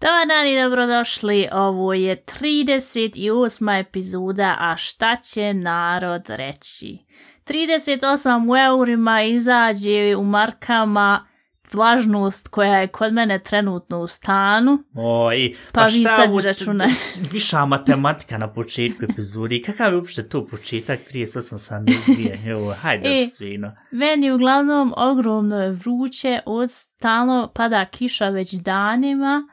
Dobar 0.00 0.26
dan 0.28 0.46
i 0.46 0.62
dobrodošli, 0.62 1.48
ovo 1.52 1.94
je 1.94 2.24
38. 2.40 3.80
epizoda, 3.80 4.56
a 4.60 4.76
šta 4.76 5.16
će 5.16 5.54
narod 5.54 6.22
reći? 6.28 6.98
38 7.44 8.50
u 8.50 8.56
eurima 8.56 9.22
izađe 9.22 10.16
u 10.16 10.24
markama 10.24 11.26
vlažnost 11.74 12.48
koja 12.48 12.78
je 12.78 12.86
kod 12.88 13.12
mene 13.12 13.38
trenutno 13.38 13.98
u 14.00 14.06
stanu, 14.06 14.78
Oj, 14.94 15.54
pa, 15.72 15.84
vi 15.84 16.00
šta 16.00 16.16
sad 16.16 16.44
računaj. 16.44 16.88
Viša 17.32 17.66
matematika 17.66 18.38
na 18.38 18.52
početku 18.52 19.04
epizodi. 19.04 19.62
Kakav 19.62 19.92
je 19.92 19.96
uopšte 19.96 20.28
to 20.28 20.46
početak 20.46 21.00
38 21.12 21.58
sam 21.58 21.84
dvije? 21.84 22.42
Evo, 22.46 22.74
hajde 22.82 23.08
E. 23.18 23.22
od 23.22 23.32
svino. 23.32 23.72
Meni 23.90 24.30
uglavnom 24.30 24.94
ogromno 24.96 25.62
je 25.62 25.70
vruće, 25.70 26.40
od 26.46 26.70
stalno 26.70 27.50
pada 27.54 27.84
kiša 27.84 28.28
već 28.28 28.52
danima 28.52 29.48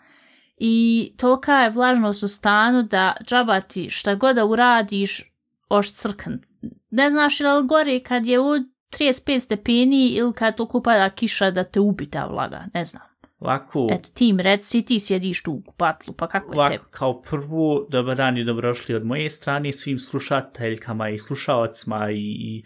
i 0.58 1.14
tolika 1.18 1.54
je 1.54 1.70
vlažnost 1.70 2.24
u 2.24 2.28
stanu 2.28 2.84
da 2.84 3.14
džaba 3.26 3.62
ti 3.62 3.90
šta 3.90 4.16
god 4.16 4.36
da 4.36 4.46
uradiš, 4.46 5.34
oš 5.70 5.92
crkant. 5.92 6.46
Ne 6.90 7.10
znaš 7.10 7.40
li 7.40 7.48
li 7.48 7.68
gore 7.68 8.00
kad 8.00 8.26
je 8.26 8.40
u 8.40 8.73
35 9.00 9.40
stepeni 9.40 10.08
ili 10.08 10.34
kad 10.34 10.58
toliko 10.58 10.82
pada 10.82 11.10
kiša 11.10 11.52
da 11.52 11.64
te 11.64 11.80
ubi 11.80 12.06
ta 12.06 12.26
vlaga, 12.26 12.66
ne 12.74 12.86
znam. 12.86 13.04
Ovako, 13.40 13.88
Eto, 13.92 14.10
ti 14.14 14.34
mi 14.34 14.44
reci, 14.44 14.82
ti 14.82 15.00
sjediš 15.00 15.44
tu 15.44 15.52
u 15.52 15.62
kupatlu, 15.66 16.14
pa 16.14 16.28
kako 16.28 16.62
je 16.62 16.70
tebi? 16.70 16.84
kao 16.92 17.22
prvo, 17.22 17.88
dobar 17.90 18.18
dan 18.18 18.38
i 18.38 18.44
dobrošli 18.44 18.96
od 18.96 19.06
moje 19.06 19.30
strane 19.30 19.74
svim 19.74 20.00
slušateljkama 20.00 21.10
i 21.10 21.18
slušalcima 21.18 22.12
i, 22.12 22.18
i 22.18 22.64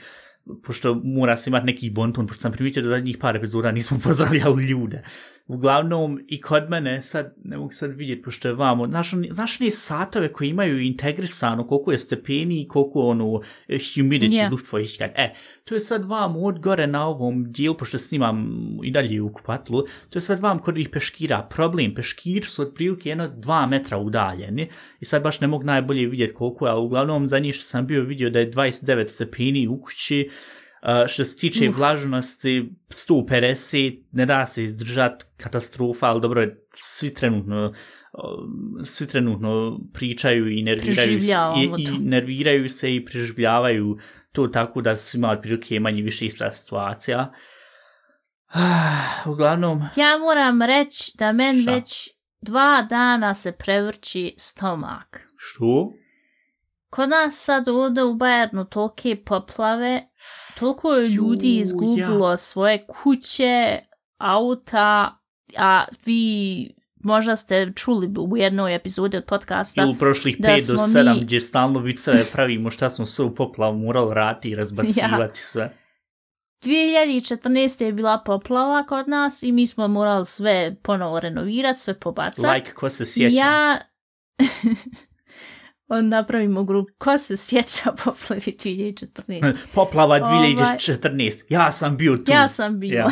pošto 0.64 1.02
mora 1.04 1.38
se 1.38 1.50
imati 1.50 1.66
neki 1.66 1.90
bontun, 1.90 2.28
pošto 2.28 2.42
sam 2.42 2.52
primijetio 2.52 2.84
da 2.84 2.90
zadnjih 2.90 3.18
par 3.18 3.36
epizoda 3.36 3.72
nismo 3.72 4.00
pozdravljali 4.04 4.66
ljude. 4.66 5.04
Uglavnom, 5.48 6.20
i 6.28 6.42
kod 6.42 6.70
mene, 6.70 7.02
sad, 7.02 7.36
ne 7.44 7.58
mogu 7.58 7.72
sad 7.72 7.92
vidjeti, 7.98 8.22
pošto 8.22 8.48
je 8.48 8.54
vamo, 8.54 8.88
znaš, 8.88 9.12
znaš 9.32 9.58
satove 9.72 10.34
koji 10.34 10.50
imaju 10.50 10.82
integrisano 10.82 11.68
koliko 11.68 11.92
je 11.92 11.98
stepeni 11.98 12.62
i 12.62 12.68
koliko 12.68 13.00
ono 13.00 13.42
eh, 13.68 13.78
humidity, 13.78 14.30
yeah. 14.30 14.52
luftfeuchtigkeit. 14.52 15.12
E, 15.16 15.34
to 15.64 15.76
je 15.76 15.80
sad 15.80 16.06
vam 16.06 16.36
od 16.36 16.60
gore 16.60 16.88
na 16.88 17.08
ovom 17.08 17.52
dijelu, 17.52 17.78
pošto 17.78 17.98
snimam 17.98 18.48
i 18.84 18.92
dalje 18.92 19.22
u 19.22 19.34
kupatlu, 19.34 19.84
to 20.10 20.18
je 20.18 20.22
sad 20.22 20.40
vam 20.40 20.60
kod 20.60 20.74
ovih 20.74 20.90
peškira 20.90 21.48
problem. 21.50 21.94
Peškir 21.96 22.46
su 22.46 22.62
otprilike 22.62 23.10
jedno 23.10 23.28
dva 23.28 23.66
metra 23.66 23.98
udaljeni 23.98 24.70
i 25.00 25.06
sad 25.06 25.24
baš 25.24 25.42
ne 25.42 25.48
mogu 25.48 25.64
najbolje 25.64 26.08
vidjeti 26.08 26.34
koliko 26.34 26.66
je, 26.66 26.72
ali 26.72 26.86
uglavnom 26.86 27.28
za 27.28 27.40
njih 27.40 27.56
što 27.56 27.64
sam 27.64 27.88
bio 27.88 28.02
vidio 28.02 28.30
da 28.30 28.40
je 28.40 28.52
29 28.52 29.06
stepeni 29.06 29.68
u 29.68 29.82
kući, 29.82 30.30
Uh, 30.82 31.08
što 31.08 31.24
se 31.24 31.38
tiče 31.38 31.70
Uf. 31.70 31.78
vlažnosti 31.78 32.70
150 32.90 34.04
ne 34.12 34.26
da 34.26 34.46
se 34.46 34.64
izdržat 34.64 35.24
katastrofa, 35.38 36.06
ali 36.06 36.22
dobro 36.22 36.42
je 36.42 36.68
svi 36.74 37.14
trenutno 37.14 37.74
svi 38.84 39.08
trenutno 39.08 39.80
pričaju 39.94 40.50
i 40.50 40.64
nerviraju 40.64 41.22
se, 41.22 41.34
i, 41.58 41.84
i 41.84 42.00
nerviraju 42.00 42.70
se 42.70 42.96
i 42.96 43.06
preživljavaju 43.06 43.98
to 44.32 44.48
tako 44.48 44.82
da 44.82 44.98
su 44.98 45.18
imali 45.18 45.42
prilike 45.42 45.80
manje 45.80 46.02
više 46.02 46.26
ista 46.26 46.52
situacija. 46.52 47.34
Uglavnom, 49.32 49.82
Ja 49.96 50.18
moram 50.18 50.62
reći 50.62 51.12
da 51.18 51.32
men 51.32 51.62
Šta? 51.62 51.72
već 51.72 52.10
dva 52.42 52.88
dana 52.90 53.34
se 53.36 53.52
prevrći 53.52 54.36
stomak. 54.38 55.28
što? 55.38 55.94
Kod 56.90 57.10
nas 57.10 57.44
sad 57.46 57.68
ovdje 57.68 58.04
u 58.04 58.16
Bajernu 58.16 58.66
tolike 58.66 59.24
poplave, 59.26 60.08
toliko 60.60 60.94
je 60.94 61.06
Ju, 61.06 61.16
ljudi 61.16 61.58
izgubilo 61.58 62.38
svoje 62.38 62.86
kuće, 62.88 63.80
auta, 64.18 65.18
a 65.58 65.86
vi 66.06 66.74
možda 67.04 67.36
ste 67.36 67.72
čuli 67.76 68.14
u 68.20 68.38
jednoj 68.38 68.76
epizodi 68.76 69.18
od 69.18 69.26
podcasta. 69.26 69.82
Ili 69.82 69.92
u 69.92 69.96
prošlih 69.96 70.38
da 70.40 70.48
5 70.48 70.68
do 70.68 70.78
smo 70.78 71.00
7 71.00 71.14
mi- 71.14 71.22
gdje 71.22 71.42
stalno 71.42 71.80
viceve 71.80 72.20
pravimo 72.34 72.72
šta 72.72 72.90
smo 72.90 73.06
sve 73.06 73.26
u 73.26 73.36
poplavu 73.36 73.78
morali 73.78 74.14
rati 74.14 74.50
i 74.50 74.56
razbacivati 74.56 75.42
sve. 75.52 75.78
2014. 76.66 77.84
je 77.84 77.94
bila 77.94 78.22
poplava 78.26 78.86
kod 78.86 79.08
nas 79.08 79.44
i 79.44 79.52
mi 79.52 79.68
smo 79.68 79.88
morali 79.88 80.26
sve 80.26 80.76
ponovo 80.84 81.20
renovirati, 81.20 81.80
sve 81.80 82.00
pobacati. 82.00 82.48
Like, 82.60 82.72
ko 82.72 82.90
se 82.90 83.06
sjeća? 83.06 83.36
Ja... 83.36 83.80
Onda 85.88 86.18
napravimo 86.18 86.64
grupu. 86.64 86.92
Ko 86.98 87.18
se 87.18 87.38
sjeća 87.38 87.92
poplavi 88.04 88.42
2014? 88.42 89.56
Poplava 89.74 90.20
Ovaj- 90.24 90.56
2014. 90.56 91.44
Ja 91.50 91.72
sam 91.72 91.98
bio 91.98 92.18
tu. 92.18 92.32
Ja 92.32 92.48
sam. 92.48 92.84
Ja. 92.84 93.08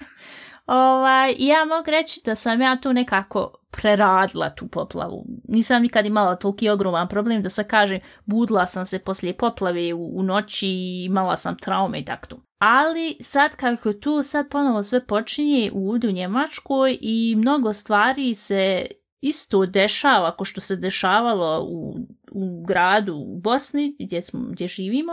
ovaj, 0.66 1.34
ja 1.38 1.64
mogu 1.64 1.90
reći 1.90 2.20
da 2.24 2.34
sam 2.34 2.60
ja 2.60 2.80
tu 2.82 2.92
nekako 2.92 3.54
preradila 3.70 4.54
tu 4.54 4.68
poplavu. 4.68 5.24
Nisam 5.48 5.82
nikad 5.82 6.06
imala 6.06 6.36
toliki 6.36 6.68
ogroman 6.68 7.08
problem 7.08 7.42
da 7.42 7.48
se 7.48 7.64
kaže 7.64 8.00
budila 8.24 8.66
sam 8.66 8.84
se 8.84 8.98
poslije 8.98 9.36
poplave 9.36 9.94
u, 9.94 10.18
u 10.18 10.22
noći 10.22 10.68
i 10.68 11.04
imala 11.04 11.36
sam 11.36 11.58
traume 11.58 12.00
i 12.00 12.04
tako. 12.04 12.36
Ali 12.58 13.16
sad 13.20 13.56
kako 13.56 13.92
tu 13.92 14.22
sad 14.22 14.48
ponovo 14.50 14.82
sve 14.82 15.06
počinje 15.06 15.70
u 15.74 15.90
ovdje 15.90 16.10
u 16.10 16.12
Njemačkoj 16.12 16.98
i 17.00 17.34
mnogo 17.38 17.72
stvari 17.72 18.34
se 18.34 18.86
isto 19.22 19.66
dešava 19.66 20.36
ko 20.36 20.44
što 20.44 20.60
se 20.60 20.76
dešavalo 20.76 21.66
u, 21.68 21.96
u 22.32 22.64
gradu 22.66 23.14
u 23.14 23.40
Bosni 23.40 23.96
gdje, 23.98 24.22
smo, 24.22 24.40
gdje 24.40 24.66
živimo, 24.66 25.12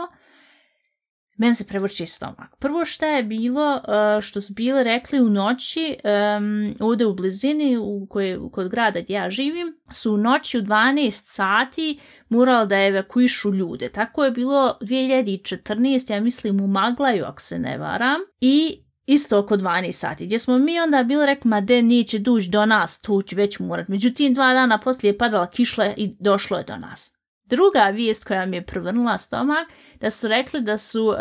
meni 1.36 1.54
se 1.54 1.66
prevrće 1.66 2.06
stomak. 2.06 2.56
Prvo 2.58 2.84
šta 2.84 3.06
je 3.06 3.22
bilo, 3.22 3.76
e, 3.76 4.20
što 4.20 4.40
su 4.40 4.54
bile 4.54 4.82
rekli 4.82 5.20
u 5.20 5.30
noći, 5.30 5.96
e, 6.04 6.36
um, 6.38 6.74
ovdje 6.80 7.06
u 7.06 7.14
blizini, 7.14 7.76
u 7.76 8.06
koje, 8.10 8.38
kod 8.52 8.68
grada 8.68 9.00
gdje 9.00 9.14
ja 9.14 9.30
živim, 9.30 9.80
su 9.90 10.14
u 10.14 10.16
noći 10.16 10.58
u 10.58 10.62
12 10.62 11.10
sati 11.10 12.00
morali 12.28 12.68
da 12.68 12.86
evakuišu 12.86 13.54
ljude. 13.54 13.88
Tako 13.88 14.24
je 14.24 14.30
bilo 14.30 14.78
2014, 14.80 16.12
ja 16.12 16.20
mislim 16.20 16.60
u 16.60 16.66
Maglaju, 16.66 17.24
ako 17.24 17.40
se 17.40 17.58
ne 17.58 17.78
varam, 17.78 18.20
i 18.40 18.84
isto 19.12 19.38
oko 19.38 19.56
12 19.56 19.92
sati, 19.92 20.26
gdje 20.26 20.38
smo 20.38 20.58
mi 20.58 20.80
onda 20.80 21.02
bili 21.02 21.26
rekli, 21.26 21.48
ma 21.48 21.60
de, 21.60 21.82
neće 21.82 22.18
duć 22.18 22.44
do 22.44 22.66
nas, 22.66 23.00
tu 23.00 23.22
će 23.22 23.36
već 23.36 23.58
morat. 23.58 23.88
Međutim, 23.88 24.34
dva 24.34 24.52
dana 24.52 24.78
poslije 24.78 25.10
je 25.10 25.18
padala 25.18 25.50
kišla 25.50 25.86
i 25.96 26.16
došlo 26.20 26.58
je 26.58 26.64
do 26.64 26.76
nas. 26.76 27.16
Druga 27.44 27.84
vijest 27.84 28.24
koja 28.24 28.46
mi 28.46 28.56
je 28.56 28.66
prevrnula 28.66 29.18
stomak, 29.18 29.68
da 30.00 30.10
su 30.10 30.28
rekli 30.28 30.60
da 30.60 30.78
su 30.78 31.06
uh, 31.06 31.16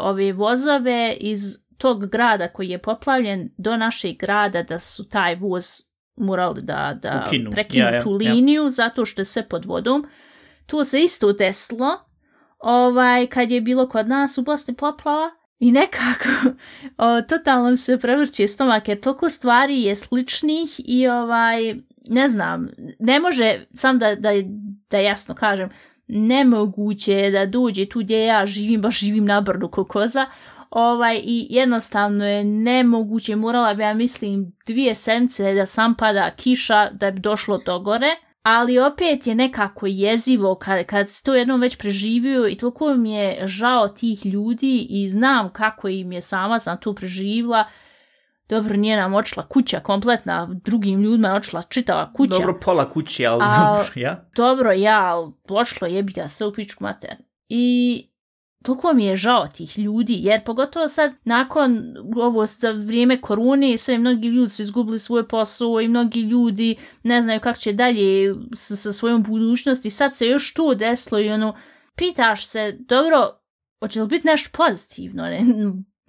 ove 0.00 0.32
vozove 0.32 1.16
iz 1.20 1.38
tog 1.78 2.06
grada 2.06 2.48
koji 2.48 2.68
je 2.68 2.82
poplavljen 2.82 3.50
do 3.58 3.76
našeg 3.76 4.16
grada, 4.16 4.62
da 4.62 4.78
su 4.78 5.08
taj 5.08 5.34
voz 5.34 5.64
morali 6.16 6.62
da, 6.62 6.98
da 7.02 7.24
Ukinu. 7.26 7.50
prekinu 7.50 7.84
Ja, 7.84 7.94
ja, 7.94 8.02
tu 8.02 8.18
ja. 8.20 8.32
liniju 8.32 8.70
zato 8.70 9.04
što 9.04 9.20
je 9.20 9.24
sve 9.24 9.48
pod 9.48 9.64
vodom. 9.64 10.06
Tu 10.66 10.84
se 10.84 11.02
isto 11.02 11.32
desilo 11.32 11.88
ovaj, 12.58 13.26
kad 13.26 13.50
je 13.50 13.60
bilo 13.60 13.88
kod 13.88 14.08
nas 14.08 14.38
u 14.38 14.42
Bosni 14.42 14.74
poplava 14.74 15.30
i 15.62 15.72
nekako 15.72 16.28
o, 16.98 17.22
totalno 17.22 17.76
se 17.76 17.98
prevrće 17.98 18.46
stomak 18.46 18.88
jer 18.88 19.00
toliko 19.00 19.30
stvari 19.30 19.82
je 19.82 19.96
sličnih 19.96 20.80
i 20.84 21.08
ovaj, 21.08 21.74
ne 22.08 22.28
znam, 22.28 22.68
ne 22.98 23.20
može, 23.20 23.66
sam 23.74 23.98
da, 23.98 24.14
da, 24.14 24.30
da 24.90 24.98
jasno 24.98 25.34
kažem, 25.34 25.70
nemoguće 26.08 27.12
je 27.12 27.30
da 27.30 27.46
dođe 27.46 27.86
tu 27.86 27.98
gdje 27.98 28.24
ja 28.24 28.46
živim, 28.46 28.80
baš 28.80 29.00
živim 29.00 29.24
na 29.24 29.40
brdu 29.40 29.68
kokoza, 29.68 30.26
ovaj, 30.70 31.20
i 31.24 31.46
jednostavno 31.50 32.28
je 32.28 32.44
nemoguće, 32.44 33.36
morala 33.36 33.74
bi 33.74 33.82
ja 33.82 33.94
mislim 33.94 34.52
dvije 34.66 34.94
sence 34.94 35.54
da 35.54 35.66
sam 35.66 35.94
pada 35.94 36.30
kiša 36.36 36.90
da 36.90 37.10
bi 37.10 37.20
došlo 37.20 37.58
do 37.66 37.78
gore, 37.78 38.16
ali 38.42 38.78
opet 38.78 39.26
je 39.26 39.34
nekako 39.34 39.86
jezivo 39.86 40.54
kad, 40.54 40.86
kad 40.86 41.10
si 41.10 41.24
to 41.24 41.34
jednom 41.34 41.60
već 41.60 41.76
preživio 41.76 42.48
i 42.48 42.56
toliko 42.56 42.94
mi 42.94 43.12
je 43.12 43.46
žao 43.46 43.88
tih 43.88 44.26
ljudi 44.26 44.86
i 44.90 45.08
znam 45.08 45.52
kako 45.52 45.88
im 45.88 46.12
je 46.12 46.20
sama 46.20 46.58
sam 46.58 46.76
tu 46.80 46.94
preživila. 46.94 47.64
Dobro, 48.48 48.76
nije 48.76 48.96
nam 48.96 49.14
očila 49.14 49.46
kuća 49.46 49.80
kompletna, 49.80 50.48
drugim 50.64 51.02
ljudima 51.02 51.28
je 51.28 51.34
očila 51.34 51.62
čitava 51.62 52.12
kuća. 52.12 52.38
Dobro, 52.38 52.60
pola 52.64 52.90
kuće, 52.90 53.26
ali 53.26 53.42
Al- 53.42 53.76
dobro, 53.76 53.92
ja. 53.94 54.28
Dobro, 54.36 54.72
ja, 54.72 55.00
ali 55.04 55.32
pošlo 55.48 55.88
jebi 55.88 56.12
ga 56.12 56.28
sve 56.28 56.46
u 56.46 56.52
pičku 56.52 56.84
mater. 56.84 57.16
I 57.48 58.11
toliko 58.62 58.92
mi 58.92 59.04
je 59.04 59.16
žao 59.16 59.48
tih 59.48 59.78
ljudi, 59.78 60.16
jer 60.20 60.44
pogotovo 60.44 60.88
sad 60.88 61.12
nakon 61.24 61.94
ovo 62.16 62.46
za 62.46 62.70
vrijeme 62.70 63.20
korone 63.20 63.78
sve 63.78 63.98
mnogi 63.98 64.28
ljudi 64.28 64.52
su 64.52 64.62
izgubili 64.62 64.98
svoje 64.98 65.28
posao 65.28 65.80
i 65.80 65.88
mnogi 65.88 66.20
ljudi 66.20 66.76
ne 67.02 67.22
znaju 67.22 67.40
kako 67.40 67.58
će 67.58 67.72
dalje 67.72 68.34
sa, 68.54 68.76
sa 68.76 68.92
svojom 68.92 69.22
budućnosti. 69.22 69.90
Sad 69.90 70.16
se 70.16 70.26
još 70.26 70.54
to 70.54 70.74
desilo 70.74 71.20
i 71.20 71.30
ono, 71.30 71.56
pitaš 71.96 72.46
se, 72.46 72.76
dobro, 72.78 73.40
hoće 73.80 74.02
li 74.02 74.08
biti 74.08 74.26
nešto 74.26 74.50
pozitivno? 74.56 75.22
Ne? 75.22 75.40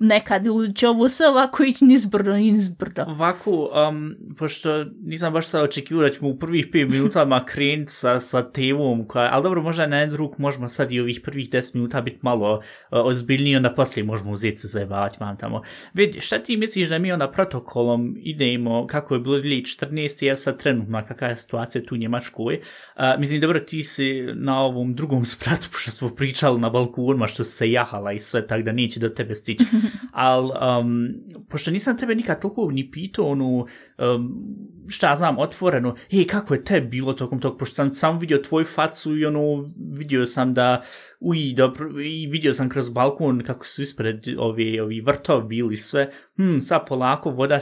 Nekad 0.04 0.46
ili 0.46 0.76
će 0.76 0.88
ovo 0.88 1.10
sve 1.10 1.28
ovako 1.28 1.64
ići 1.64 1.86
nizbrdo, 1.86 2.34
nizbrdo. 2.34 3.04
Ovako, 3.08 3.72
um, 3.90 4.16
pošto 4.38 4.86
nisam 5.06 5.34
baš 5.34 5.48
sad 5.48 5.64
očekivao 5.64 6.04
da 6.04 6.10
ćemo 6.10 6.30
u 6.30 6.40
prvih 6.40 6.68
5 6.68 6.90
minutama 6.90 7.46
krenuti 7.52 7.92
sa, 7.92 8.20
sa 8.20 8.52
temom, 8.52 9.08
koja, 9.08 9.30
ali 9.32 9.44
dobro, 9.44 9.62
možda 9.62 9.88
na 9.88 10.00
jedan 10.00 10.16
drug 10.16 10.36
možemo 10.38 10.70
sad 10.70 10.92
i 10.92 11.00
ovih 11.00 11.22
prvih 11.24 11.50
10 11.50 11.76
minuta 11.76 12.02
biti 12.02 12.20
malo 12.22 12.56
uh, 12.56 12.62
ozbiljniji, 12.92 13.56
onda 13.56 13.74
poslije 13.74 14.04
možemo 14.04 14.32
uzeti 14.32 14.58
se 14.58 14.68
zajebavati 14.68 15.18
vam 15.20 15.38
tamo. 15.38 15.62
Vidi, 15.94 16.22
šta 16.22 16.40
ti 16.40 16.58
misliš 16.58 16.90
da 16.90 17.00
mi 17.00 17.12
onda 17.12 17.32
protokolom 17.32 18.16
idemo, 18.20 18.88
kako 18.88 19.14
je 19.14 19.20
bilo 19.20 19.38
2014. 19.38 20.26
je 20.26 20.38
sad 20.38 20.60
trenutno, 20.60 21.04
kakva 21.08 21.28
je 21.28 21.36
situacija 21.36 21.86
tu 21.86 21.96
u 21.96 21.98
Njemačkoj. 21.98 22.60
Uh, 22.96 23.04
mislim, 23.20 23.42
dobro, 23.42 23.60
ti 23.60 23.84
si 23.84 24.28
na 24.34 24.62
ovom 24.62 24.96
drugom 24.96 25.26
spratu, 25.26 25.68
pošto 25.72 25.92
smo 25.92 26.10
pričali 26.10 26.60
na 26.60 26.70
balkonima, 26.70 27.28
što 27.28 27.44
se 27.44 27.72
jahala 27.72 28.12
i 28.12 28.20
sve, 28.20 28.48
tako 28.48 28.64
da 28.64 28.72
neće 28.72 29.00
do 29.00 29.10
tebe 29.10 29.36
stići. 29.36 29.64
ali 30.12 30.52
um, 30.80 31.08
pošto 31.50 31.72
nisam 31.72 31.98
tebe 31.98 32.16
nikad 32.16 32.42
toliko 32.42 32.72
ni 32.72 32.92
pitao, 32.92 33.26
onu, 33.26 33.68
um, 33.98 34.46
šta 34.88 35.16
znam, 35.16 35.40
otvoreno, 35.40 35.96
hej, 36.12 36.28
kako 36.28 36.54
je 36.54 36.64
te 36.64 36.82
bilo 36.82 37.14
tokom 37.14 37.40
tog, 37.40 37.58
pošto 37.58 37.76
sam 37.76 37.94
sam 37.94 38.20
vidio 38.20 38.38
tvoj 38.38 38.64
facu 38.64 39.18
i 39.18 39.26
ono, 39.26 39.70
vidio 39.98 40.26
sam 40.26 40.54
da, 40.54 40.82
uj, 41.24 41.54
dobro, 41.54 42.02
i 42.02 42.28
vidio 42.28 42.54
sam 42.54 42.70
kroz 42.70 42.90
balkon 42.90 43.42
kako 43.44 43.68
su 43.68 43.82
ispred 43.82 44.28
ovi, 44.38 44.80
ovi 44.80 45.02
vrtov 45.02 45.42
bili 45.42 45.78
sve, 45.78 46.12
hm, 46.36 46.60
sad 46.60 46.88
polako 46.88 47.32
voda 47.32 47.60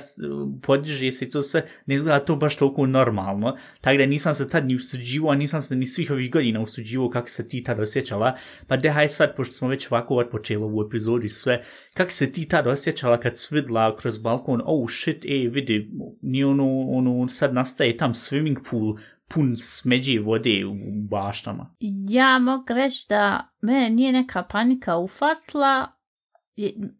podiže 0.61 1.11
se 1.11 1.25
i 1.25 1.29
to 1.29 1.43
sve, 1.43 1.65
ne 1.85 1.95
izgleda 1.95 2.19
to 2.19 2.35
baš 2.35 2.55
toliko 2.55 2.85
normalno, 2.85 3.57
tako 3.81 3.97
da 3.97 4.05
nisam 4.05 4.33
se 4.33 4.49
tad 4.49 4.65
ni 4.65 4.75
usuđivo, 4.75 5.31
a 5.31 5.35
nisam 5.35 5.61
se 5.61 5.75
ni 5.75 5.85
svih 5.85 6.11
ovih 6.11 6.31
godina 6.31 6.61
usuđivo 6.61 7.09
kako 7.09 7.29
se 7.29 7.47
ti 7.47 7.63
tad 7.63 7.79
osjećala, 7.79 8.37
pa 8.67 8.77
dehaj 8.77 9.09
sad, 9.09 9.35
pošto 9.35 9.53
smo 9.53 9.67
već 9.67 9.91
ovako 9.91 10.15
odpočeli 10.15 10.63
u 10.63 10.85
epizodi 10.87 11.29
sve, 11.29 11.63
kako 11.93 12.11
se 12.11 12.31
ti 12.31 12.47
tad 12.47 12.67
osjećala 12.67 13.19
kad 13.19 13.37
svidla 13.37 13.95
kroz 13.95 14.17
balkon, 14.17 14.61
oh 14.65 14.89
shit, 14.89 15.25
ej, 15.25 15.47
vidi, 15.47 15.91
ni 16.21 16.43
ono, 16.43 16.81
ono, 16.89 17.27
sad 17.27 17.53
nastaje 17.53 17.97
tam 17.97 18.13
swimming 18.13 18.57
pool, 18.69 18.95
pun 19.33 19.55
smeđe 19.57 20.19
vode 20.19 20.65
u 20.65 20.73
baštama. 21.09 21.75
Ja 22.09 22.39
mogu 22.39 22.65
reći 22.67 23.05
da 23.09 23.49
me 23.61 23.89
nije 23.89 24.11
neka 24.11 24.43
panika 24.43 24.97
ufatla. 24.97 25.87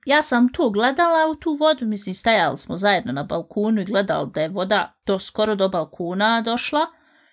Ja 0.06 0.22
sam 0.22 0.54
tu 0.54 0.70
gledala 0.70 1.32
u 1.32 1.36
tu 1.36 1.54
vodu, 1.54 1.86
mislim 1.86 2.16
stajali 2.16 2.58
smo 2.58 2.78
zajedno 2.78 3.12
na 3.12 3.24
balkonu 3.24 3.82
i 3.82 3.86
gledali 3.86 4.32
da 4.34 4.42
je 4.42 4.50
voda 4.50 5.00
do 5.06 5.20
skoro 5.20 5.56
do 5.56 5.70
balkona 5.70 6.42
došla. 6.42 6.80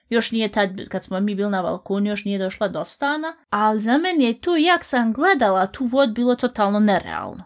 Još 0.09 0.33
nije 0.33 0.49
tad, 0.49 0.89
kad 0.89 1.05
smo 1.05 1.21
mi 1.21 1.35
bili 1.35 1.51
na 1.51 1.63
balkonu, 1.63 2.07
još 2.07 2.25
nije 2.25 2.39
došla 2.39 2.69
do 2.69 2.85
stana. 2.85 3.37
Ali 3.51 3.81
za 3.81 3.99
mene 3.99 4.25
je 4.25 4.41
tu, 4.41 4.57
jak 4.57 4.85
sam 4.85 5.13
gledala 5.13 5.67
tu 5.67 5.85
vodu, 5.85 6.13
bilo 6.13 6.35
totalno 6.35 6.81
nerealno. 6.81 7.45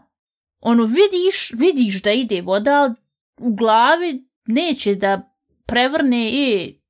Ono, 0.60 0.84
vidiš, 0.84 1.52
vidiš 1.58 2.02
da 2.02 2.12
ide 2.12 2.40
voda, 2.40 2.72
ali 2.72 2.94
u 3.40 3.54
glavi 3.54 4.28
neće 4.46 4.94
da 4.94 5.34
prevrne 5.66 6.30
i 6.32 6.81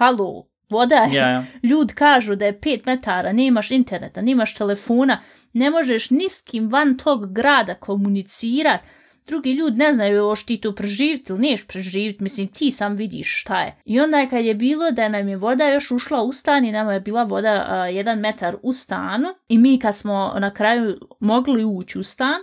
halo, 0.00 0.48
voda 0.70 0.96
je. 0.96 1.14
Ja, 1.14 1.44
Ljud 1.62 1.92
kažu 1.94 2.34
da 2.34 2.44
je 2.44 2.60
5 2.60 2.80
metara, 2.86 3.32
nemaš 3.32 3.70
interneta, 3.70 4.22
nemaš 4.22 4.54
telefona, 4.54 5.20
ne 5.52 5.70
možeš 5.70 6.10
ni 6.10 6.28
s 6.28 6.42
kim 6.42 6.68
van 6.68 6.96
tog 6.98 7.32
grada 7.32 7.74
komunicirati. 7.74 8.84
Drugi 9.26 9.52
ljudi 9.52 9.76
ne 9.76 9.92
znaju 9.92 10.14
još 10.14 10.46
ti 10.46 10.56
to 10.56 10.74
preživiti 10.74 11.32
ili 11.32 11.40
niješ 11.40 11.66
preživiti, 11.66 12.22
mislim 12.22 12.48
ti 12.48 12.70
sam 12.70 12.94
vidiš 12.94 13.40
šta 13.40 13.60
je. 13.60 13.76
I 13.84 14.00
onda 14.00 14.18
je 14.18 14.28
kad 14.28 14.44
je 14.44 14.54
bilo 14.54 14.90
da 14.90 15.08
nam 15.08 15.28
je 15.28 15.36
voda 15.36 15.68
još 15.68 15.90
ušla 15.90 16.22
u 16.22 16.32
stan 16.32 16.64
i 16.64 16.72
nama 16.72 16.92
je 16.92 17.00
bila 17.00 17.22
voda 17.22 17.66
a, 17.68 17.86
jedan 17.86 18.18
metar 18.18 18.56
u 18.62 18.72
stanu 18.72 19.28
i 19.48 19.58
mi 19.58 19.78
kad 19.78 19.96
smo 19.96 20.34
na 20.38 20.54
kraju 20.54 20.98
mogli 21.20 21.64
ući 21.64 21.98
u 21.98 22.02
stan, 22.02 22.40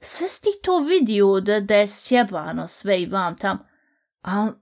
sve 0.00 0.28
si 0.28 0.42
ti 0.42 0.48
to 0.62 0.78
vidio 0.78 1.40
da, 1.40 1.60
da 1.60 1.76
je 1.76 1.86
sjebano 1.86 2.66
sve 2.66 3.02
i 3.02 3.06
vam 3.06 3.36
tam. 3.36 3.58
Ali 4.20 4.52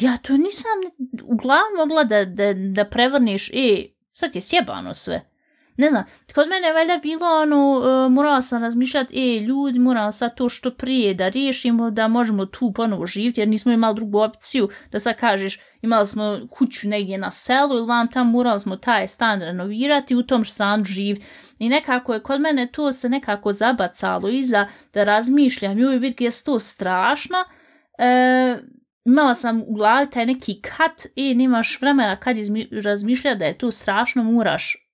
ja 0.00 0.16
to 0.16 0.36
nisam 0.36 0.78
u 1.22 1.36
glavu 1.36 1.76
mogla 1.78 2.04
da, 2.04 2.24
da, 2.24 2.54
da 2.54 2.84
prevrniš, 2.84 3.50
i 3.52 3.94
sad 4.10 4.34
je 4.34 4.40
sjebano 4.40 4.94
sve. 4.94 5.32
Ne 5.76 5.88
znam, 5.88 6.04
kod 6.34 6.48
mene 6.48 6.66
je 6.66 6.72
valjda 6.72 6.98
bilo 7.02 7.26
ono, 7.42 7.78
uh, 7.78 8.12
morala 8.12 8.42
sam 8.42 8.62
razmišljati, 8.62 9.36
e, 9.36 9.40
ljudi, 9.40 9.78
morala 9.78 10.12
sad 10.12 10.34
to 10.34 10.48
što 10.48 10.70
prije 10.70 11.14
da 11.14 11.28
riješimo, 11.28 11.90
da 11.90 12.08
možemo 12.08 12.46
tu 12.46 12.72
ponovo 12.72 13.06
živjeti, 13.06 13.40
jer 13.40 13.48
nismo 13.48 13.72
imali 13.72 13.94
drugu 13.94 14.18
opciju, 14.18 14.68
da 14.90 15.00
sad 15.00 15.16
kažeš, 15.16 15.60
imali 15.82 16.06
smo 16.06 16.40
kuću 16.50 16.88
negdje 16.88 17.18
na 17.18 17.30
selu 17.30 17.76
ili 17.76 17.86
vam 17.86 18.10
tam 18.10 18.30
morali 18.30 18.60
smo 18.60 18.76
taj 18.76 19.08
stan 19.08 19.40
renovirati, 19.40 20.16
u 20.16 20.22
tom 20.22 20.44
stanu 20.44 20.84
živjeti. 20.84 21.26
I 21.58 21.68
nekako 21.68 22.14
je 22.14 22.22
kod 22.22 22.40
mene 22.40 22.66
to 22.66 22.92
se 22.92 23.08
nekako 23.08 23.52
zabacalo 23.52 24.28
iza 24.28 24.66
da 24.94 25.04
razmišljam, 25.04 25.78
joj, 25.78 25.96
vidi, 25.96 26.24
je 26.24 26.30
to 26.44 26.58
strašno, 26.58 27.36
e, 27.98 28.58
imala 29.04 29.34
sam 29.34 29.62
u 29.66 29.74
glavi 29.74 30.10
taj 30.10 30.26
neki 30.26 30.60
kat 30.60 31.06
i 31.16 31.34
nemaš 31.34 31.80
vremena 31.80 32.16
kad 32.16 32.36
razmišlja 32.84 33.34
da 33.34 33.44
je 33.44 33.58
to 33.58 33.70
strašno, 33.70 34.24
moraš 34.24 34.88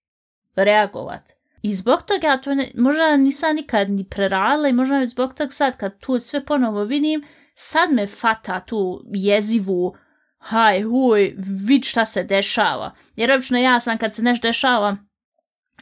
reagovat. 0.56 1.32
I 1.62 1.74
zbog 1.74 2.02
toga 2.02 2.36
to 2.36 2.54
ne, 2.54 2.70
možda 2.74 3.16
nisam 3.16 3.56
nikad 3.56 3.90
ni 3.90 4.04
preradila 4.04 4.68
i 4.68 4.72
možda 4.72 5.06
zbog 5.06 5.34
toga 5.34 5.50
sad 5.50 5.76
kad 5.76 5.98
to 5.98 6.20
sve 6.20 6.44
ponovo 6.44 6.84
vidim, 6.84 7.24
sad 7.54 7.92
me 7.92 8.06
fata 8.06 8.60
tu 8.60 9.02
jezivu, 9.14 9.96
haj, 10.38 10.82
huj, 10.82 11.34
vid 11.66 11.84
šta 11.84 12.04
se 12.04 12.24
dešava. 12.24 12.94
Jer 13.16 13.32
obično 13.32 13.58
ja 13.58 13.80
sam 13.80 13.98
kad 13.98 14.14
se 14.14 14.22
nešto 14.22 14.48
dešava 14.48 14.96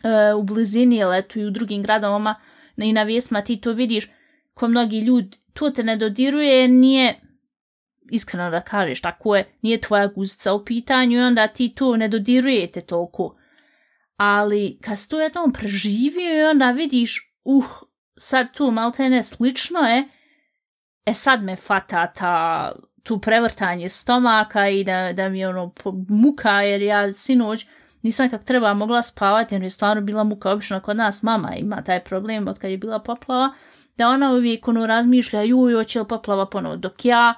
e, 0.02 0.34
u 0.34 0.42
blizini 0.42 0.96
ili 0.96 1.18
eto 1.18 1.38
i 1.38 1.46
u 1.46 1.50
drugim 1.50 1.82
gradovama 1.82 2.34
i 2.76 2.92
na 2.92 3.02
vijesma 3.02 3.42
ti 3.42 3.60
to 3.60 3.72
vidiš, 3.72 4.10
ko 4.54 4.68
mnogi 4.68 5.00
ljudi, 5.00 5.36
to 5.52 5.70
te 5.70 5.84
ne 5.84 5.96
dodiruje, 5.96 6.68
nije, 6.68 7.20
iskreno 8.10 8.50
da 8.50 8.60
kažeš, 8.60 9.00
tako 9.00 9.36
je, 9.36 9.44
nije 9.62 9.80
tvoja 9.80 10.06
guzica 10.06 10.52
u 10.54 10.64
pitanju 10.64 11.18
i 11.18 11.22
onda 11.22 11.48
ti 11.48 11.74
to 11.74 11.96
ne 11.96 12.08
dodirujete 12.08 12.80
toliko. 12.80 13.36
Ali 14.16 14.78
kad 14.82 14.98
si 14.98 15.08
to 15.08 15.20
jednom 15.20 15.52
preživio 15.52 16.38
i 16.38 16.42
onda 16.42 16.70
vidiš, 16.70 17.34
uh, 17.44 17.64
sad 18.16 18.52
tu 18.52 18.70
maltene 18.70 19.10
ne 19.10 19.22
slično 19.22 19.80
je, 19.80 20.08
e 21.06 21.14
sad 21.14 21.42
me 21.42 21.56
fata 21.56 22.06
ta, 22.12 22.72
tu 23.02 23.20
prevrtanje 23.20 23.88
stomaka 23.88 24.68
i 24.68 24.84
da, 24.84 25.12
da 25.12 25.28
mi 25.28 25.38
je 25.38 25.48
ono 25.48 25.72
muka, 26.08 26.62
jer 26.62 26.82
ja 26.82 27.12
sinoć 27.12 27.66
nisam 28.02 28.30
kak 28.30 28.44
treba 28.44 28.74
mogla 28.74 29.02
spavati, 29.02 29.54
jer 29.54 29.62
je 29.62 29.70
stvarno 29.70 30.02
bila 30.02 30.24
muka, 30.24 30.50
obično 30.50 30.80
kod 30.80 30.96
nas 30.96 31.22
mama 31.22 31.54
ima 31.56 31.82
taj 31.82 32.04
problem 32.04 32.48
od 32.48 32.58
kad 32.58 32.70
je 32.70 32.78
bila 32.78 32.98
poplava, 32.98 33.54
da 33.96 34.08
ona 34.08 34.32
uvijek 34.32 34.68
ono 34.68 34.86
razmišlja, 34.86 35.42
juj, 35.42 35.76
oće 35.76 36.00
li 36.00 36.08
poplava 36.08 36.46
ponovo, 36.46 36.76
dok 36.76 37.04
ja, 37.04 37.34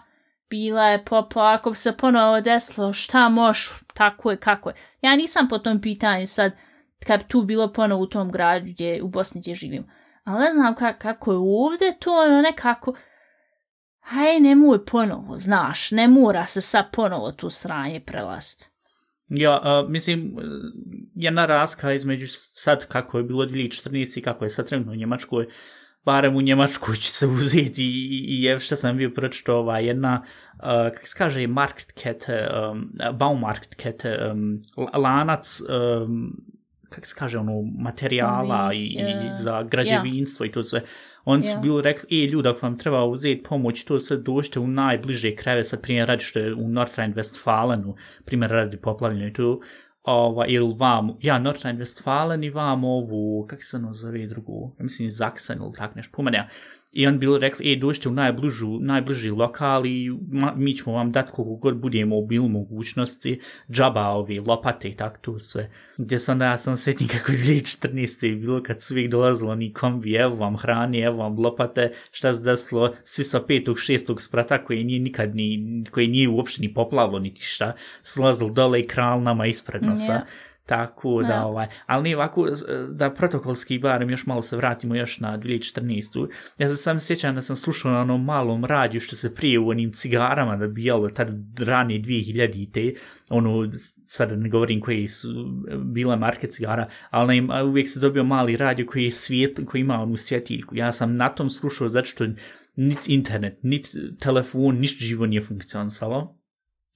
bila 0.51 0.89
je 0.89 1.05
popa, 1.05 1.53
ako 1.53 1.71
bi 1.71 1.77
se 1.77 1.93
ponovo 1.93 2.41
desilo, 2.41 2.93
šta 2.93 3.29
moš, 3.29 3.71
tako 3.95 4.31
je, 4.31 4.37
kako 4.37 4.69
je. 4.69 4.75
Ja 5.03 5.17
nisam 5.17 5.49
po 5.49 5.59
tom 5.59 5.81
pitanju 5.81 6.27
sad, 6.27 6.53
kad 7.07 7.21
bi 7.21 7.29
tu 7.29 7.43
bilo 7.43 7.73
ponovo 7.73 8.03
u 8.03 8.07
tom 8.07 8.31
gradu 8.31 8.67
gdje, 8.67 9.03
u 9.03 9.09
Bosni 9.09 9.41
gdje 9.41 9.55
živim. 9.55 9.87
Ali 10.25 10.45
ne 10.45 10.51
znam 10.51 10.75
ka, 10.75 10.93
kako 10.93 11.33
je 11.33 11.39
ovdje 11.39 11.99
to, 12.01 12.11
ono 12.13 12.43
nekako, 12.43 12.95
haj, 14.01 14.41
nemoj 14.41 14.85
ponovo, 14.85 15.39
znaš, 15.39 15.91
ne 15.91 16.09
mora 16.09 16.47
se 16.47 16.61
sad 16.61 16.85
ponovo 16.93 17.33
tu 17.33 17.51
sranje 17.51 18.01
prelast. 18.01 18.79
Ja, 19.31 19.81
uh, 19.83 19.91
mislim, 19.91 20.37
jedna 21.15 21.47
raska 21.47 21.93
između 21.93 22.27
sad 22.31 22.87
kako 22.87 23.19
je 23.19 23.25
bilo 23.25 23.47
2014 23.47 24.19
i 24.19 24.23
kako 24.23 24.45
je 24.45 24.51
sad 24.51 24.69
trenutno 24.69 24.93
u 24.93 24.97
Njemačkoj, 24.97 25.47
barem 26.05 26.37
u 26.37 26.41
Njemačku 26.41 26.95
će 26.95 27.13
se 27.13 27.27
uzeti 27.27 27.85
i, 27.85 28.25
i 28.29 28.43
je 28.43 28.59
što 28.59 28.77
sam 28.77 28.97
bio 28.97 29.11
pročito 29.11 29.57
ova 29.57 29.79
jedna, 29.79 30.23
uh, 30.55 30.63
kako 30.95 31.07
se 31.07 31.15
kaže, 31.19 31.47
market, 31.47 32.27
um, 32.73 32.93
Baumarkt, 33.13 33.87
um, 34.33 34.63
lanac, 34.95 35.61
um, 35.61 36.37
kako 36.89 37.07
se 37.07 37.15
kaže, 37.19 37.39
ono, 37.39 37.63
materijala 37.79 38.71
i, 38.75 38.85
i 38.85 39.35
za 39.35 39.63
građevinstvo 39.63 40.47
yeah. 40.47 40.49
i 40.49 40.53
to 40.53 40.63
sve. 40.63 40.83
Oni 41.25 41.43
su 41.43 41.57
yeah. 41.57 41.63
bili 41.63 41.83
rekli, 41.83 42.25
e, 42.25 42.27
ljudi, 42.27 42.49
ako 42.49 42.59
vam 42.63 42.79
treba 42.79 43.05
uzeti 43.05 43.43
pomoć, 43.43 43.85
to 43.85 44.01
sve 44.01 44.17
došte 44.17 44.61
u 44.61 44.67
najbliže 44.67 45.37
kreve, 45.37 45.65
sad 45.65 45.83
primjer 45.83 46.09
radi 46.09 46.25
što 46.25 46.39
je 46.39 46.55
u 46.55 46.69
Nordrhein-Westfalenu, 46.69 47.95
primjer 48.25 48.51
radi 48.51 48.77
poplavljeno 48.77 49.27
i 49.27 49.33
to, 49.33 49.61
ova, 50.09 50.47
ili 50.47 50.75
vam, 50.79 51.17
ja, 51.21 51.39
Nordrhein-Westfalen 51.39 52.47
i 52.47 52.51
vam 52.51 52.85
ovu, 52.85 53.47
kak 53.47 53.63
se 53.63 53.77
ono 53.77 53.93
zove 53.93 54.27
drugu, 54.27 54.75
ja 54.79 54.83
mislim 54.83 55.11
Zaksan 55.11 55.59
ili 55.59 55.73
tak 55.77 55.95
nešto, 55.95 56.17
pomenja. 56.17 56.49
I 56.99 57.07
on 57.07 57.19
bili 57.19 57.39
rekli, 57.39 57.73
e, 57.73 57.77
dođite 57.77 58.09
u 58.09 58.13
najbližu, 58.13 58.79
najbliži 58.81 59.31
lokal 59.31 59.87
i 59.87 60.11
ma, 60.33 60.55
mi 60.57 60.77
ćemo 60.77 60.97
vam 60.97 61.13
dati 61.13 61.33
koliko 61.33 61.55
god 61.55 61.77
budemo 61.77 62.19
u 62.19 62.27
bil 62.27 62.43
mogućnosti, 62.43 63.41
džaba 63.71 64.09
ovi, 64.09 64.39
lopate 64.39 64.89
i 64.89 64.95
tak 64.95 65.19
tu 65.21 65.39
sve. 65.39 65.71
Gdje 65.97 66.19
sam 66.19 66.39
da 66.39 66.45
ja 66.45 66.59
sam 66.59 66.77
sretni 66.77 67.09
kako 67.09 67.33
je 67.33 67.39
2014. 67.39 68.27
i 68.27 68.35
bilo 68.35 68.63
kad 68.63 68.83
su 68.83 68.95
uvijek 68.95 69.11
dolazilo 69.11 69.55
ni 69.55 69.73
kombi, 69.73 70.15
evo 70.15 70.35
vam 70.35 70.57
hrani, 70.57 71.01
evo 71.01 71.17
vam 71.17 71.39
lopate, 71.39 71.93
šta 72.11 72.35
se 72.35 72.51
desilo, 72.51 72.95
svi 73.05 73.25
sa 73.25 73.41
petog, 73.41 73.81
šestog 73.81 74.23
sprata 74.23 74.65
koji 74.65 74.85
nije 74.85 75.01
nikad 75.01 75.35
ni, 75.35 75.85
koji 75.91 76.09
nije 76.09 76.29
uopšte 76.29 76.63
ni 76.63 76.75
poplavilo 76.75 77.19
niti 77.19 77.43
šta, 77.43 77.73
slazilo 78.03 78.51
dole 78.51 78.81
i 78.81 78.87
kral 78.87 79.23
nama 79.23 79.47
ispred 79.47 79.83
nosa. 79.83 80.13
Yeah 80.13 80.48
Tako 80.69 81.23
da, 81.23 81.29
Ja. 81.29 81.47
ovaj, 81.47 81.67
ali 81.87 82.03
nije 82.03 82.17
ovako, 82.17 82.47
da 82.91 83.11
protokolski 83.11 83.79
barem 83.79 84.11
još 84.11 84.27
malo 84.27 84.43
se 84.43 84.57
vratimo 84.57 84.95
još 84.95 85.21
na 85.21 85.39
2014. 85.39 86.29
Ja 86.59 86.69
se 86.69 86.77
sam 86.77 87.01
sjećam 87.01 87.35
da 87.35 87.43
sam 87.43 87.57
slušao 87.57 87.93
na 87.93 88.01
onom 88.01 88.25
malom 88.25 88.65
radiju 88.65 89.01
što 89.01 89.17
se 89.17 89.35
prije 89.35 89.59
u 89.59 89.69
onim 89.69 89.93
cigarama 89.93 90.57
nabijalo, 90.57 91.09
tad 91.09 91.29
rani 91.59 92.03
2000-te, 92.03 92.95
ono, 93.29 93.71
sada 94.05 94.37
ne 94.37 94.49
govorim 94.49 94.81
koji 94.81 95.09
su 95.09 95.29
bila 95.85 96.17
marke 96.17 96.47
cigara, 96.47 96.89
ali 97.11 97.37
im, 97.37 97.51
uvijek 97.65 97.89
se 97.89 98.01
dobio 98.01 98.25
mali 98.25 98.57
radio 98.57 98.87
koji 98.87 99.05
je 99.05 99.11
svijet, 99.11 99.61
koji 99.67 99.81
ima 99.81 100.03
onu 100.03 100.17
svjetiljku. 100.17 100.77
Ja 100.77 100.93
sam 100.93 101.17
na 101.17 101.29
tom 101.29 101.51
slušao 101.51 101.89
zato 101.89 102.07
što 102.07 102.27
nit 102.77 103.09
internet, 103.09 103.59
nit 103.63 103.87
telefon, 104.21 104.77
ništa 104.77 105.05
živo 105.05 105.27
nije 105.27 105.43
funkcionisalo. 105.43 106.38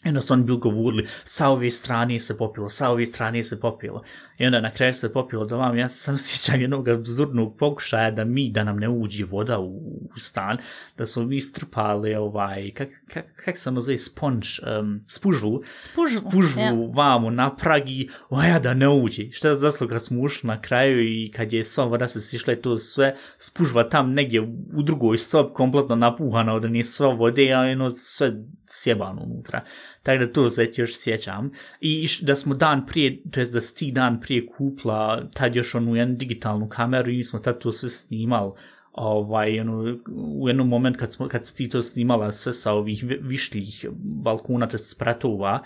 I 0.05 0.09
onda 0.09 0.21
su 0.21 0.33
oni 0.33 0.45
bili 0.45 0.59
govorili, 0.59 1.07
sa 1.25 1.49
ove 1.49 1.71
strane 1.71 2.19
se 2.19 2.39
popilo, 2.39 2.69
sa 2.69 2.91
ove 2.91 3.07
strane 3.07 3.43
se 3.43 3.61
popilo. 3.61 4.03
I 4.39 4.47
onda 4.47 4.61
na 4.61 4.71
kraju 4.71 4.95
se 4.95 5.13
popilo 5.13 5.45
do 5.45 5.57
vam, 5.57 5.79
ja 5.79 5.89
sam 5.89 6.19
sjećam 6.19 6.61
jednog 6.61 6.89
absurdnog 6.89 7.57
pokušaja 7.59 8.11
da 8.11 8.25
mi, 8.25 8.51
da 8.51 8.65
nam 8.65 8.77
ne 8.77 8.89
uđi 8.89 9.25
voda 9.25 9.59
u, 9.59 9.77
u 10.15 10.19
stan, 10.19 10.59
da 10.99 11.07
smo 11.07 11.25
mi 11.25 11.41
strpali 11.41 12.15
ovaj, 12.15 12.71
kak, 12.71 12.89
kak, 13.09 13.25
kak 13.45 13.59
se 13.59 13.69
ono 13.69 13.81
zove, 13.81 13.99
sponge, 13.99 14.47
um, 14.81 15.01
spužvu, 15.09 15.63
Spužvu. 15.77 16.31
spužvu 16.31 16.61
ja. 16.61 16.73
vamo 16.95 17.31
na 17.31 17.57
pragi, 17.57 18.09
oja 18.31 18.59
da 18.59 18.75
ne 18.75 18.89
uđe. 18.89 19.31
Šta 19.31 19.49
je 19.49 19.55
zaslo 19.55 19.89
kad 19.89 20.03
smo 20.03 20.21
ušli 20.21 20.47
na 20.49 20.61
kraju 20.61 21.03
i 21.03 21.31
kad 21.37 21.53
je 21.53 21.65
sva 21.65 21.85
voda 21.85 22.09
se 22.09 22.21
sišla 22.21 22.53
i 22.53 22.63
to 22.63 22.79
sve, 22.79 23.17
spužva 23.39 23.89
tam 23.89 24.13
negdje 24.13 24.41
u 24.77 24.83
drugoj 24.83 25.19
sob 25.19 25.53
kompletno 25.53 25.95
napuhana 25.97 26.55
od 26.55 26.71
nije 26.71 26.85
sva 26.85 27.09
vode, 27.09 27.53
a 27.53 27.65
jedno 27.65 27.91
sve 27.91 28.33
sjebano 28.67 29.23
unutra. 29.23 29.65
Tako 30.03 30.25
da 30.25 30.33
to 30.33 30.51
se 30.51 30.73
još 30.77 30.97
sjećam. 30.97 31.51
I 31.81 32.09
da 32.23 32.37
smo 32.37 32.55
dan 32.55 32.87
prije, 32.87 33.23
to 33.31 33.41
jest 33.41 33.53
da 33.53 33.61
si 33.61 33.77
ti 33.77 33.93
dan 33.93 34.21
prije 34.21 34.47
kupla 34.47 35.29
tad 35.35 35.57
još 35.57 35.75
onu 35.75 35.97
jednu 35.97 36.17
digitalnu 36.17 36.69
kameru 36.69 37.11
i 37.11 37.17
mi 37.17 37.25
smo 37.25 37.39
tad 37.39 37.59
to 37.59 37.73
sve 37.73 37.89
snimali 37.89 38.53
ovaj, 38.93 39.61
ono, 39.61 39.99
u 40.17 40.49
jednom 40.49 40.69
moment 40.69 40.97
kad, 40.97 41.13
smo, 41.13 41.29
kad 41.29 41.47
si 41.47 41.57
ti 41.57 41.69
to 41.69 41.83
snimala 41.83 42.33
sve 42.33 42.53
sa 42.53 42.73
ovih 42.73 43.05
vi- 43.05 43.19
višljih 43.23 43.87
balkona, 43.99 44.69
to 44.69 44.79
spratova, 44.79 45.63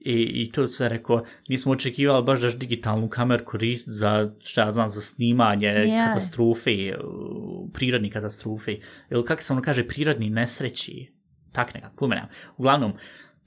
I, 0.00 0.12
I 0.12 0.52
to 0.52 0.66
sve 0.66 0.88
rekao, 0.88 1.24
nismo 1.48 1.72
očekivali 1.72 2.24
baš 2.24 2.40
daš 2.40 2.54
digitalnu 2.58 3.08
kameru 3.08 3.44
koristiti 3.44 3.90
za, 3.90 4.32
šta 4.40 4.62
ja 4.62 4.70
znam, 4.70 4.88
za 4.88 5.00
snimanje 5.00 5.66
Jaj. 5.66 6.06
katastrofe, 6.06 6.96
uh, 6.96 7.68
prirodni 7.72 8.10
katastrofe, 8.10 8.78
ili 9.10 9.24
kako 9.24 9.42
se 9.42 9.52
ono 9.52 9.62
kaže, 9.62 9.88
prirodni 9.88 10.30
nesreći, 10.30 11.12
tak 11.52 11.74
nekako, 11.74 11.96
pomenam. 11.96 12.28
Uglavnom, 12.56 12.92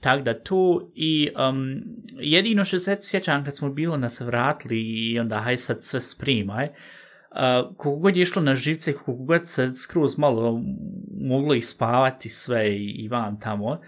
tak 0.00 0.22
da 0.22 0.34
to 0.34 0.90
i 0.94 1.30
um, 1.48 1.82
jedino 2.12 2.64
što 2.64 2.78
se 2.78 2.96
sjećam 3.00 3.44
kad 3.44 3.56
smo 3.56 3.70
bilo 3.70 3.96
nas 3.96 4.20
vratili 4.20 4.80
i 4.80 5.18
onda 5.18 5.40
haj 5.40 5.56
sad 5.56 5.82
sve 5.82 6.00
spremaj, 6.00 6.68
Uh, 7.34 7.40
koliko 7.76 8.00
god 8.00 8.16
je 8.16 8.22
išlo 8.22 8.42
na 8.42 8.54
živce, 8.54 8.92
koliko 8.92 9.24
god 9.24 9.48
se 9.48 9.74
skroz 9.74 10.18
malo 10.18 10.62
moglo 11.20 11.54
ispavati 11.54 12.28
sve 12.28 12.76
i, 12.76 12.90
i 12.90 13.08
van 13.08 13.40
tamo, 13.40 13.80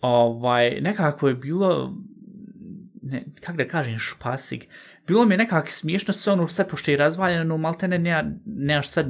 ovaj, 0.00 0.80
nekako 0.80 1.28
je 1.28 1.34
bilo, 1.34 1.94
ne, 3.02 3.24
kak 3.40 3.56
da 3.56 3.68
kažem, 3.68 3.98
špasig. 3.98 4.64
Bilo 5.06 5.24
mi 5.24 5.34
je 5.34 5.38
nekako 5.38 5.68
smiješno 5.68 6.14
sve 6.14 6.32
ono 6.32 6.48
sve 6.48 6.68
pošto 6.68 6.90
je 6.90 6.96
razvaljeno, 6.96 7.56
malte 7.56 7.88
ne, 7.88 7.98
ne, 7.98 8.36
ne 8.46 8.82
sad, 8.82 9.06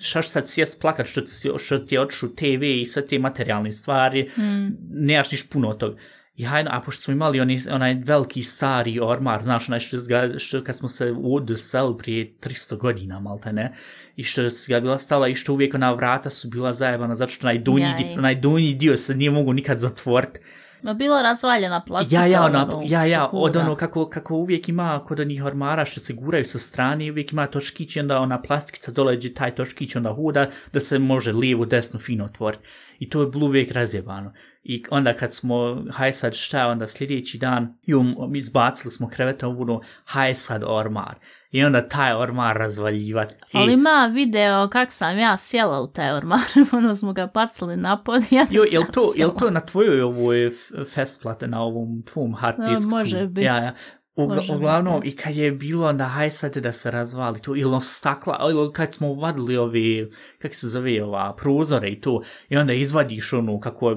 šaš 0.00 0.28
sad 0.28 0.48
sjest 0.48 0.80
plakat 0.80 1.06
što, 1.06 1.20
što 1.58 1.78
ti 1.78 1.94
je 1.94 2.00
otišu 2.00 2.34
TV 2.34 2.62
i 2.62 2.86
sve 2.86 3.06
te 3.06 3.18
materijalne 3.18 3.72
stvari, 3.72 4.30
Mm. 4.36 4.66
nemaš 4.90 5.32
niš 5.32 5.48
puno 5.48 5.68
od 5.68 5.78
toga. 5.78 5.96
I 6.36 6.44
hajno, 6.44 6.70
a 6.72 6.80
pošto 6.80 7.02
smo 7.02 7.12
imali 7.12 7.40
onaj, 7.40 7.58
onaj 7.72 7.94
veliki 7.94 8.42
stari 8.42 9.00
ormar, 9.00 9.42
znaš, 9.42 9.68
onaj 9.68 9.80
što, 9.80 9.96
ga, 10.08 10.38
što 10.38 10.64
kad 10.64 10.76
smo 10.76 10.88
se 10.88 11.12
udoseli 11.12 11.98
prije 11.98 12.34
300 12.40 12.76
godina, 12.78 13.20
malte 13.20 13.52
ne, 13.52 13.74
i 14.16 14.22
što 14.22 14.50
se 14.50 14.72
ga 14.72 14.80
bila 14.80 14.98
stala 14.98 15.28
i 15.28 15.34
što 15.34 15.52
uvijek 15.52 15.74
ona 15.74 15.92
vrata 15.92 16.30
su 16.30 16.48
bila 16.48 16.72
zajebana, 16.72 17.14
zato 17.14 17.32
što 17.32 17.46
onaj 17.46 17.58
donji, 17.58 17.82
Jaj. 17.84 17.94
di, 17.96 18.04
onaj 18.18 18.34
donji 18.34 18.74
dio 18.74 18.96
se 18.96 19.14
nije 19.14 19.30
mogu 19.30 19.52
nikad 19.52 19.78
zatvoriti. 19.78 20.40
Ma 20.86 20.94
bilo 20.94 21.22
razvaljena 21.22 21.84
plastika. 21.84 22.20
Ja, 22.20 22.26
ja, 22.26 22.44
ona, 22.44 22.62
ono, 22.62 22.82
ja, 22.86 23.04
ja, 23.04 23.30
od 23.32 23.56
ono 23.56 23.76
kako, 23.76 24.08
kako 24.08 24.34
uvijek 24.34 24.68
ima 24.68 25.04
kod 25.04 25.20
onih 25.20 25.44
ormara 25.44 25.84
što 25.84 26.00
se 26.00 26.12
guraju 26.12 26.44
sa 26.44 26.58
strane, 26.58 27.10
uvijek 27.10 27.32
ima 27.32 27.46
točkić 27.46 27.96
i 27.96 28.00
onda 28.00 28.18
ona 28.18 28.42
plastikica 28.42 28.92
dole 28.92 29.16
gdje 29.16 29.34
taj 29.34 29.54
točkić 29.54 29.96
onda 29.96 30.12
huda 30.12 30.50
da 30.72 30.80
se 30.80 30.98
može 30.98 31.32
lijevo, 31.32 31.64
desno, 31.64 32.00
fino 32.00 32.24
otvoriti. 32.24 32.64
I 32.98 33.10
to 33.10 33.20
je 33.20 33.26
bilo 33.26 33.46
uvijek 33.46 33.72
razjebano. 33.72 34.32
I 34.68 34.84
onda 34.90 35.12
kad 35.12 35.34
smo, 35.34 35.84
haj 35.92 36.12
sad 36.12 36.34
šta, 36.34 36.66
onda 36.66 36.86
sljedeći 36.86 37.38
dan, 37.38 37.78
ju, 37.82 38.04
izbacili 38.34 38.92
smo 38.92 39.08
kreveta 39.08 39.48
u 39.48 39.62
ono, 39.62 39.80
haj 40.04 40.34
sad 40.34 40.62
ormar. 40.66 41.14
I 41.50 41.64
onda 41.64 41.88
taj 41.88 42.14
ormar 42.14 42.56
razvaljivat. 42.56 43.32
I- 43.32 43.36
Ali 43.52 43.72
ima 43.72 44.10
video 44.14 44.68
kak 44.68 44.92
sam 44.92 45.18
ja 45.18 45.36
sjela 45.36 45.80
u 45.80 45.86
taj 45.86 46.12
ormar, 46.12 46.38
ono 46.78 46.94
smo 46.94 47.12
ga 47.12 47.26
bacili 47.34 47.76
na 47.76 48.02
pod, 48.02 48.22
ja 48.30 48.46
Jo, 48.50 48.62
jel 48.72 48.82
to, 48.82 49.00
jel 49.00 49.12
sjela. 49.28 49.34
to 49.38 49.50
na 49.50 49.60
tvojoj 49.60 50.02
ovoj 50.02 50.50
festplate, 50.94 51.46
na 51.46 51.62
ovom 51.62 52.02
tvom 52.02 52.34
hard 52.34 52.56
disku? 52.68 52.90
može 52.90 53.26
bit. 53.26 53.44
Ja, 53.44 53.56
ja. 53.56 53.72
Ugla, 54.16 54.36
bit, 54.36 54.50
uglavnom, 54.50 55.02
i 55.04 55.16
kad 55.16 55.36
je 55.36 55.52
bilo 55.52 55.88
onda, 55.88 56.04
haj 56.04 56.30
sad 56.30 56.56
da 56.56 56.72
se 56.72 56.90
razvali 56.90 57.40
to, 57.40 57.56
ili 57.56 57.64
ono 57.64 57.80
stakla, 57.80 58.38
ili 58.50 58.72
kad 58.72 58.94
smo 58.94 59.14
vadili 59.14 59.56
ovi, 59.56 60.10
kak 60.38 60.54
se 60.54 60.68
zove, 60.68 61.02
ova, 61.04 61.34
prozore 61.36 61.90
i 61.90 62.00
to, 62.00 62.22
i 62.48 62.56
onda 62.56 62.72
izvadiš 62.72 63.32
ono, 63.32 63.60
kako 63.60 63.90
je, 63.90 63.96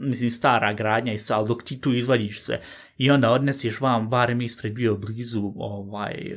mislim, 0.00 0.30
stara 0.30 0.72
gradnja 0.72 1.12
i 1.12 1.18
sve, 1.18 1.36
ali 1.36 1.48
dok 1.48 1.62
ti 1.62 1.80
tu 1.80 1.94
izvadiš 1.94 2.40
sve, 2.40 2.60
i 2.98 3.10
onda 3.10 3.30
odnesiš 3.30 3.80
vam, 3.80 4.08
barem 4.08 4.40
ispred 4.40 4.72
bio 4.72 4.96
blizu, 4.96 5.52
ovaj, 5.56 6.36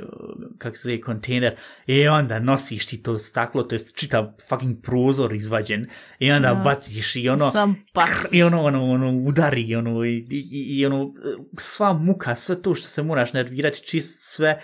kak 0.57 0.77
se 0.77 0.81
zove, 0.83 1.01
kontejner, 1.01 1.55
i 1.87 2.07
onda 2.07 2.39
nosiš 2.39 2.85
ti 2.85 3.03
to 3.03 3.17
staklo, 3.17 3.63
to 3.63 3.75
jest 3.75 3.97
čitav 3.97 4.31
fucking 4.49 4.77
prozor 4.81 5.33
izvađen, 5.33 5.87
i 6.19 6.31
onda 6.31 6.47
Ja. 6.47 6.53
baciš 6.55 7.15
i 7.15 7.29
ono, 7.29 7.45
Sam 7.45 7.75
pa. 7.93 8.05
i 8.31 8.43
ono, 8.43 8.63
ono, 8.63 8.91
ono, 8.91 9.11
udari, 9.11 9.75
ono, 9.75 10.05
i, 10.05 10.17
i, 10.29 10.79
i 10.79 10.85
ono, 10.85 11.13
sva 11.57 11.93
muka, 11.93 12.35
sve 12.35 12.61
to 12.61 12.75
što 12.75 12.87
se 12.87 13.03
moraš 13.03 13.33
nervirati, 13.33 13.83
čist 13.87 14.33
sve 14.35 14.59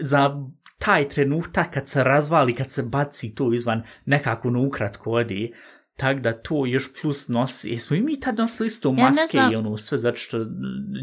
za 0.00 0.30
taj 0.78 1.08
trenutak 1.08 1.74
kad 1.74 1.88
se 1.88 2.04
razvali, 2.04 2.54
kad 2.54 2.70
se 2.70 2.82
baci 2.82 3.34
to 3.34 3.52
izvan, 3.52 3.82
nekako 4.04 4.48
ono 4.48 4.66
ukratko 4.66 5.10
odi, 5.10 5.52
tak 5.96 6.20
da 6.20 6.32
to 6.32 6.66
još 6.66 6.88
plus 7.02 7.28
nosi, 7.28 7.70
jesmo 7.70 7.96
i 7.96 8.00
mi 8.00 8.20
tad 8.20 8.38
nosili 8.38 8.66
isto 8.66 8.92
maske 8.92 9.26
znam. 9.30 9.52
i 9.52 9.56
ono 9.56 9.76
sve, 9.76 9.98
zato 9.98 10.16
što 10.16 10.38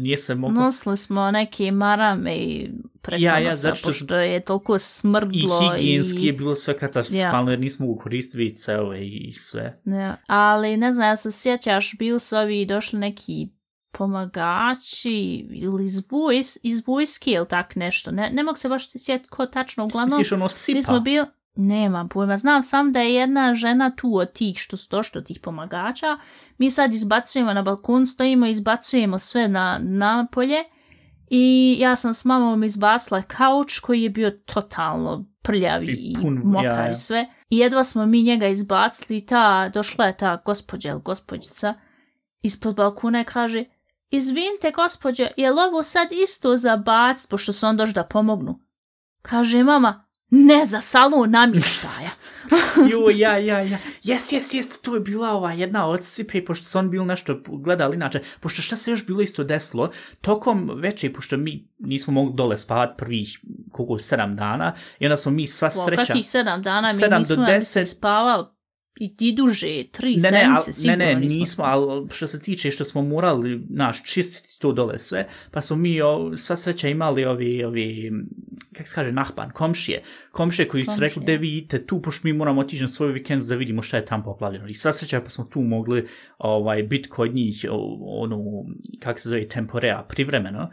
nije 0.00 0.18
se 0.18 0.34
moglo... 0.34 0.62
Nosili 0.62 0.96
smo 0.96 1.30
neke 1.30 1.70
marame 1.70 2.36
i 2.36 2.70
preko 3.02 3.22
Ja, 3.22 3.38
ja, 3.38 3.46
nosa, 3.46 3.60
zato 3.60 3.76
što- 3.76 3.88
pošto 3.88 4.16
je 4.16 4.44
toliko 4.44 4.76
I 4.76 4.78
smrdlo. 4.78 5.60
higijenski 5.76 6.18
i... 6.22 6.26
je 6.26 6.32
bilo 6.32 6.54
sve 6.54 6.78
katastrofalno, 6.78 7.50
jer 7.50 7.60
nismo 7.60 7.86
mogu 7.86 8.00
koristiti 8.00 8.44
WC-ove 8.44 9.06
i 9.06 9.32
sve. 9.32 9.80
Ja, 9.84 10.16
ali 10.26 10.76
ne 10.76 10.92
znam, 10.92 11.08
ja 11.08 11.16
se 11.16 11.32
sjećaš, 11.32 11.98
bili 11.98 12.20
su 12.20 12.36
ovi 12.36 12.66
došli 12.66 12.98
neki 12.98 13.48
pomagači 13.92 15.10
ili 15.50 15.84
iz, 15.84 16.02
vojs, 16.10 16.58
iz 16.62 16.86
vojske 16.86 17.30
ili 17.30 17.48
tak 17.48 17.76
nešto. 17.76 18.10
Ne, 18.10 18.30
ne 18.30 18.42
mogu 18.42 18.56
se 18.56 18.68
baš 18.68 18.86
sjetiti 18.90 19.28
ko 19.30 19.46
tačno, 19.46 19.84
uglavnom. 19.84 20.18
Misliš 20.18 20.32
ono 20.32 20.48
sipa? 20.48 20.76
Mi 20.76 20.82
smo 20.82 21.00
bili, 21.00 21.26
nemam 21.54 22.08
pojma, 22.08 22.36
znam 22.36 22.62
sam 22.62 22.92
da 22.92 23.00
je 23.00 23.14
jedna 23.14 23.54
žena 23.54 23.96
tu 23.96 24.16
od 24.16 24.32
tih 24.32 24.58
što 24.58 24.76
su 24.76 24.88
došli 24.90 25.18
od 25.18 25.26
tih 25.26 25.40
pomagača. 25.40 26.18
Mi 26.58 26.70
sad 26.70 26.94
izbacujemo 26.94 27.52
na 27.52 27.62
balkon, 27.62 28.06
stojimo, 28.06 28.46
izbacujemo 28.46 29.18
sve 29.18 29.48
na, 29.48 29.78
na 29.82 30.26
polje 30.32 30.64
i 31.30 31.76
ja 31.80 31.96
sam 31.96 32.14
s 32.14 32.24
mamom 32.24 32.64
izbacila 32.64 33.22
kauč 33.22 33.78
koji 33.78 34.02
je 34.02 34.10
bio 34.10 34.30
totalno 34.30 35.24
prljavi 35.42 35.86
I 35.86 36.12
i, 36.12 36.16
pun- 36.22 36.40
mokar 36.44 36.64
ja, 36.64 36.84
ja. 36.84 36.90
i 36.90 36.94
sve. 36.94 37.28
I 37.50 37.58
jedva 37.58 37.84
smo 37.84 38.06
mi 38.06 38.22
njega 38.22 38.46
izbacili 38.46 39.18
i 39.18 39.26
ta, 39.26 39.68
došla 39.68 40.04
je 40.04 40.16
ta 40.16 40.42
gospođa 40.44 40.90
ili 40.90 41.00
gospođica 41.04 41.74
ispod 42.42 42.76
balkona 42.76 43.20
i 43.20 43.24
kaže 43.24 43.64
Izvinite, 44.10 44.70
gospođo, 44.70 45.24
je 45.36 45.50
li 45.50 45.60
ovo 45.68 45.82
sad 45.82 46.08
isto 46.22 46.56
za 46.56 46.76
bac, 46.76 47.26
pošto 47.26 47.52
su 47.52 47.66
on 47.66 47.76
došli 47.76 47.94
da 47.94 48.04
pomognu? 48.04 48.60
Kaže 49.22 49.62
mama, 49.62 50.03
ne 50.34 50.66
za 50.66 50.80
salon 50.80 51.30
namještaja. 51.30 52.10
Jo, 52.90 53.10
ja, 53.10 53.38
ja, 53.38 53.60
ja. 53.60 53.78
Jes, 54.02 54.32
jes, 54.32 54.54
jes, 54.54 54.80
to 54.80 54.94
je 54.94 55.00
bila 55.00 55.30
ova 55.30 55.52
jedna 55.52 55.86
od 55.88 56.04
sipe, 56.04 56.44
pošto 56.44 56.66
su 56.66 56.78
on 56.78 56.90
bil 56.90 57.04
nešto 57.04 57.40
gledali 57.46 57.96
inače, 57.96 58.20
pošto 58.40 58.62
šta 58.62 58.76
se 58.76 58.90
još 58.90 59.06
bilo 59.06 59.20
isto 59.20 59.44
desilo, 59.44 59.90
tokom 60.20 60.70
veče, 60.74 61.12
pošto 61.12 61.36
mi 61.36 61.68
nismo 61.78 62.12
mogli 62.12 62.34
dole 62.36 62.56
spavat 62.56 62.96
prvih, 62.98 63.38
koliko, 63.72 63.98
sedam 63.98 64.36
dana, 64.36 64.74
i 64.98 65.06
onda 65.06 65.16
smo 65.16 65.32
mi 65.32 65.46
sva 65.46 65.70
sreća... 65.70 66.04
kakvih 66.04 66.26
sedam 66.26 66.62
dana 66.62 66.88
mi 66.88 66.94
Sedam 66.94 67.10
do 67.10 67.18
nismo 67.18 67.36
mislim, 67.36 67.56
deset. 67.56 67.88
spavali 67.88 68.46
i 69.00 69.16
ti 69.16 69.32
duže, 69.32 69.84
tri 69.92 70.16
Ne, 70.16 70.16
ne, 70.16 70.28
sedmice, 70.28 70.46
al, 70.46 70.54
ne, 70.66 70.72
sigurno 70.72 71.04
ne, 71.04 71.14
nismo. 71.14 71.38
nismo, 71.38 71.64
ali 71.64 72.08
što 72.10 72.26
se 72.26 72.42
tiče 72.42 72.70
što 72.70 72.84
smo 72.84 73.02
morali, 73.02 73.66
naš, 73.68 74.02
čistiti 74.04 74.58
to 74.58 74.72
dole 74.72 74.98
sve, 74.98 75.28
pa 75.50 75.60
smo 75.60 75.76
mi 75.76 76.02
o, 76.02 76.36
sva 76.36 76.56
sreća 76.56 76.88
imali 76.88 77.24
ovi, 77.24 77.64
ovi, 77.64 78.12
kak 78.76 78.88
se 78.88 78.94
kaže, 78.94 79.12
nahpan, 79.12 79.50
komšije, 79.50 80.02
komšije 80.30 80.68
koji 80.68 80.84
su 80.84 80.90
Komšije. 80.90 81.08
rekli, 81.08 81.24
da 81.24 81.32
vidite 81.32 81.86
tu, 81.86 82.02
pošto 82.02 82.20
mi 82.24 82.32
moramo 82.32 82.60
otići 82.60 82.82
na 82.82 82.88
svoj 82.88 83.12
vikend 83.12 83.42
da 83.42 83.54
vidimo 83.54 83.82
šta 83.82 83.96
je 83.96 84.04
tamo 84.04 84.24
poplavljeno. 84.24 84.66
I 84.68 84.74
sva 84.74 84.92
sreća 84.92 85.20
pa 85.20 85.30
smo 85.30 85.44
tu 85.44 85.60
mogli 85.60 86.06
ovaj, 86.38 86.82
biti 86.82 87.08
kod 87.08 87.34
njih, 87.34 87.64
ono, 88.00 88.38
kak 89.00 89.20
se 89.20 89.28
zove, 89.28 89.48
temporea, 89.48 90.04
privremeno. 90.08 90.70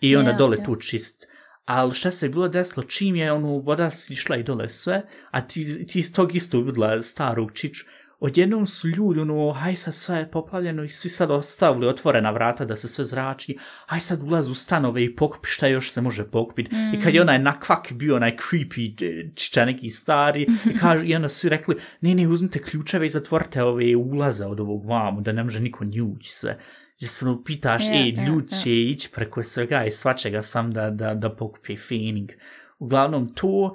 i 0.00 0.16
onda 0.16 0.30
Ja, 0.30 0.36
dole 0.36 0.56
ja. 0.56 0.64
tu 0.64 0.76
čist. 0.76 1.28
Ali 1.64 1.94
šta 1.94 2.10
se 2.10 2.26
je 2.26 2.30
bilo 2.30 2.48
desilo, 2.48 2.82
čim 2.84 3.16
je 3.16 3.32
ono 3.32 3.48
voda 3.58 3.90
išla 4.10 4.36
i 4.36 4.42
dole 4.42 4.68
sve, 4.68 5.02
a 5.30 5.40
ti, 5.40 5.86
ti 5.86 5.98
iz 5.98 6.14
tog 6.14 6.34
isto 6.34 6.60
vidjela 6.60 7.02
starog 7.02 7.52
čiču, 7.52 7.84
odjednom 8.22 8.66
su 8.66 8.88
ljudi, 8.88 9.20
ono, 9.20 9.52
haj 9.52 9.76
sad 9.76 9.94
sve 9.94 10.18
je 10.18 10.30
poplavljeno 10.30 10.84
i 10.84 10.88
svi 10.88 11.08
sad 11.08 11.30
ostavili 11.30 11.86
otvorena 11.86 12.30
vrata 12.30 12.64
da 12.64 12.76
se 12.76 12.88
sve 12.88 13.04
zrači, 13.04 13.56
haj 13.86 14.00
sad 14.00 14.22
ulaz 14.22 14.50
u 14.50 14.54
stanove 14.54 15.04
i 15.04 15.16
pokupi 15.16 15.48
šta 15.48 15.66
još 15.66 15.90
se 15.90 16.00
može 16.00 16.30
pokupiti. 16.30 16.74
Mm. 16.74 16.94
I 16.94 17.02
kad 17.02 17.14
je 17.14 17.20
onaj 17.20 17.38
nakvak 17.38 17.92
bio, 17.92 18.16
onaj 18.16 18.36
creepy 18.36 19.04
e, 19.04 19.30
čiča 19.34 19.64
neki 19.64 19.90
stari, 19.90 20.42
i, 20.42 20.78
kažu, 20.78 21.04
i 21.04 21.14
onda 21.14 21.28
su 21.28 21.48
rekli, 21.48 21.76
ne, 22.00 22.14
ne, 22.14 22.28
uzmite 22.28 22.62
ključeve 22.62 23.06
i 23.06 23.08
zatvorite 23.08 23.62
ove 23.62 23.96
ulaze 23.96 24.46
od 24.46 24.60
ovog 24.60 24.86
vamu, 24.86 25.20
da 25.20 25.32
ne 25.32 25.44
može 25.44 25.60
niko 25.60 25.84
njući 25.84 26.32
sve. 26.32 26.58
Gdje 26.96 27.08
se 27.08 27.26
ono 27.26 27.44
pitaš, 27.44 27.82
ej, 27.88 28.08
ja, 28.08 28.26
ljudi 28.26 28.46
ja. 28.50 28.58
će 28.58 28.82
ići 28.82 29.10
preko 29.14 29.42
svega 29.42 29.84
i 29.84 29.90
svačega 29.90 30.42
sam 30.42 30.70
da, 30.70 30.90
da, 30.90 31.14
da 31.14 31.34
pokupi 31.34 31.76
feeling. 31.76 32.30
Uglavnom 32.78 33.34
to, 33.34 33.74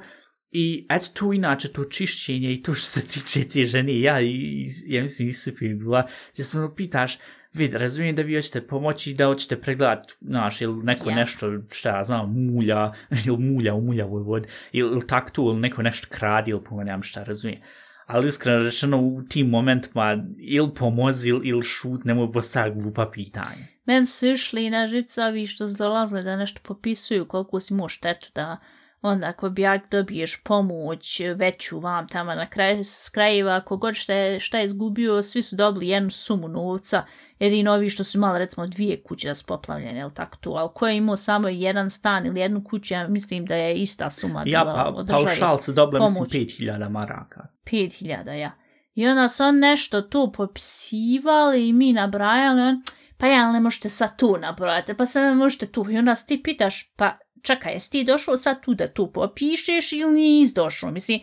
i 0.52 0.86
eto 0.90 1.06
tu 1.14 1.34
inače 1.34 1.68
to 1.68 1.84
čišćenje 1.84 2.54
i 2.54 2.62
to 2.62 2.74
što 2.74 2.88
se 2.88 3.08
tiče 3.08 3.48
te 3.48 3.66
žene, 3.66 4.00
ja, 4.00 4.22
i, 4.22 4.66
ja 4.86 5.04
mislim 5.04 5.30
Isipi 5.30 5.66
je 5.66 5.76
bila, 5.76 6.08
gdje 6.34 6.46
se 6.46 6.58
ono 6.58 6.76
pitaš, 6.76 7.18
vid, 7.54 7.74
razumijem 7.74 8.16
da 8.16 8.22
vi 8.22 8.36
hoćete 8.36 8.68
pomoći 8.68 9.14
da 9.14 9.26
hoćete 9.26 9.62
pregledat, 9.62 10.12
znaš, 10.22 10.62
ili 10.62 10.84
neko 10.84 11.10
Ja. 11.10 11.16
nešto, 11.16 11.52
šta 11.72 11.98
ja 11.98 12.04
znam, 12.04 12.46
mulja, 12.46 12.94
ili 13.28 13.38
mulja 13.38 13.74
u 13.74 13.82
muljavoj 13.82 14.22
vodi, 14.22 14.48
ili, 14.72 14.92
ili 14.92 15.08
tak 15.08 15.32
tu, 15.32 15.42
ili 15.42 15.60
neko 15.60 15.82
nešto 15.82 16.08
kradi, 16.10 16.52
ili 16.52 16.64
pojma 16.64 16.84
nemam 16.84 17.04
šta, 17.04 17.24
razumijem. 17.24 17.62
Ali 18.06 18.28
iskreno 18.28 18.64
rečeno 18.64 19.02
u 19.02 19.24
tim 19.30 19.50
momentima 19.50 20.24
ili 20.38 20.74
pomozi 20.74 21.30
ili, 21.30 21.48
ili 21.48 21.64
šut, 21.64 22.06
nemoj 22.06 22.32
postaviti 22.32 22.82
glupa 22.82 23.10
pitanja. 23.14 23.66
Meni 23.86 24.06
su 24.06 24.28
išli 24.28 24.70
na 24.70 24.88
živce 24.88 25.24
ovi 25.24 25.48
što 25.48 25.68
su 25.68 25.76
dolazili 25.78 26.24
da 26.24 26.36
nešto 26.36 26.62
popisuju 26.64 27.28
koliko 27.28 27.60
si 27.60 27.74
imao 27.74 27.90
štetu 27.90 28.30
da 28.36 28.58
onda 29.02 29.28
ako 29.28 29.50
bi 29.50 29.62
jak 29.62 29.90
dobiješ 29.92 30.44
pomoć 30.44 31.22
veću 31.36 31.80
vam 31.80 32.08
tamo 32.08 32.36
na 32.36 32.50
kraju 32.50 32.84
s 32.84 33.10
krajeva, 33.10 33.56
ako 33.56 33.78
god 33.78 33.96
šta 33.96 34.14
je, 34.14 34.40
šta 34.40 34.58
je 34.58 34.66
izgubio, 34.66 35.22
svi 35.22 35.42
su 35.42 35.56
dobili 35.56 35.88
jednu 35.88 36.10
sumu 36.10 36.48
novca, 36.48 37.04
jedino 37.40 37.74
ovi 37.74 37.90
što 37.90 38.04
su 38.04 38.18
imali 38.18 38.40
recimo 38.40 38.68
dvije 38.68 39.04
kuće 39.04 39.28
da 39.28 39.36
su 39.36 39.46
poplavljene, 39.46 40.00
ili 40.00 40.14
tako 40.14 40.38
to, 40.38 40.50
ali 40.50 40.70
ko 40.74 40.88
je 40.88 40.98
imao 40.98 41.16
samo 41.16 41.48
jedan 41.48 41.90
stan 41.90 42.26
ili 42.26 42.40
jednu 42.40 42.64
kuću, 42.64 42.94
ja 42.94 43.08
mislim 43.08 43.46
da 43.46 43.56
je 43.56 43.76
ista 43.76 44.10
suma 44.10 44.44
Ja, 44.46 44.64
bila 44.64 44.76
pa, 44.76 44.90
od 44.90 45.06
države. 45.06 45.26
paušal 45.26 45.60
se 45.60 45.74
dobila, 45.74 46.04
mislim, 46.04 46.16
pomoć. 46.16 46.32
5000 46.32 46.90
maraka. 46.90 47.48
5000, 47.72 48.32
ja. 48.32 48.52
I 48.94 49.08
onda 49.08 49.30
su 49.30 49.44
on 49.44 49.60
nešto 49.60 50.02
tu 50.02 50.32
popisivali 50.32 51.68
i 51.68 51.74
mi 51.74 51.94
nabrajali, 51.94 52.62
on, 52.62 52.84
pa 53.18 53.28
ja, 53.28 53.52
ne 53.52 53.60
možete 53.60 53.90
sad 53.90 54.18
tu 54.18 54.38
nabrojati, 54.38 54.94
pa 54.94 55.06
sad 55.06 55.24
ne 55.24 55.36
možete 55.36 55.66
tu. 55.66 55.86
I 55.90 55.98
onda 55.98 56.16
ti 56.28 56.44
pitaš, 56.44 56.94
pa 56.96 57.18
čekaj, 57.48 57.74
jesi 57.74 57.92
ti 57.92 58.04
došao 58.04 58.38
sad 58.38 58.62
tu 58.62 58.74
da 58.74 58.88
tu 58.88 59.12
popišeš 59.12 59.92
ili 59.92 60.12
nis 60.12 60.54
došao? 60.54 60.92
Mislim, 60.92 61.20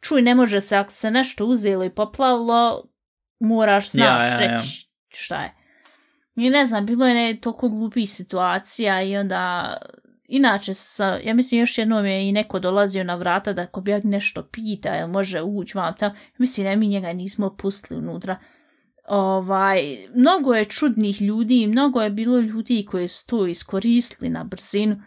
čuj, 0.00 0.22
ne 0.22 0.34
može 0.34 0.60
se, 0.60 0.76
ako 0.76 0.90
se 0.90 1.10
nešto 1.10 1.46
uzelo 1.46 1.84
i 1.84 1.90
poplavilo, 1.90 2.84
moraš, 3.40 3.90
znaš, 3.90 4.22
Ja, 4.22 4.26
ja, 4.26 4.32
ja. 4.32 4.38
reći 4.38 4.86
šta 5.08 5.42
je. 5.42 5.54
I 6.36 6.50
ne 6.50 6.66
znam, 6.66 6.86
bilo 6.86 7.06
je 7.06 7.14
ne, 7.14 7.40
toliko 7.40 7.68
glupih 7.68 8.10
situacija 8.10 9.02
i 9.02 9.16
onda 9.16 9.76
Inače, 10.32 10.74
sa, 10.74 11.18
ja 11.24 11.34
mislim 11.34 11.60
još 11.60 11.78
jednom 11.78 12.06
je 12.06 12.28
i 12.28 12.32
neko 12.32 12.58
dolazio 12.58 13.04
na 13.04 13.14
vrata 13.14 13.52
da 13.52 13.62
ako 13.62 13.80
bi 13.80 13.90
ja 13.90 14.00
nešto 14.04 14.42
pita, 14.42 14.88
jel 14.94 15.08
može 15.08 15.42
ući 15.42 15.78
vam 15.78 15.94
tamo, 15.98 16.14
mislim 16.38 16.66
da 16.66 16.76
mi 16.76 16.88
njega 16.88 17.12
nismo 17.12 17.56
pustili 17.56 17.98
unutra. 17.98 18.38
Ovaj, 19.08 20.06
mnogo 20.14 20.54
je 20.54 20.64
čudnih 20.64 21.22
ljudi, 21.22 21.66
mnogo 21.66 22.02
je 22.02 22.10
bilo 22.10 22.38
ljudi 22.38 22.86
koji 22.90 23.08
su 23.08 23.26
to 23.26 23.46
iskoristili 23.46 24.30
na 24.30 24.44
brzinu. 24.44 25.02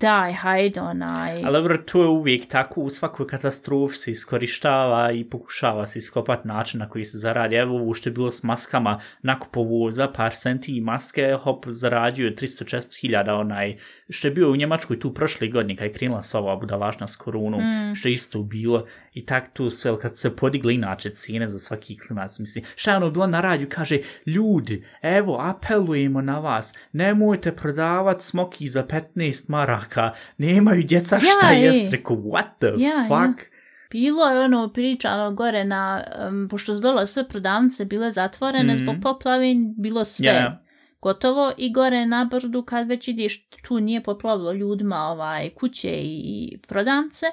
Daj, 0.00 0.32
hajde, 0.32 0.80
onaj... 0.80 1.42
Ali 1.44 1.52
dobro, 1.52 1.78
to 1.78 2.02
je 2.02 2.08
uvijek 2.08 2.46
tako, 2.46 2.80
u 2.80 2.90
svakoj 2.90 3.26
katastrofi 3.26 3.98
se 3.98 4.10
iskorištava 4.10 5.12
i 5.12 5.24
pokušava 5.24 5.86
se 5.86 5.98
iskopat 5.98 6.44
način 6.44 6.80
na 6.80 6.88
koji 6.88 7.04
se 7.04 7.18
zaradi. 7.18 7.56
Evo 7.56 7.76
ovo 7.76 7.94
što 7.94 8.08
je 8.08 8.12
bilo 8.12 8.30
s 8.30 8.42
maskama, 8.42 9.00
nakupo 9.22 9.62
voza, 9.62 10.08
par 10.08 10.32
centi 10.34 10.76
i 10.76 10.80
maske, 10.80 11.36
hop, 11.42 11.64
zaradio 11.68 12.26
je 12.26 12.34
300-400 12.34 13.00
hiljada 13.00 13.34
onaj, 13.34 13.76
što 14.12 14.28
je 14.28 14.32
bio 14.32 14.50
u 14.50 14.56
Njemačkoj 14.56 15.00
tu 15.00 15.14
prošle 15.14 15.48
godine, 15.48 15.76
kad 15.76 15.86
je 15.86 15.92
krenula 15.92 16.22
sva 16.22 16.40
ova 16.40 16.56
budalašna 16.56 17.08
s 17.08 17.16
koronom, 17.16 17.60
mm. 17.60 17.94
što 17.94 18.08
je 18.08 18.12
isto 18.12 18.42
bilo. 18.42 18.86
I 19.14 19.26
tak 19.26 19.52
tu 19.52 19.70
sve, 19.70 19.98
kad 19.98 20.16
se 20.16 20.36
podigle 20.36 20.74
inače 20.74 21.10
cijene 21.10 21.46
za 21.46 21.58
svaki 21.58 21.98
klinac, 21.98 22.38
mislim, 22.38 22.64
šta 22.76 22.90
je 22.90 22.96
ono 22.96 23.10
bilo 23.10 23.26
na 23.26 23.40
radiju, 23.40 23.68
kaže, 23.70 23.98
ljudi, 24.26 24.86
evo, 25.02 25.38
apelujemo 25.40 26.22
na 26.22 26.38
vas, 26.38 26.74
nemojte 26.92 27.56
prodavati 27.56 28.24
smoki 28.24 28.68
za 28.68 28.86
15 28.86 29.50
maraka, 29.50 30.12
nemaju 30.38 30.82
djeca 30.82 31.18
šta 31.18 31.52
Ja, 31.52 31.52
ja, 31.52 31.58
ej. 31.58 31.66
jest, 31.66 31.92
rekao, 31.92 32.16
what 32.16 32.48
the 32.58 32.82
Ja, 32.82 33.04
fuck? 33.08 33.52
Bilo 33.90 34.28
je 34.28 34.40
ono 34.40 34.68
pričano 34.72 35.32
gore 35.32 35.64
na, 35.64 36.04
um, 36.28 36.48
pošto 36.50 36.76
su 36.76 36.82
dole 36.82 37.06
sve 37.06 37.28
prodavnice 37.28 37.84
bile 37.84 38.10
zatvorene 38.10 38.74
mm. 38.74 38.76
zbog 38.76 38.96
poplave, 39.02 39.54
bilo 39.76 40.04
sve 40.04 40.26
Ja 40.26 40.62
gotovo 41.02 41.52
i 41.56 41.72
gore 41.72 42.06
na 42.06 42.24
brdu 42.24 42.62
kad 42.62 42.88
već 42.88 43.08
ideš, 43.08 43.48
tu 43.48 43.80
nije 43.80 44.02
poplavilo 44.02 44.52
ljudima 44.52 44.96
ovaj, 44.96 45.50
kuće 45.50 45.90
i 46.02 46.58
prodavce 46.68 47.26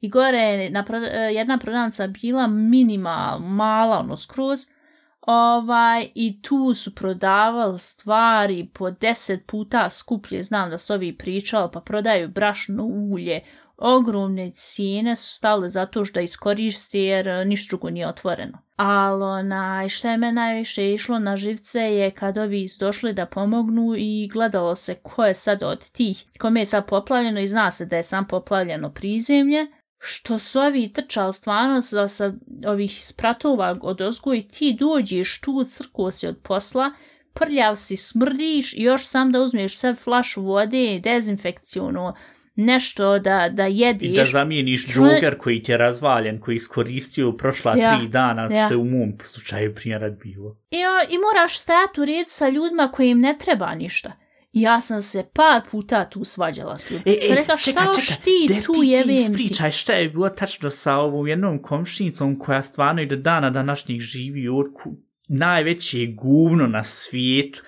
i 0.00 0.08
gore 0.08 0.38
je 0.38 0.70
na 0.70 0.84
pro, 0.84 0.98
e, 0.98 1.34
jedna 1.34 1.58
prodavca 1.58 2.06
bila 2.06 2.46
minima, 2.46 3.38
mala, 3.40 3.98
ono 3.98 4.16
skroz, 4.16 4.66
ovaj, 5.20 6.08
i 6.14 6.42
tu 6.42 6.74
su 6.74 6.94
prodavali 6.94 7.78
stvari 7.78 8.68
po 8.74 8.90
deset 8.90 9.46
puta 9.46 9.90
skuplje, 9.90 10.42
znam 10.42 10.70
da 10.70 10.78
su 10.78 10.94
ovi 10.94 11.18
pričali, 11.18 11.70
pa 11.72 11.80
prodaju 11.80 12.28
brašno 12.28 12.84
ulje, 12.84 13.40
ogromne 13.78 14.50
cijene 14.50 15.16
su 15.16 15.32
stale 15.32 15.68
zato 15.68 16.04
što 16.04 16.14
da 16.14 16.20
iskoriste 16.20 17.00
jer 17.00 17.46
ništa 17.46 17.68
drugo 17.70 17.90
nije 17.90 18.08
otvoreno. 18.08 18.58
Ali 18.76 19.22
onaj, 19.22 19.88
što 19.88 20.08
je 20.08 20.16
me 20.16 20.32
najviše 20.32 20.92
išlo 20.92 21.18
na 21.18 21.36
živce 21.36 21.80
je 21.80 22.10
kad 22.10 22.38
ovi 22.38 22.66
došli 22.80 23.12
da 23.12 23.26
pomognu 23.26 23.94
i 23.96 24.28
gledalo 24.32 24.76
se 24.76 24.94
ko 24.94 25.24
je 25.24 25.34
sad 25.34 25.62
od 25.62 25.90
tih, 25.90 26.24
kome 26.38 26.60
je 26.60 26.66
sad 26.66 26.86
poplavljeno 26.86 27.40
i 27.40 27.46
zna 27.46 27.70
se 27.70 27.86
da 27.86 27.96
je 27.96 28.02
sam 28.02 28.26
poplavljeno 28.28 28.90
prizemlje, 28.92 29.66
što 29.98 30.38
su 30.38 30.60
ovi 30.60 30.92
trčali 30.92 31.32
stvarno 31.32 31.82
sa, 31.82 32.08
sa 32.08 32.32
ovih 32.66 33.04
spratova 33.04 33.78
od 33.82 34.00
ozgo 34.00 34.34
i 34.34 34.42
ti 34.42 34.76
dođeš 34.78 35.40
tu, 35.40 35.64
crkuo 35.68 36.12
si 36.12 36.26
od 36.26 36.36
posla, 36.42 36.90
prljav 37.32 37.76
si, 37.76 37.96
smrdiš 37.96 38.74
i 38.74 38.82
još 38.82 39.06
sam 39.06 39.32
da 39.32 39.40
uzmeš 39.40 39.78
sve 39.78 39.94
flašu 39.94 40.42
vode, 40.42 41.00
dezinfekcijonu, 41.04 42.12
nešto 42.56 43.18
da, 43.18 43.48
da 43.48 43.66
jediš. 43.66 44.10
I 44.10 44.16
da 44.16 44.24
zamijeniš 44.24 44.86
džoger 44.86 45.38
koji 45.38 45.62
ti 45.62 45.72
je 45.72 45.76
razvaljen, 45.76 46.40
koji 46.40 46.56
iskoristio 46.56 47.32
prošla 47.32 47.76
Ja, 47.76 47.98
tri 47.98 48.08
dana, 48.08 48.42
ja. 48.42 48.64
što 48.64 48.74
je 48.74 48.78
u 48.78 48.84
mom 48.84 49.12
slučaju 49.24 49.74
primjerat 49.74 50.12
bilo. 50.12 50.56
I, 50.70 50.76
I 51.14 51.18
moraš 51.18 51.58
stajati 51.58 52.00
u 52.00 52.04
redu 52.04 52.28
sa 52.28 52.48
ljudima 52.48 52.90
koji 52.92 53.10
im 53.10 53.20
ne 53.20 53.36
treba 53.38 53.74
ništa. 53.74 54.12
Ja 54.52 54.80
sam 54.80 55.02
se 55.02 55.26
par 55.34 55.62
puta 55.70 56.08
tu 56.10 56.24
svađala 56.24 56.78
s 56.78 56.90
ljudima. 56.90 57.16
sam 57.26 57.36
rekla, 57.36 57.56
šta 57.56 57.84
još 57.96 58.06
ti 58.06 58.46
de 58.48 58.60
tu 58.62 58.72
ti, 58.72 59.02
ti 59.04 59.12
ispričaj 59.12 59.70
šta 59.70 59.92
je 59.92 60.08
bilo 60.08 60.28
tačno 60.28 60.70
sa 60.70 60.94
ovom 60.96 61.26
jednom 61.26 61.62
komšinicom 61.62 62.38
koja 62.38 62.62
stvarno 62.62 63.02
i 63.02 63.06
do 63.06 63.16
dana 63.16 63.50
današnjih 63.50 64.00
živi 64.00 64.48
u 64.48 64.58
Orku 64.58 64.96
najveće 65.28 66.06
govno 66.06 66.66
na 66.66 66.84
svijetu. 66.84 67.62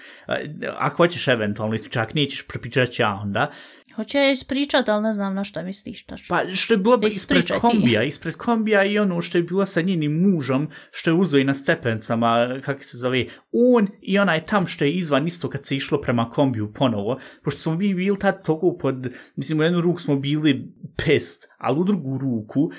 Ako 0.77 0.97
hoćeš 0.97 1.29
eventualno 1.29 1.75
ispričaj, 1.75 2.03
ako 2.03 2.13
nećeš 2.15 2.47
prepričat 2.49 2.91
ću 2.91 3.03
ja 3.03 3.21
onda. 3.23 3.51
Hoće 3.99 4.19
ja 4.19 4.31
ispričat, 4.31 4.89
ali 4.89 5.03
ne 5.03 5.13
znam 5.13 5.35
na 5.35 5.45
šta 5.45 5.63
misliš 5.63 6.05
tačno. 6.05 6.37
Pa 6.37 6.55
što 6.55 6.75
je 6.75 6.79
bilo 6.79 6.97
Da 6.97 7.09
ispred 7.09 7.51
kombija, 7.61 8.03
ispred 8.03 8.37
kombija 8.37 8.85
i 8.85 8.99
ono 8.99 9.21
što 9.21 9.39
je 9.39 9.43
bilo 9.43 9.67
sa 9.67 9.81
njenim 9.81 10.13
mužom, 10.13 10.69
što 10.91 11.11
je 11.11 11.15
uzeo 11.15 11.41
i 11.41 11.45
na 11.45 11.55
stepencama, 11.55 12.61
kako 12.65 12.83
se 12.83 12.97
zove, 12.97 13.27
on 13.53 13.89
i 14.03 14.19
onaj 14.19 14.45
tam 14.45 14.67
što 14.67 14.85
je 14.85 14.93
izvan 14.93 15.27
isto 15.27 15.51
kad 15.51 15.67
se 15.67 15.77
išlo 15.77 16.01
prema 16.01 16.31
kombiju 16.31 16.73
ponovo, 16.73 17.19
pošto 17.43 17.61
smo 17.61 17.75
mi 17.75 17.95
bili 17.95 18.19
tad 18.19 18.45
toliko 18.45 18.77
pod, 18.79 19.13
mislim 19.37 19.61
u 19.61 19.63
jednu 19.63 19.81
ruku 19.81 20.01
smo 20.01 20.17
bili 20.17 20.73
pest, 20.97 21.49
ali 21.59 21.81
u 21.81 21.85
drugu 21.85 22.19
ruku 22.19 22.71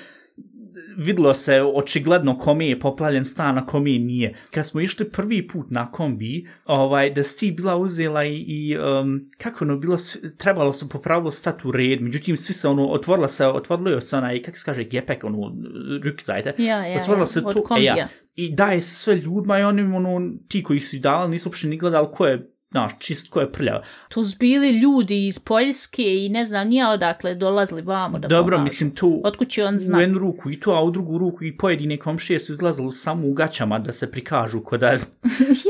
videlo 1.00 1.34
se 1.34 1.62
očigledno 1.62 2.38
kome 2.38 2.68
je 2.68 2.80
poplavljen 2.80 3.24
stan, 3.24 3.58
a 3.58 3.66
kome 3.66 3.90
nije. 3.90 4.34
Kad 4.50 4.66
smo 4.66 4.80
išli 4.80 5.10
prvi 5.10 5.48
put 5.48 5.70
na 5.70 5.92
kombi, 5.92 6.48
ovaj, 6.64 7.10
da 7.10 7.22
si 7.22 7.50
bila 7.50 7.76
uzela 7.76 8.24
i, 8.24 8.44
i 8.48 8.78
um, 8.78 9.20
kako 9.38 9.64
ono 9.64 9.76
bilo, 9.76 9.96
trebalo 10.38 10.72
se 10.72 10.88
popravilo 10.88 11.30
stati 11.30 11.68
u 11.68 11.72
red, 11.72 12.02
međutim 12.02 12.36
svi 12.36 12.54
se 12.54 12.68
ono, 12.68 12.88
otvorila 12.88 13.28
se, 13.28 13.46
otvorilo 13.46 14.00
se 14.00 14.16
onaj, 14.16 14.42
kako 14.42 14.58
se 14.58 14.64
kaže, 14.64 14.84
gepek, 14.84 15.24
ono, 15.24 15.56
rukzajte. 16.04 16.54
Ja, 16.58 16.86
ja, 16.86 17.00
otvorilo 17.00 17.22
ja, 17.22 17.26
se 17.26 17.38
od 17.44 17.52
to, 17.52 17.58
e, 17.58 17.62
kombija. 17.62 17.96
ja, 17.96 18.08
i 18.36 18.54
daje 18.54 18.80
se 18.80 18.94
sve 18.94 19.14
ljudima 19.14 19.58
i 19.58 19.62
oni, 19.62 19.82
ono, 19.82 20.32
ti 20.48 20.62
koji 20.62 20.80
su 20.80 20.96
ih 20.96 21.02
davali, 21.02 21.30
nisu 21.30 21.48
uopšte 21.48 21.68
ni 21.68 21.78
gledali 21.78 22.08
ko 22.12 22.26
je 22.26 22.49
znaš, 22.70 22.92
čist 22.98 23.30
ko 23.30 23.40
je 23.40 23.52
prljav. 23.52 23.80
Tu 24.08 24.24
su 24.24 24.36
bili 24.38 24.68
ljudi 24.78 25.26
iz 25.26 25.38
Poljske 25.38 26.24
i 26.24 26.28
ne 26.28 26.44
znam 26.44 26.68
nija 26.68 26.90
odakle 26.90 27.34
dolazili 27.34 27.82
vamo 27.82 28.18
da 28.18 28.28
Dobro, 28.28 28.56
pomažu. 28.56 28.64
mislim, 28.64 28.94
tu 28.94 29.20
Otkud 29.24 29.48
će 29.48 29.64
on 29.64 29.74
u 29.74 29.78
znati? 29.78 30.02
jednu 30.02 30.18
ruku 30.18 30.50
i 30.50 30.60
to, 30.60 30.70
a 30.70 30.82
u 30.82 30.90
drugu 30.90 31.18
ruku 31.18 31.44
i 31.44 31.56
pojedine 31.56 31.96
komšije 31.96 32.38
su 32.40 32.52
izlazili 32.52 32.92
samo 32.92 33.26
u 33.26 33.32
gaćama 33.32 33.78
da 33.78 33.92
se 33.92 34.10
prikažu 34.10 34.62
ko 34.62 34.76
da... 34.76 34.90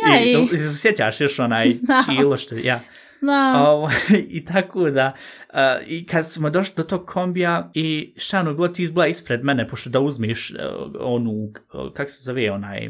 Ja, 0.07 0.21
I, 0.25 0.57
se 0.57 0.79
sjećaš 0.79 1.21
još 1.21 1.39
onaj 1.39 1.71
Znam. 1.71 2.05
čilo 2.05 2.37
što, 2.37 2.55
ja. 2.55 2.81
znam. 3.21 3.63
Ovo, 3.63 3.91
I 4.29 4.45
tako 4.45 4.91
da, 4.91 5.13
uh, 5.49 5.59
i 5.87 6.07
kad 6.07 6.31
smo 6.31 6.51
došli 6.51 6.75
do 6.77 6.83
tog 6.83 7.07
kombija 7.07 7.71
i 7.75 8.15
šano 8.17 8.55
god 8.55 8.75
ti 8.75 8.83
izbila 8.83 9.07
ispred 9.07 9.45
mene, 9.45 9.69
pošto 9.69 9.91
da 9.91 10.01
uzmeš 10.01 10.51
uh, 10.51 10.57
onu, 11.01 11.31
uh, 11.33 11.93
kak 11.95 12.11
se 12.11 12.23
zove 12.25 12.51
onaj, 12.51 12.89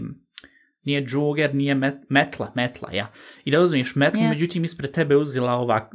nije 0.83 1.05
džoger, 1.05 1.55
nije 1.55 1.75
met, 1.75 1.95
metla, 2.09 2.53
metla, 2.55 2.93
ja. 2.93 3.13
I 3.45 3.51
da 3.51 3.61
uzmeš 3.61 3.95
metlu, 3.95 4.21
Ja. 4.21 4.29
međutim 4.29 4.65
ispred 4.65 4.91
tebe 4.91 5.17
uzela 5.17 5.53
ova, 5.53 5.91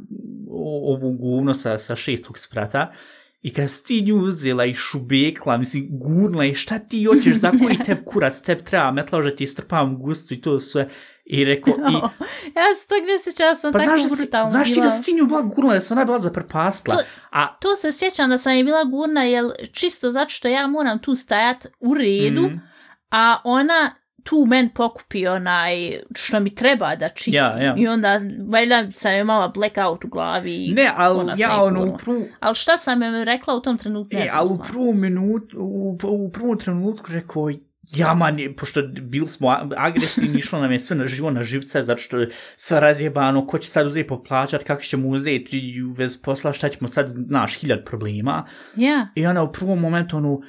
ovu 0.84 1.12
guvno 1.12 1.54
sa, 1.54 1.78
sa 1.78 1.96
šestog 1.96 2.38
sprata, 2.38 2.92
I 3.42 3.52
kad 3.52 3.70
si 3.70 3.84
ti 3.84 4.02
nju 4.02 4.16
uzela 4.16 4.64
i 4.64 4.74
šubekla, 4.74 5.56
mislim, 5.56 5.86
gurnula 5.90 6.44
i 6.44 6.54
šta 6.54 6.78
ti 6.78 7.04
hoćeš, 7.04 7.34
za 7.34 7.50
koji 7.52 7.78
teb 7.86 7.98
kurac, 8.04 8.40
teb 8.40 8.58
treba 8.60 8.90
metla, 8.90 9.22
že 9.22 9.36
ti 9.36 9.44
istrpavam 9.44 9.98
gustu 9.98 10.34
i 10.34 10.40
to 10.40 10.60
sve. 10.60 10.88
I 11.26 11.44
rekao, 11.44 11.74
i, 11.74 11.94
ja 12.54 12.74
se 12.74 12.88
tog 12.88 12.98
ne 13.04 13.18
sjećam, 13.18 13.46
ja 13.46 13.54
sam 13.54 13.72
Pa 13.72 13.78
tako 13.78 13.96
znaš, 13.96 14.18
brutalno 14.18 14.50
znaš 14.50 14.68
ti 14.68 14.74
bila. 14.74 14.84
da 14.84 14.90
si 14.90 15.04
ti 15.04 15.12
nju 15.12 15.26
bila 15.26 15.42
gurnula, 15.42 15.74
da 15.74 15.80
se 15.80 15.94
ona 15.94 16.04
bila 16.04 16.18
zaprepastila. 16.18 16.96
To- 16.96 17.02
A, 17.30 17.56
To 17.56 17.76
se 17.76 17.92
sjećam 17.92 18.30
da 18.30 18.38
sam 18.38 18.52
je 18.52 18.64
bila 18.64 18.84
gurna, 18.84 19.22
jel 19.24 19.50
čisto 19.72 20.10
zato 20.10 20.28
što 20.28 20.48
ja 20.48 20.66
moram 20.66 20.98
tu 20.98 21.14
stajat 21.14 21.66
u 21.80 21.94
redu, 21.94 22.42
Mhm. 22.42 22.56
a 23.10 23.40
ona 23.44 23.90
tu 24.26 24.44
men 24.46 24.68
pokupi 24.68 25.26
onaj 25.26 25.74
što 26.14 26.40
mi 26.40 26.54
treba 26.54 26.96
da 26.96 27.08
čistim. 27.08 27.34
Ja, 27.34 27.62
ja. 27.62 27.74
I 27.78 27.88
onda, 27.88 28.20
valjda 28.48 28.90
sam 28.92 29.12
je 29.12 29.20
imala 29.20 29.48
blackout 29.48 30.04
u 30.04 30.08
glavi. 30.08 30.68
ne, 30.68 30.92
ali 30.96 31.18
ona 31.18 31.34
ja 31.38 31.62
ono, 31.62 31.84
u 31.84 31.96
prvu, 31.96 32.26
Ali 32.40 32.54
šta 32.54 32.76
sam 32.76 33.02
joj 33.02 33.24
rekla 33.24 33.54
u 33.54 33.60
tom 33.60 33.78
trenutku, 33.78 34.16
ne 34.16 34.20
e, 34.20 34.28
ali 34.32 34.48
u 34.52 34.58
prvu 34.68 34.92
minutu, 34.94 35.56
u, 35.60 35.98
u 36.02 36.30
prvom 36.30 36.58
trenutku 36.58 37.12
rekao, 37.12 37.50
ja 37.94 38.14
man, 38.14 38.38
je- 38.38 38.56
pošto 38.56 38.82
bili 39.02 39.28
smo 39.28 39.48
agresivni, 39.76 40.38
išlo 40.38 40.60
nam 40.60 40.72
je 40.72 40.78
sve 40.78 40.96
na 40.96 41.06
živo 41.06 41.30
na 41.30 41.42
živce, 41.42 41.82
zato 41.82 41.98
što 41.98 42.18
je 42.18 42.30
sve 42.56 42.80
razjebano, 42.80 43.46
ko 43.46 43.58
će 43.58 43.68
sad 43.68 43.86
uzeti 43.86 44.06
poplaćat, 44.08 44.62
kako 44.62 44.82
ćemo 44.82 45.08
uzeti 45.08 45.58
i 45.60 45.82
u 45.82 45.92
vez 45.92 46.22
posla, 46.22 46.52
šta 46.52 46.68
ćemo 46.68 46.88
sad, 46.88 47.08
znaš, 47.08 47.58
hiljad 47.58 47.84
problema. 47.84 48.46
Ja, 48.76 49.08
I 49.14 49.26
ona 49.26 49.42
u 49.42 49.52
prvom 49.52 49.80
momentu, 49.80 50.16
ono, 50.16 50.40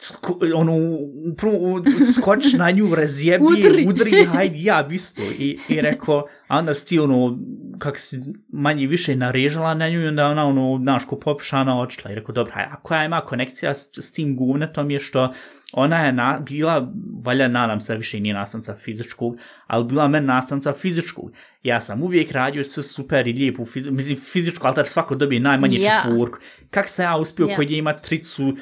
sko, 0.00 0.38
ono, 0.54 0.72
u 0.74 1.34
prvom, 1.36 1.84
skoč 2.14 2.52
na 2.52 2.70
nju, 2.70 2.94
razjebi, 2.94 3.44
Udri. 3.44 3.86
udri, 3.88 4.24
hajde, 4.24 4.58
ja 4.58 4.88
isto. 4.92 5.22
I, 5.22 5.58
i 5.68 5.80
rekao, 5.80 6.26
a 6.48 6.58
onda 6.58 6.74
si 6.74 6.86
ti, 6.86 6.98
ono, 6.98 7.38
kak 7.78 7.98
si 7.98 8.20
manje 8.52 8.86
više 8.86 9.16
narežala 9.16 9.74
na 9.74 9.88
nju, 9.88 10.00
i 10.00 10.08
onda 10.08 10.26
ona, 10.26 10.46
ono, 10.46 10.78
znaš, 10.82 11.04
ko 11.04 11.16
popišana 11.16 11.80
odšla. 11.80 12.10
I 12.10 12.14
rekao, 12.14 12.32
dobro, 12.32 12.52
a 12.56 12.80
koja 12.82 13.04
ima 13.04 13.20
konekcija 13.20 13.74
s, 13.74 13.98
s 13.98 14.12
tim 14.12 14.36
guvnetom 14.36 14.90
je 14.90 15.00
što 15.00 15.32
ona 15.72 16.04
je 16.06 16.12
na, 16.12 16.40
bila, 16.40 16.92
valja 17.22 17.48
nadam 17.48 17.80
se 17.80 17.96
više 17.96 18.20
nije 18.20 18.34
nastavnica 18.34 18.74
fizičkog, 18.74 19.36
ali 19.66 19.84
bila 19.84 20.08
meni 20.08 20.26
nastavnica 20.26 20.72
fizičkog. 20.72 21.32
Ja 21.62 21.80
sam 21.80 22.02
uvijek 22.02 22.32
radio 22.32 22.64
sve 22.64 22.82
super 22.82 23.28
i 23.28 23.32
lijepo, 23.32 23.64
fizi, 23.64 23.90
mislim 23.90 24.20
fizičko, 24.20 24.66
ali 24.68 24.86
svako 24.86 25.14
dobije 25.14 25.40
najmanje 25.40 25.78
Ja. 25.80 25.96
četvorku. 25.96 26.38
Kak 26.70 26.88
sam 26.88 27.04
ja 27.04 27.16
uspio 27.16 27.46
Ja. 27.46 27.56
koji 27.56 27.72
je 27.72 27.78
ima 27.78 27.92
tricu, 27.92 28.56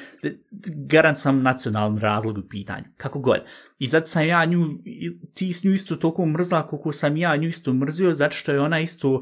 garant 0.75 1.17
sam 1.17 1.41
nacionalni 1.41 1.99
razlog 1.99 2.37
u 2.37 2.41
pitanju, 2.49 2.85
kako 2.97 3.19
god. 3.19 3.39
I 3.79 3.87
zato 3.87 4.07
sam 4.07 4.25
ja 4.25 4.45
nju, 4.45 4.65
ti 5.33 5.53
s 5.53 5.63
nju 5.63 5.73
isto 5.73 5.95
toliko 5.95 6.25
mrzla 6.25 6.67
koliko 6.67 6.93
sam 6.93 7.17
ja 7.17 7.35
nju 7.35 7.47
isto 7.47 7.73
mrzio, 7.73 8.13
zato 8.13 8.35
što 8.35 8.51
je 8.51 8.59
ona 8.59 8.79
isto, 8.79 9.09
uh, 9.09 9.21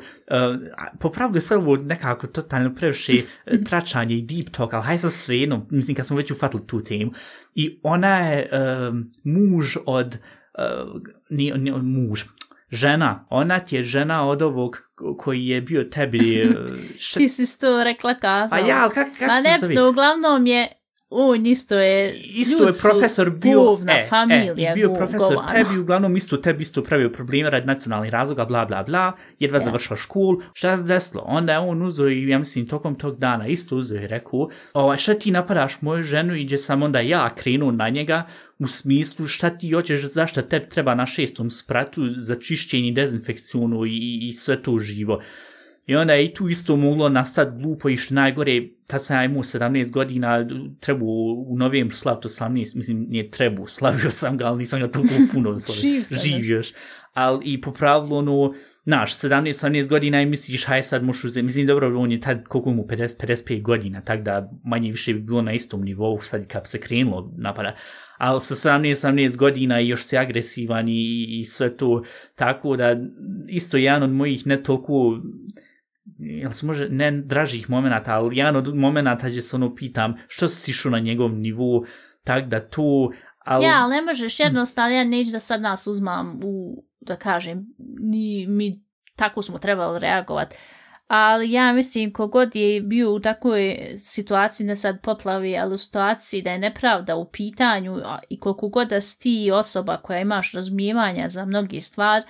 popravdu 0.99 1.37
je 1.37 1.41
sad 1.41 1.57
ovo 1.57 1.75
nekako 1.75 2.27
totalno 2.27 2.75
previše 2.75 3.13
uh, 3.13 3.63
tračanje 3.69 4.15
i 4.15 4.21
deep 4.21 4.49
talk, 4.49 4.73
ali 4.73 4.83
hajde 4.83 4.99
sa 4.99 5.09
sve 5.09 5.39
jedno, 5.39 5.67
mislim 5.71 5.95
kad 5.95 6.05
smo 6.05 6.17
već 6.17 6.31
ufatili 6.31 6.67
tu 6.67 6.83
temu. 6.83 7.11
I 7.55 7.79
ona 7.83 8.17
je 8.17 8.49
um, 8.89 9.09
muž 9.23 9.77
od, 9.85 10.17
uh, 10.57 11.01
nije, 11.29 11.57
nije 11.57 11.77
muž, 11.77 12.23
žena, 12.71 13.25
ona 13.29 13.59
ti 13.59 13.75
je 13.75 13.83
žena 13.83 14.27
od 14.27 14.41
ovog 14.41 14.77
koji 15.17 15.47
je 15.47 15.61
bio 15.61 15.83
tebi, 15.83 16.19
uh, 16.43 16.77
šta, 16.97 17.17
ti 17.19 17.27
si 17.27 17.59
to 17.59 17.83
rekla 17.83 18.13
kazala. 18.13 18.61
pa 18.61 18.67
ja, 18.67 18.83
ali 18.83 18.93
kak, 18.93 19.07
kak 19.19 19.27
Ma 19.27 19.35
se 19.35 19.59
zove? 19.59 19.75
ne, 19.75 19.83
uglavnom 19.83 20.45
je, 20.45 20.67
on 21.09 21.45
isto 21.45 21.79
je, 21.79 22.19
isto 22.19 22.63
je 22.63 22.69
profesor 22.83 23.29
bio, 23.29 23.63
govna 23.63 23.93
e, 23.93 24.05
familija, 24.09 24.71
e, 24.71 24.73
bio 24.73 24.93
profesor 24.93 25.33
govana. 25.35 25.47
tebi, 25.47 25.79
uglavnom 25.79 26.15
isto 26.15 26.37
tebi 26.37 26.61
isto 26.61 26.83
pravio 26.83 27.11
probleme 27.11 27.49
radi 27.49 27.67
nacionalnih 27.67 28.11
razloga, 28.11 28.45
bla, 28.45 28.65
bla, 28.65 28.83
bla, 28.83 29.13
jedva 29.39 29.57
Ja. 29.57 29.63
završila 29.63 29.97
školu, 29.97 30.41
šta 30.53 30.77
se 30.77 30.83
desilo? 30.83 31.23
Onda 31.25 31.53
je 31.53 31.59
on 31.59 31.81
uzeo 31.81 32.09
i, 32.09 32.29
ja 32.29 32.39
mislim, 32.39 32.67
tokom 32.67 32.95
tog 32.95 33.19
dana 33.19 33.47
isto 33.47 33.75
uzeo 33.75 34.01
i 34.01 34.07
rekao, 34.07 34.49
ovaj, 34.73 34.97
šta 34.97 35.13
ti 35.13 35.31
napadaš 35.31 35.81
moju 35.81 36.03
ženu 36.03 36.35
i 36.35 36.43
gdje 36.43 36.57
sam 36.57 36.83
onda 36.83 36.99
ja 36.99 37.35
krenuo 37.35 37.71
na 37.71 37.89
njega, 37.89 38.27
u 38.59 38.67
smislu 38.67 39.27
šta 39.27 39.49
ti 39.49 39.71
hoćeš, 39.71 40.01
zašto 40.01 40.41
tebi 40.41 40.69
treba 40.69 40.95
na 40.95 41.05
šestom 41.05 41.49
spratu 41.49 42.07
za 42.07 42.35
čišćenje 42.35 42.87
i 42.87 42.91
dezinfekcijonu 42.91 43.85
i, 43.85 43.89
i, 43.89 44.27
i 44.27 44.31
sve 44.31 44.61
to 44.63 44.79
živo. 44.79 45.21
I 45.87 45.95
onda 45.95 46.13
je 46.13 46.25
i 46.25 46.33
tu 46.33 46.49
isto 46.49 46.75
moglo 46.75 47.09
nastati 47.09 47.61
glupo 47.61 47.89
i 47.89 47.97
što 47.97 48.13
najgore, 48.13 48.67
tad 48.87 49.05
sam 49.05 49.17
ja 49.17 49.23
imao 49.23 49.43
17 49.43 49.91
godina, 49.91 50.47
trebu 50.79 51.05
u 51.47 51.57
novembru 51.57 51.95
slaviti 51.95 52.27
18, 52.27 52.75
mislim, 52.75 53.05
nije 53.09 53.31
trebu, 53.31 53.67
slavio 53.77 54.11
sam 54.11 54.37
ga, 54.37 54.45
ali 54.45 54.57
nisam 54.57 54.79
ga 54.79 54.87
toliko 54.87 55.13
puno 55.33 55.59
slavio. 55.59 56.03
Živ 56.23 56.45
još. 56.45 56.73
Ali 57.13 57.45
i 57.45 57.61
po 57.61 57.71
pravilu, 57.71 58.17
ono, 58.17 58.53
znaš, 58.83 59.15
17-18 59.15 59.87
godina 59.87 60.21
i 60.21 60.25
misliš, 60.25 60.65
haj 60.65 60.83
sad 60.83 61.03
možeš 61.03 61.23
uzeti, 61.23 61.45
mislim, 61.45 61.65
dobro, 61.65 61.99
on 61.99 62.11
je 62.11 62.21
tad, 62.21 62.43
koliko 62.43 62.71
mu, 62.71 62.83
50-55 62.83 63.61
godina, 63.61 64.01
tak 64.01 64.21
da 64.21 64.51
manje 64.63 64.91
više 64.91 65.13
bi 65.13 65.19
bilo 65.19 65.41
na 65.41 65.53
istom 65.53 65.81
nivou, 65.81 66.19
sad 66.21 66.47
kad 66.47 66.67
se 66.67 66.79
krenulo 66.79 67.33
napada. 67.37 67.75
Ali 68.17 68.41
sa 68.41 68.55
17-18 68.55 69.37
godina 69.37 69.81
i 69.81 69.87
još 69.87 70.03
si 70.03 70.17
agresivan 70.17 70.89
i, 70.89 71.25
i 71.39 71.43
sve 71.43 71.77
to, 71.77 72.03
tako 72.35 72.75
da 72.75 72.95
isto 73.47 73.77
jedan 73.77 74.03
od 74.03 74.11
mojih 74.11 74.47
ne 74.47 74.63
toliko 74.63 75.19
jel 76.17 76.51
se 76.51 76.65
može, 76.65 76.89
ne 76.89 77.11
dražih 77.11 77.69
momenata, 77.69 78.13
ali 78.13 78.37
jedan 78.37 78.55
od 78.55 78.75
momenata 78.75 79.29
gdje 79.29 79.41
se 79.41 79.55
ono 79.55 79.75
pitam 79.75 80.15
što 80.27 80.49
si 80.49 80.71
išao 80.71 80.91
na 80.91 80.99
njegovom 80.99 81.39
nivou, 81.39 81.85
tak 82.23 82.45
da 82.45 82.67
tu, 82.67 83.11
ali... 83.39 83.65
Ja, 83.65 83.83
ali 83.83 83.95
ne 83.95 84.01
možeš 84.01 84.39
jednostavno, 84.39 84.95
ja 84.95 85.03
neću 85.03 85.31
da 85.31 85.39
sad 85.39 85.61
nas 85.61 85.87
uzmam 85.87 86.39
u, 86.43 86.83
da 86.99 87.15
kažem, 87.15 87.67
ni, 87.99 88.45
mi 88.47 88.73
tako 89.15 89.41
smo 89.41 89.57
trebali 89.57 89.99
reagovati. 89.99 90.55
Ali 91.07 91.51
ja 91.51 91.73
mislim, 91.73 92.13
kogod 92.13 92.55
je 92.55 92.81
bio 92.81 93.13
u 93.13 93.19
takvoj 93.19 93.77
situaciji, 93.97 94.67
ne 94.67 94.75
sad 94.75 95.01
poplavi, 95.01 95.57
ali 95.57 95.73
u 95.73 95.77
situaciji 95.77 96.41
da 96.41 96.51
je 96.51 96.59
nepravda 96.59 97.15
u 97.15 97.31
pitanju 97.31 98.01
i 98.29 98.39
koliko 98.39 98.69
god 98.69 98.87
da 98.87 99.01
si 99.01 99.19
ti 99.19 99.51
osoba 99.53 99.97
koja 99.97 100.19
imaš 100.19 100.53
razumijevanja 100.53 101.27
za 101.27 101.45
mnogi 101.45 101.81
stvari, 101.81 102.25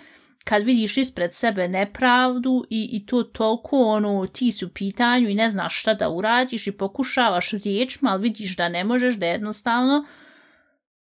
kad 0.47 0.63
vidiš 0.63 0.97
ispred 0.97 1.35
sebe 1.35 1.67
nepravdu 1.67 2.65
i, 2.69 2.89
i 2.91 3.05
to 3.05 3.23
toliko 3.23 3.81
ono, 3.81 4.27
ti 4.27 4.51
si 4.51 4.65
u 4.65 4.69
pitanju 4.69 5.29
i 5.29 5.35
ne 5.35 5.49
znaš 5.49 5.81
šta 5.81 5.93
da 5.93 6.09
uradiš 6.09 6.67
i 6.67 6.71
pokušavaš 6.71 7.51
riječima, 7.51 8.11
ali 8.11 8.21
vidiš 8.21 8.57
da 8.57 8.69
ne 8.69 8.83
možeš, 8.83 9.15
da 9.15 9.25
jednostavno 9.25 10.05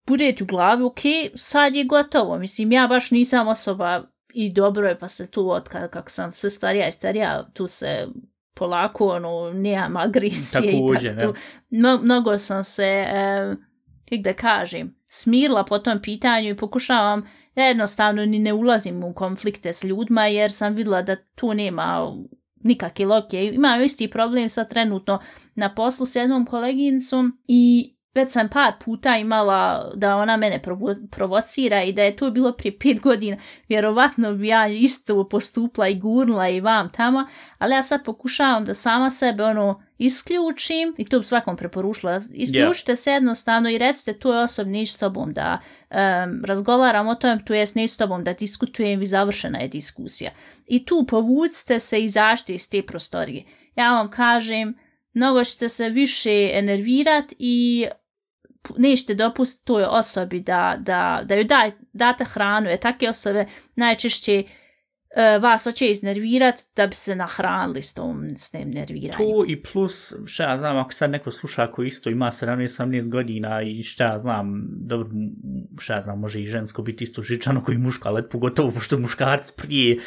bude 0.06 0.34
ti 0.34 0.42
u 0.42 0.46
glavi, 0.46 0.82
ok, 0.82 1.00
sad 1.34 1.74
je 1.74 1.84
gotovo. 1.84 2.38
Mislim, 2.38 2.72
ja 2.72 2.86
baš 2.86 3.10
nisam 3.10 3.48
osoba 3.48 4.02
i 4.34 4.52
dobro 4.52 4.88
je, 4.88 4.98
pa 4.98 5.08
se 5.08 5.30
tu 5.30 5.50
od 5.50 5.68
kada 5.68 5.88
kako 5.88 6.10
sam 6.10 6.32
sve 6.32 6.50
starija 6.50 6.88
i 6.88 6.92
starija, 6.92 7.46
tu 7.54 7.66
se 7.66 8.06
polako, 8.54 9.08
ono, 9.08 9.52
nemam 9.52 9.96
agresije 9.96 10.72
Također, 10.72 11.12
i 11.12 11.18
tako 11.18 11.32
tu. 11.32 11.38
Mno, 11.70 12.00
mnogo 12.02 12.38
sam 12.38 12.64
se, 12.64 13.04
e, 13.08 13.54
kako 14.10 14.22
da 14.22 14.32
kažem, 14.32 14.96
smirila 15.06 15.64
po 15.64 15.78
tom 15.78 16.02
pitanju 16.02 16.48
i 16.48 16.56
pokušavam 16.56 17.26
ja 17.56 17.64
jednostavno 17.64 18.26
ni 18.26 18.38
ne 18.38 18.52
ulazim 18.52 19.04
u 19.04 19.14
konflikte 19.14 19.72
s 19.72 19.84
ljudima 19.84 20.26
jer 20.26 20.52
sam 20.52 20.74
vidjela 20.74 21.02
da 21.02 21.16
tu 21.16 21.54
nema 21.54 22.16
nikakve 22.62 23.04
logike. 23.04 23.44
Imam 23.54 23.82
isti 23.82 24.10
problem 24.10 24.48
sa 24.48 24.64
trenutno 24.64 25.20
na 25.54 25.74
poslu 25.74 26.06
s 26.06 26.16
jednom 26.16 26.46
koleginicom 26.46 27.38
i 27.48 27.95
već 28.16 28.32
sam 28.32 28.48
par 28.48 28.72
puta 28.84 29.16
imala 29.16 29.92
da 29.94 30.16
ona 30.16 30.36
mene 30.36 30.62
provo 30.62 30.94
provocira 31.10 31.82
i 31.82 31.92
da 31.92 32.02
je 32.02 32.16
to 32.16 32.30
bilo 32.30 32.52
prije 32.52 32.78
pet 32.78 33.00
godina, 33.00 33.36
vjerovatno 33.68 34.34
bi 34.34 34.48
ja 34.48 34.68
isto 34.68 35.28
postupla 35.28 35.88
i 35.88 35.98
gurnula 35.98 36.48
i 36.48 36.60
vam 36.60 36.92
tamo, 36.92 37.26
ali 37.58 37.74
ja 37.74 37.82
sad 37.82 38.04
pokušavam 38.04 38.64
da 38.64 38.74
sama 38.74 39.10
sebe 39.10 39.44
ono 39.44 39.82
isključim 39.98 40.94
i 40.98 41.04
to 41.04 41.18
bi 41.18 41.24
svakom 41.24 41.56
preporučila. 41.56 42.20
Isključite 42.32 42.92
yeah. 42.92 42.96
se 42.96 43.10
jednostavno 43.10 43.70
i 43.70 43.78
recite 43.78 44.18
tu 44.18 44.30
osobi 44.30 44.70
neću 44.70 44.92
s 44.92 44.96
tobom 44.96 45.32
da 45.32 45.58
um, 45.90 46.42
razgovaram 46.44 47.08
o 47.08 47.14
tom, 47.14 47.44
tu 47.44 47.54
jest 47.54 47.74
neću 47.74 47.94
s 47.94 47.96
tobom 47.96 48.24
da 48.24 48.32
diskutujem 48.32 49.02
i 49.02 49.06
završena 49.06 49.58
je 49.58 49.68
diskusija. 49.68 50.30
I 50.66 50.84
tu 50.84 51.06
povucite 51.08 51.80
se 51.80 52.00
i 52.00 52.04
izađite 52.04 52.54
iz 52.54 52.70
te 52.70 52.82
prostorije. 52.82 53.44
Ja 53.76 53.92
vam 53.92 54.10
kažem, 54.10 54.74
mnogo 55.14 55.44
ćete 55.44 55.68
se 55.68 55.88
više 55.88 56.50
enervirati 56.52 57.36
i 57.38 57.86
nećete 58.78 59.14
dopustiti 59.14 59.66
toj 59.66 59.84
osobi 59.88 60.40
da, 60.40 60.76
da, 60.80 61.22
da 61.24 61.34
joj 61.34 61.44
daj, 61.44 61.70
date 61.92 62.24
hranu, 62.24 62.70
jer 62.70 62.78
takve 62.78 63.08
osobe 63.08 63.46
najčešće 63.76 64.42
e, 65.16 65.38
vas 65.38 65.64
hoće 65.64 65.90
iznervirati 65.90 66.62
da 66.76 66.86
bi 66.86 66.94
se 66.94 67.16
nahranili 67.16 67.82
s 67.82 67.94
tom 67.94 68.36
s 68.36 68.50
tem 68.50 68.70
nerviranjem. 68.70 69.12
To 69.12 69.44
i 69.48 69.62
plus, 69.62 70.14
šta 70.26 70.50
ja 70.50 70.58
znam, 70.58 70.76
ako 70.76 70.92
sad 70.92 71.10
neko 71.10 71.30
sluša 71.30 71.62
ako 71.62 71.82
isto 71.82 72.10
ima 72.10 72.26
17-18 72.26 73.10
godina 73.10 73.62
i 73.62 73.82
šta 73.82 74.04
ja 74.04 74.18
znam, 74.18 74.66
dobro, 74.68 75.08
šta 75.78 75.94
ja 75.94 76.00
znam, 76.00 76.20
može 76.20 76.40
i 76.40 76.46
žensko 76.46 76.82
biti 76.82 77.04
isto 77.04 77.22
žičano 77.22 77.64
koji 77.64 77.78
muško, 77.78 78.08
ali 78.08 78.28
pogotovo 78.28 78.70
pošto 78.70 78.98
muškarci 78.98 79.52
prije 79.56 79.98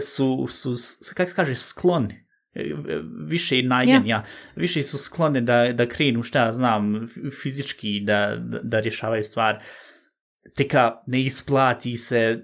su, 0.00 0.46
su, 0.50 0.76
su 0.76 1.14
kako 1.14 1.30
se 1.30 1.36
kaže, 1.36 1.54
skloni 1.54 2.25
više 3.26 3.62
najden, 3.62 4.06
ja. 4.06 4.24
više 4.56 4.82
su 4.82 4.98
sklone 4.98 5.40
da, 5.40 5.72
da 5.72 5.88
krenu, 5.88 6.22
šta 6.22 6.44
ja 6.44 6.52
znam, 6.52 7.08
fizički 7.42 8.00
da, 8.00 8.36
da, 8.62 8.80
rješavaju 8.80 9.22
stvar. 9.22 9.62
Teka 10.56 10.92
ne 11.06 11.20
isplati 11.20 11.96
se, 11.96 12.42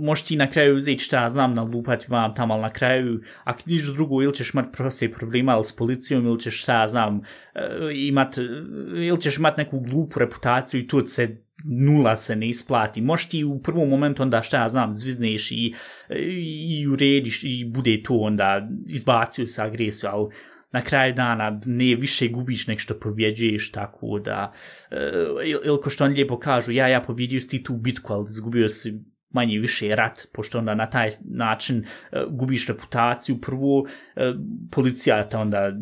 možeš 0.00 0.24
ti 0.24 0.36
na 0.36 0.50
kraju 0.50 0.76
uzeti 0.76 1.04
šta 1.04 1.22
ja 1.22 1.30
znam, 1.30 1.54
nalupati 1.54 2.06
vam 2.08 2.34
tamo, 2.34 2.54
ali 2.54 2.62
na 2.62 2.72
kraju, 2.72 3.20
ako 3.44 3.60
niš 3.66 3.92
drugo, 3.92 4.22
ili 4.22 4.34
ćeš 4.34 4.54
imati 4.54 4.72
proste 4.72 5.10
problema 5.10 5.52
ali 5.52 5.64
s 5.64 5.76
policijom, 5.76 6.26
ili 6.26 6.40
ćeš 6.40 6.62
šta 6.62 6.80
ja 6.80 6.88
znam, 6.88 7.20
imat, 7.94 8.38
ili 8.94 9.20
ćeš 9.20 9.38
imati 9.38 9.60
neku 9.60 9.80
glupu 9.80 10.18
reputaciju 10.18 10.80
i 10.80 10.88
tu 10.88 11.00
se 11.06 11.47
nula 11.64 12.16
se 12.16 12.36
ne 12.36 12.48
isplati. 12.48 13.00
Možeš 13.00 13.28
ti 13.28 13.44
u 13.44 13.62
prvom 13.62 13.88
momentu 13.88 14.22
onda 14.22 14.42
šta 14.42 14.60
ja 14.60 14.68
znam, 14.68 14.92
zvizneš 14.92 15.52
i, 15.52 15.74
i 16.68 16.86
urediš 16.88 17.44
i 17.44 17.64
bude 17.74 18.02
to 18.02 18.14
onda 18.14 18.68
izbacio 18.86 19.46
sa 19.46 19.64
agresiju, 19.64 20.10
ali 20.12 20.28
na 20.72 20.82
kraju 20.82 21.14
dana 21.14 21.60
ne 21.64 21.94
više 21.94 22.28
gubiš 22.28 22.66
nek 22.66 22.78
što 22.78 23.00
pobjeđuješ 23.00 23.72
tako 23.72 24.18
da 24.18 24.52
e, 24.90 24.96
uh, 24.96 25.64
ili 25.64 25.80
ko 25.82 25.90
što 25.90 26.04
on 26.04 26.12
lijepo 26.12 26.38
kažu 26.38 26.72
ja 26.72 26.88
ja 26.88 27.00
pobjedio 27.00 27.40
si 27.40 27.62
tu 27.62 27.76
bitku 27.76 28.12
ali 28.12 28.26
izgubio 28.30 28.68
si 28.68 29.00
manje 29.30 29.58
više 29.58 29.96
rat, 29.96 30.26
pošto 30.32 30.58
onda 30.58 30.74
na 30.74 30.90
taj 30.90 31.10
način 31.24 31.84
uh, 32.12 32.18
gubiš 32.30 32.66
reputaciju 32.66 33.40
prvo, 33.40 33.78
uh, 33.78 33.88
policija 34.70 35.28
te 35.28 35.36
onda 35.36 35.72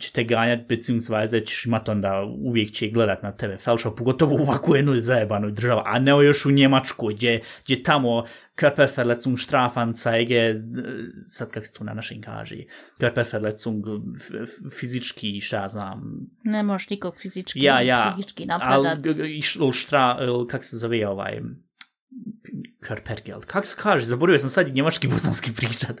će 0.00 0.12
te 0.12 0.24
ganjati, 0.24 0.74
beziehungsweise 0.74 1.46
ćeš 1.46 1.66
imat 1.66 1.88
onda 1.88 2.22
uvijek 2.38 2.70
će 2.70 2.88
gledat 2.88 3.22
na 3.22 3.32
tebe 3.32 3.56
felša, 3.56 3.90
pogotovo 3.90 4.34
u 4.34 4.42
ovakvu 4.42 4.76
jednu 4.76 5.00
zajebanoj 5.00 5.52
država, 5.52 5.82
a 5.86 5.98
ne 5.98 6.10
još 6.10 6.46
u 6.46 6.50
Njemačkoj, 6.50 7.14
gdje, 7.14 7.40
gdje 7.64 7.82
tamo 7.82 8.24
Körperverletzung, 8.56 9.38
Strafanzeige, 9.38 10.54
sad 11.22 11.50
kak 11.50 11.66
se 11.66 11.78
to 11.78 11.84
na 11.84 11.94
našem 11.94 12.20
kaže, 12.20 12.56
Körperverletzung, 13.00 13.84
fizički, 14.80 15.40
šta 15.40 15.68
znam. 15.68 16.26
Ne 16.42 16.62
možeš 16.62 16.90
nikog 16.90 17.16
fizički, 17.16 17.62
ja, 17.62 17.80
ja, 17.80 18.12
psihički 18.14 18.46
napadat. 18.46 18.98
Ali, 19.06 19.42
štra, 19.72 20.18
kak 20.48 20.64
se 20.64 20.76
zove 20.76 21.08
ovaj, 21.08 21.40
Körpergeld. 22.88 23.44
Kak 23.46 23.66
se 23.66 23.76
kaže? 23.82 24.06
Zaboravio 24.06 24.38
sam 24.38 24.50
sad 24.50 24.74
njemački 24.74 25.08
bosanski 25.12 25.52
pričat. 25.56 26.00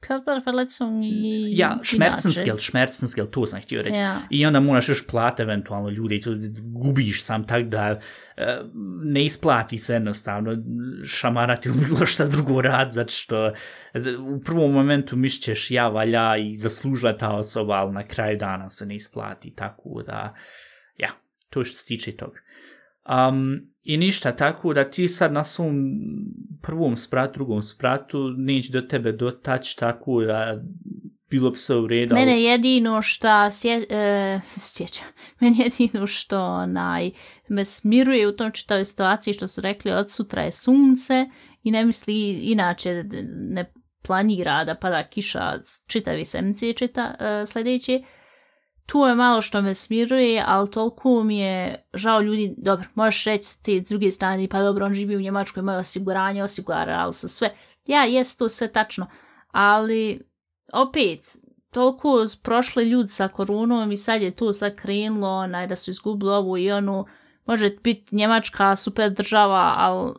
Körperverletzung 0.00 1.04
i... 1.04 1.58
Ja, 1.58 1.78
Schmerzensgeld, 1.82 2.60
Schmerzensgeld, 2.60 3.30
to 3.30 3.46
sam 3.46 3.60
htio 3.60 3.82
reći. 3.82 4.00
Ja. 4.00 4.20
I 4.30 4.46
onda 4.46 4.60
moraš 4.60 4.88
još 4.88 5.06
plat 5.06 5.40
eventualno 5.40 5.88
ljudi 5.88 6.16
i 6.16 6.20
to 6.20 6.30
gubiš 6.62 7.24
sam 7.24 7.46
tak 7.46 7.64
da 7.64 8.00
uh, 8.00 8.44
ne 9.04 9.24
isplati 9.24 9.78
se 9.78 9.92
jednostavno 9.92 10.56
šamarati 11.04 11.68
ili 11.68 11.78
bilo 11.78 12.06
šta 12.06 12.26
drugo 12.26 12.60
rad, 12.60 12.92
zato 12.92 13.12
što 13.12 13.52
u 14.36 14.40
prvom 14.40 14.72
momentu 14.72 15.16
mišćeš 15.16 15.70
ja 15.70 15.88
valja 15.88 16.36
i 16.36 16.54
zaslužila 16.54 17.16
ta 17.16 17.30
osoba, 17.30 17.74
ali 17.74 17.92
na 17.92 18.06
kraju 18.06 18.38
dana 18.38 18.70
se 18.70 18.86
ne 18.86 18.94
isplati, 18.94 19.54
tako 19.54 20.02
da, 20.06 20.34
ja, 20.96 21.10
to 21.50 21.64
što 21.64 21.76
se 21.76 21.86
tiče 21.86 22.12
toga. 22.12 22.40
Um, 23.10 23.70
I 23.82 23.96
ništa, 23.96 24.36
tako 24.36 24.74
da 24.74 24.90
ti 24.90 25.08
sad 25.08 25.32
na 25.32 25.44
svom 25.44 25.74
prvom 26.62 26.96
spratu, 26.96 27.32
drugom 27.32 27.62
spratu, 27.62 28.34
neće 28.36 28.72
do 28.72 28.80
tebe 28.80 29.12
dotać, 29.12 29.74
tako 29.74 30.22
da 30.22 30.62
bilo 31.30 31.50
bi 31.50 31.58
se 31.58 31.74
u 31.74 31.86
redu. 31.86 32.14
Mene 32.14 32.42
jedino 32.42 33.02
što 33.02 33.50
sje, 33.50 33.86
e, 33.90 34.40
sjeća, 34.46 35.02
mene 35.40 35.56
jedino 35.58 36.06
što 36.06 36.44
onaj, 36.44 37.10
me 37.48 37.64
smiruje 37.64 38.28
u 38.28 38.32
tom 38.32 38.52
čitavoj 38.52 38.84
situaciji 38.84 39.34
što 39.34 39.48
su 39.48 39.60
rekli 39.60 39.92
od 39.92 40.10
sutra 40.10 40.42
je 40.42 40.52
sunce 40.52 41.26
i 41.62 41.70
ne 41.70 41.84
misli 41.84 42.30
inače 42.30 43.04
ne 43.34 43.72
planira 44.02 44.64
da 44.64 44.74
pada 44.74 45.08
kiša 45.08 45.52
čitavi 45.86 46.24
semci 46.24 46.74
čita 46.74 47.14
e, 47.20 47.46
sljedeći 47.46 48.04
tu 48.90 48.98
je 48.98 49.14
malo 49.14 49.42
što 49.42 49.62
me 49.62 49.74
smiruje, 49.74 50.44
ali 50.46 50.70
toliko 50.70 51.22
mi 51.22 51.38
je 51.38 51.84
žao 51.94 52.20
ljudi, 52.20 52.54
dobro, 52.56 52.88
možeš 52.94 53.24
reći 53.24 53.44
s 53.44 53.62
te 53.62 53.80
druge 53.80 54.10
strane, 54.10 54.48
pa 54.48 54.62
dobro, 54.62 54.86
on 54.86 54.94
živi 54.94 55.16
u 55.16 55.20
Njemačkoj, 55.20 55.60
ima 55.60 55.76
osiguranje, 55.76 56.42
osigurali 56.42 57.12
su 57.12 57.28
sve. 57.28 57.54
Ja, 57.86 58.04
jes 58.04 58.36
to 58.36 58.48
sve 58.48 58.68
tačno, 58.72 59.06
ali 59.50 60.20
opet, 60.72 61.18
toliko 61.72 62.24
prošli 62.42 62.88
ljudi 62.88 63.08
sa 63.08 63.28
koronom 63.28 63.92
i 63.92 63.96
sad 63.96 64.22
je 64.22 64.30
to 64.30 64.52
sad 64.52 64.76
krenulo, 64.76 65.28
onaj, 65.28 65.66
da 65.66 65.76
su 65.76 65.90
izgubili 65.90 66.32
ovu 66.32 66.58
i 66.58 66.72
onu, 66.72 67.06
može 67.46 67.70
biti 67.82 68.16
Njemačka 68.16 68.76
super 68.76 69.10
država, 69.10 69.74
ali 69.76 70.14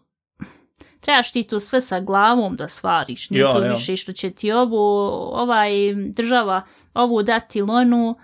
trebaš 0.99 1.31
ti 1.31 1.43
to 1.43 1.59
sve 1.59 1.81
sa 1.81 1.99
glavom 1.99 2.55
da 2.55 2.67
svariš, 2.67 3.29
nije 3.29 3.41
jo, 3.41 3.51
to 3.51 3.63
jo. 3.63 3.69
više 3.69 3.95
što 3.95 4.13
će 4.13 4.31
ti 4.31 4.51
ovu, 4.51 4.77
ovaj 5.33 5.71
država 6.15 6.61
ovu 6.93 7.23
dati 7.23 7.61
lonu, 7.61 8.15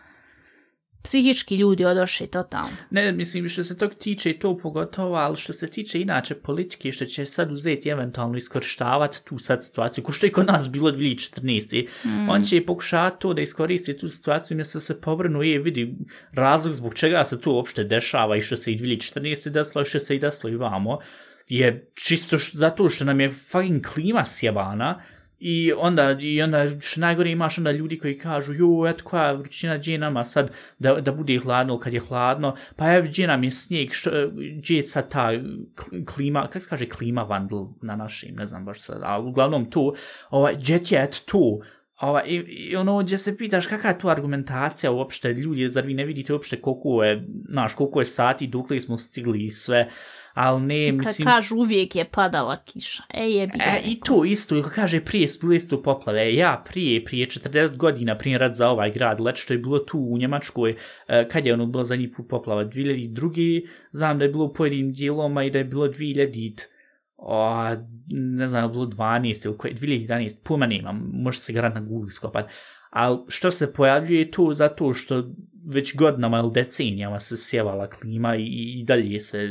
psihički 1.07 1.55
ljudi 1.55 1.85
odošli 1.85 2.27
totalno. 2.27 2.77
Ne, 2.89 3.11
mislim, 3.11 3.49
što 3.49 3.63
se 3.63 3.77
tog 3.77 3.93
tiče 3.93 4.29
i 4.31 4.39
to 4.39 4.57
pogotovo, 4.57 5.15
ali 5.15 5.37
što 5.37 5.53
se 5.53 5.69
tiče 5.69 6.01
inače 6.01 6.35
politike, 6.35 6.91
što 6.91 7.05
će 7.05 7.25
sad 7.25 7.51
uzeti 7.51 7.89
eventualno 7.89 8.37
iskorštavati 8.37 9.25
tu 9.25 9.37
sad 9.39 9.65
situaciju, 9.65 10.03
ko 10.03 10.11
što 10.11 10.25
je 10.25 10.31
kod 10.31 10.47
nas 10.47 10.71
bilo 10.71 10.91
2014. 10.91 11.87
Mm. 12.05 12.29
On 12.29 12.43
će 12.43 12.65
pokušati 12.65 13.21
to 13.21 13.33
da 13.33 13.41
iskoristi 13.41 13.97
tu 13.97 14.09
situaciju, 14.09 14.57
mjesto 14.57 14.79
se 14.79 15.01
pobrnu 15.01 15.43
i 15.43 15.57
vidi 15.57 15.95
razlog 16.31 16.73
zbog 16.73 16.93
čega 16.93 17.25
se 17.25 17.41
to 17.41 17.53
uopšte 17.53 17.83
dešava 17.83 18.37
i 18.37 18.41
što 18.41 18.57
se 18.57 18.73
i 18.73 18.79
2014. 18.79 19.49
desilo 19.49 19.81
i 19.81 19.85
što 19.85 19.99
se 19.99 20.15
i 20.15 20.19
desilo 20.19 20.53
i 20.53 20.55
vamo, 20.55 20.99
je 21.47 21.91
čisto 21.93 22.37
š, 22.37 22.51
zato 22.53 22.89
što 22.89 23.05
nam 23.05 23.19
je 23.19 23.29
fucking 23.29 23.87
klima 23.93 24.25
sjebana, 24.25 25.01
I 25.39 25.73
onda, 25.77 26.17
i 26.19 26.41
onda 26.41 26.79
što 26.79 27.01
najgore 27.01 27.31
imaš 27.31 27.57
onda 27.57 27.71
ljudi 27.71 27.99
koji 27.99 28.17
kažu, 28.17 28.53
jo, 28.53 28.87
eto 28.87 29.03
koja 29.03 29.31
vrućina, 29.31 29.77
gdje 29.77 29.97
nama 29.97 30.23
sad 30.23 30.51
da, 30.79 30.93
da 30.93 31.11
bude 31.11 31.39
hladno 31.39 31.79
kad 31.79 31.93
je 31.93 31.99
hladno, 31.99 32.55
pa 32.75 32.93
evo 32.93 33.05
gdje 33.07 33.27
nam 33.27 33.43
je 33.43 33.51
snijeg, 33.51 33.93
što, 33.93 34.11
gdje 34.57 34.77
je 34.77 34.83
sad 34.83 35.11
ta 35.11 35.31
klima, 36.15 36.41
kako 36.41 36.59
se 36.59 36.69
kaže 36.69 36.89
klima 36.89 37.23
vandl 37.23 37.63
na 37.81 37.95
našim, 37.95 38.35
ne 38.35 38.45
znam 38.45 38.65
baš 38.65 38.81
sad, 38.81 38.99
ali 39.03 39.27
uglavnom 39.27 39.71
tu, 39.71 39.95
ovaj, 40.29 40.55
gdje 40.55 40.81
je 40.89 41.09
tu, 41.25 41.61
Ova, 42.01 42.23
i, 42.25 42.35
I 42.35 42.75
ono, 42.75 42.99
gdje 42.99 43.17
se 43.17 43.37
pitaš 43.37 43.67
kakva 43.67 43.89
je 43.89 43.99
tu 43.99 44.09
argumentacija 44.09 44.91
uopšte, 44.91 45.33
ljudi, 45.33 45.69
zar 45.69 45.85
vi 45.85 45.93
ne 45.93 46.05
vidite 46.05 46.33
uopšte 46.33 46.61
koliko 46.61 47.03
je, 47.03 47.27
znaš, 47.49 47.75
koliko 47.75 47.99
je 47.99 48.05
sati, 48.05 48.47
dukli 48.47 48.81
smo 48.81 48.97
stigli 48.97 49.45
i 49.45 49.49
sve, 49.49 49.89
ali 50.37 50.61
ne, 50.61 50.91
mislim... 50.91 51.25
Kad 51.25 51.35
kažu 51.35 51.55
uvijek 51.55 51.95
je 51.95 52.05
padala 52.05 52.63
kiša, 52.63 53.03
e 53.13 53.29
je 53.29 53.47
bi 53.47 53.59
e, 53.59 53.81
I 53.85 53.99
to 53.99 54.25
isto, 54.25 54.55
ili 54.55 54.69
kaže 54.75 55.05
prije 55.05 55.27
su 55.27 55.39
bili 55.41 55.55
isto 55.55 55.81
poplave, 55.81 56.35
ja 56.35 56.63
prije, 56.69 57.03
prije 57.03 57.27
40 57.27 57.75
godina 57.75 58.17
prije 58.17 58.37
rad 58.37 58.55
za 58.55 58.69
ovaj 58.69 58.91
grad, 58.91 59.19
let 59.19 59.35
što 59.35 59.53
je 59.53 59.57
bilo 59.57 59.79
tu 59.79 59.99
u 59.99 60.17
Njemačkoj, 60.17 60.75
e, 61.07 61.27
kad 61.29 61.45
je 61.45 61.53
ono 61.53 61.65
bilo 61.65 61.83
za 61.83 61.95
njih 61.95 62.09
poplava, 62.29 62.65
2002. 62.65 63.67
znam 63.91 64.17
da 64.17 64.25
je 64.25 64.31
bilo 64.31 64.45
u 64.45 64.53
pojedinim 64.53 64.93
dijeloma 64.93 65.43
i 65.43 65.51
da 65.51 65.57
je 65.57 65.65
bilo 65.65 65.87
2000 65.87 66.61
o, 67.17 67.55
ne 68.09 68.47
znam, 68.47 68.71
bilo 68.71 68.85
12 68.85 69.45
ili 69.45 69.57
koje, 69.57 69.73
2011, 69.73 70.43
pojma 70.43 70.65
nemam, 70.65 71.09
može 71.13 71.39
se 71.39 71.53
garant 71.53 71.75
na 71.75 71.81
Google 71.81 72.09
skopat, 72.09 72.45
ali 72.89 73.19
što 73.27 73.51
se 73.51 73.73
pojavljuje 73.73 74.31
tu 74.31 74.53
zato 74.53 74.93
što 74.93 75.23
već 75.67 75.95
godinama 75.95 76.39
ili 76.39 76.51
decenijama 76.53 77.19
se 77.19 77.37
sjevala 77.37 77.89
klima 77.89 78.35
i, 78.35 78.45
i 78.79 78.83
dalje 78.83 79.19
se 79.19 79.47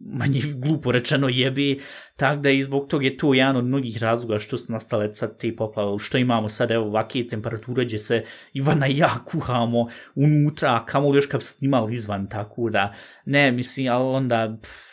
manje 0.00 0.40
glupo 0.54 0.92
rečeno 0.92 1.28
jebi, 1.28 1.80
tak 2.16 2.40
da 2.40 2.50
i 2.50 2.62
zbog 2.62 2.86
toga 2.86 3.04
je 3.04 3.16
to 3.16 3.34
jedan 3.34 3.56
od 3.56 3.64
mnogih 3.64 3.98
razloga 4.02 4.38
što 4.38 4.58
su 4.58 4.72
nastale 4.72 5.14
sad 5.14 5.38
te 5.38 5.56
poplave, 5.56 5.98
što 5.98 6.18
imamo 6.18 6.48
sad 6.48 6.70
evo 6.70 6.86
ovakve 6.86 7.26
temperature 7.26 7.84
gdje 7.84 7.98
se 7.98 8.24
Ivana 8.52 8.86
i 8.86 8.98
ja 8.98 9.10
kuhamo 9.24 9.88
unutra, 10.14 10.74
a 10.74 10.86
kamo 10.86 11.10
li 11.10 11.16
još 11.16 11.26
kad 11.26 11.42
snimali 11.42 11.94
izvan, 11.94 12.28
tako 12.28 12.70
da 12.70 12.94
ne, 13.24 13.52
mislim, 13.52 13.92
ali 13.92 14.04
onda 14.04 14.58
pff, 14.62 14.91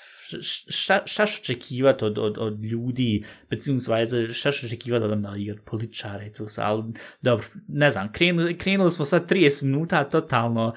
šta, 0.68 1.02
šta 1.06 1.24
očekivati 1.24 2.06
od, 2.06 2.18
od, 2.18 2.38
od 2.38 2.64
ljudi, 2.64 3.26
beziehungsweise, 3.52 4.34
šta 4.34 4.52
što 4.52 4.68
očekivati 4.68 5.06
od, 5.06 5.12
onda, 5.12 5.30
od 5.30 5.60
političara 5.66 6.26
i 6.26 6.34
to 6.34 6.50
sa, 6.50 6.66
ali 6.66 6.84
dobro, 7.22 7.46
ne 7.68 7.92
znam, 7.92 8.12
krenuli, 8.12 8.58
krenuli 8.58 8.92
smo 8.92 9.06
sad 9.06 9.32
30 9.32 9.64
minuta 9.64 10.04
totalno 10.04 10.74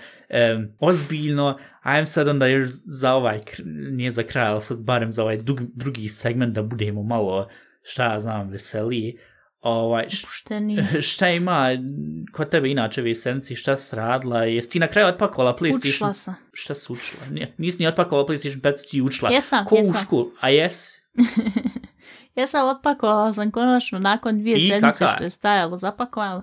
um, 0.57 0.69
ozbiljno, 0.79 1.59
ajem 1.83 2.07
sad 2.07 2.29
onda 2.29 2.47
još 2.47 2.69
za 2.85 3.15
ovaj, 3.15 3.39
nije 3.91 4.11
za 4.11 4.23
kraj, 4.23 4.47
ali 4.47 4.61
sad 4.61 4.85
barem 4.85 5.11
za 5.11 5.23
ovaj 5.23 5.37
drugi, 5.37 5.65
drugi 5.75 6.09
segment 6.09 6.55
da 6.55 6.63
budemo 6.63 7.03
malo, 7.03 7.49
šta 7.83 8.13
ja 8.13 8.21
znam, 8.21 8.51
veseliji. 8.51 9.19
Ovaj, 9.63 10.07
Pušteni. 10.25 10.87
Šta 11.11 11.29
ima 11.29 11.69
kod 12.33 12.49
tebe 12.51 12.71
inače 12.71 13.03
Visenci, 13.03 13.57
šta 13.57 13.77
si 13.77 13.97
radila? 13.97 14.45
Jesi 14.45 14.71
ti 14.71 14.79
na 14.79 14.87
kraju 14.87 15.09
otpakovala 15.09 15.57
PlayStation? 15.57 15.95
Učila 15.95 16.15
sam. 16.15 16.35
Šta 16.53 16.75
si 16.75 16.93
učila? 16.93 17.23
Nisi 17.59 17.83
ni 17.83 17.87
otpakovala 17.89 18.29
PlayStation 18.29 18.61
5, 18.61 18.91
ti 18.91 19.03
učila. 19.03 19.31
Jesam, 19.31 19.65
Ko 19.65 19.77
jesam. 19.77 19.97
u 19.97 20.05
školu? 20.05 20.31
A 20.41 20.49
jes? 20.49 20.93
Ja 22.35 22.47
sam 22.47 22.69
otpakovala 22.69 23.33
sam 23.33 23.51
konačno 23.51 23.99
nakon 23.99 24.39
dvije 24.39 24.57
I 24.57 24.61
sedmice 24.61 25.05
što 25.15 25.25
je 25.25 25.31
stajalo 25.31 25.77
zapakovala. 25.77 26.43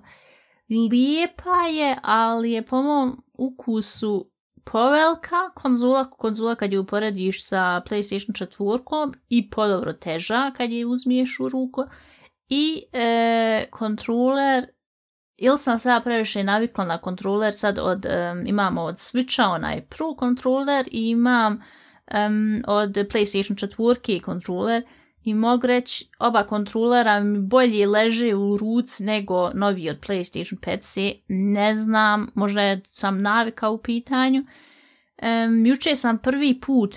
Lijepa 0.92 1.68
je, 1.72 1.98
ali 2.04 2.52
je 2.52 2.66
po 2.66 2.82
mom 2.82 3.24
ukusu 3.34 4.32
povelika 4.64 5.50
konzula, 5.56 6.10
konzula 6.10 6.56
kad 6.56 6.72
je 6.72 6.80
uporediš 6.80 7.46
sa 7.46 7.82
PlayStation 7.90 8.48
4 8.58 9.14
i 9.30 9.50
podobro 9.50 9.94
teža 9.94 10.52
kad 10.58 10.72
je 10.72 10.86
uzmiješ 10.86 11.40
u 11.40 11.50
ruku. 11.50 11.84
I 12.50 12.84
e, 12.94 13.66
kontroler, 13.72 14.68
ili 15.38 15.58
sam 15.58 15.80
sada 15.80 16.02
previše 16.02 16.44
navikla 16.44 16.86
na 16.86 16.98
kontroler, 16.98 17.54
sad 17.54 17.80
od, 17.80 18.06
e, 18.06 18.32
um, 18.32 18.48
imamo 18.48 18.82
od 18.82 18.96
Switcha 18.96 19.50
onaj 19.50 19.82
Pro 19.82 20.16
kontroler 20.16 20.88
i 20.92 21.10
imam 21.10 21.54
um, 21.54 22.64
od 22.68 22.90
PlayStation 22.90 23.68
4 23.68 24.22
kontroler 24.22 24.84
i 25.24 25.34
mogu 25.34 25.68
reći 25.68 26.06
oba 26.20 26.44
kontrolera 26.44 27.20
mi 27.20 27.40
bolje 27.40 27.88
leže 27.88 28.36
u 28.36 28.58
ruci 28.58 29.04
nego 29.04 29.50
novi 29.54 29.90
od 29.90 30.00
PlayStation 30.00 30.60
5 30.60 31.16
ne 31.28 31.76
znam, 31.76 32.32
možda 32.36 32.62
sam 32.84 33.22
navika 33.22 33.70
u 33.70 33.78
pitanju. 33.78 34.46
Um, 35.22 35.66
juče 35.66 35.96
sam 35.96 36.18
prvi 36.18 36.60
put 36.60 36.96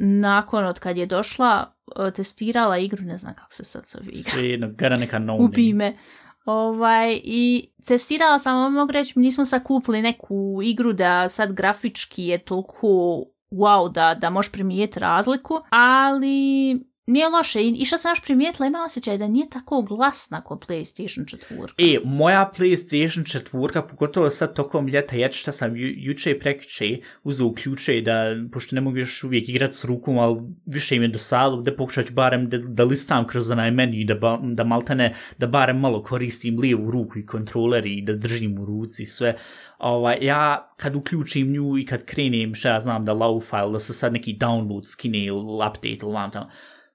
nakon 0.00 0.64
od 0.64 0.78
kad 0.78 0.96
je 0.96 1.06
došla 1.06 1.74
testirala 2.14 2.78
igru, 2.78 3.02
ne 3.02 3.18
znam 3.18 3.34
kako 3.34 3.52
se 3.52 3.64
sad 3.64 3.84
zove 3.86 4.10
igra. 4.10 4.30
Svejedno, 4.30 4.70
gara 4.72 4.96
neka 4.96 5.18
no 5.18 5.36
Ubi 5.40 5.72
me. 5.72 5.96
Ovaj, 6.44 7.20
I 7.24 7.68
testirala 7.86 8.38
sam, 8.38 8.72
mogu 8.72 8.92
reći, 8.92 9.12
mi 9.16 9.24
nismo 9.24 9.44
sad 9.44 9.62
kupili 9.62 10.02
neku 10.02 10.60
igru 10.64 10.92
da 10.92 11.28
sad 11.28 11.52
grafički 11.52 12.24
je 12.24 12.44
toliko 12.44 13.24
wow 13.50 13.92
da, 13.92 14.14
da 14.20 14.30
možeš 14.30 14.52
primijeti 14.52 15.00
razliku, 15.00 15.60
ali 15.70 16.80
nije 17.06 17.28
loše. 17.28 17.62
I, 17.62 17.76
i 17.80 17.84
što 17.84 17.98
sam 17.98 18.10
još 18.10 18.22
primijetila, 18.22 18.66
ima 18.66 18.78
osjećaj 18.86 19.18
da 19.18 19.28
nije 19.28 19.50
tako 19.50 19.82
glasna 19.82 20.44
kao 20.44 20.56
PlayStation 20.56 21.36
4. 21.78 21.94
E, 21.94 22.00
moja 22.04 22.50
PlayStation 22.56 23.40
4, 23.50 23.88
pogotovo 23.88 24.30
sad 24.30 24.54
tokom 24.54 24.88
ljeta, 24.88 25.16
jer 25.16 25.32
što 25.32 25.52
sam 25.52 25.76
ju, 25.76 25.92
juče 25.96 26.30
i 26.30 26.38
prekiče 26.38 26.98
uzeo 27.22 27.54
ključe 27.54 28.00
da, 28.00 28.24
pošto 28.52 28.74
ne 28.74 28.80
mogu 28.80 28.96
još 28.96 29.24
uvijek 29.24 29.48
igrat 29.48 29.74
s 29.74 29.84
rukom, 29.84 30.18
ali 30.18 30.40
više 30.66 30.96
im 30.96 31.02
je 31.02 31.08
dosadilo, 31.08 31.62
da 31.62 31.76
pokušat 31.76 32.06
ću 32.06 32.12
barem 32.12 32.48
da, 32.48 32.58
da 32.58 32.84
listam 32.84 33.26
kroz 33.26 33.50
onaj 33.50 33.70
menu 33.70 33.94
i 33.94 34.04
da, 34.04 34.14
ba, 34.14 34.38
da 34.42 34.64
maltene, 34.64 35.14
da 35.38 35.46
barem 35.46 35.80
malo 35.80 36.02
koristim 36.02 36.58
lijevu 36.58 36.90
ruku 36.90 37.18
i 37.18 37.26
kontroler 37.26 37.86
i 37.86 38.02
da 38.02 38.14
držim 38.14 38.58
u 38.58 38.64
ruci 38.64 39.04
sve. 39.04 39.36
Ovaj, 39.78 40.18
ja 40.20 40.66
kad 40.76 40.96
uključim 40.96 41.52
nju 41.52 41.78
i 41.78 41.86
kad 41.86 42.04
krenem, 42.04 42.54
što 42.54 42.68
ja 42.68 42.80
znam, 42.80 43.04
da 43.04 43.14
low 43.14 43.42
file, 43.50 43.72
da 43.72 43.78
se 43.78 43.92
sad 43.92 44.12
neki 44.12 44.36
download 44.40 44.86
skine 44.86 45.24
ili 45.24 45.54
update 45.54 45.98
ili 46.02 46.12
vam 46.12 46.30
tamo, 46.30 46.50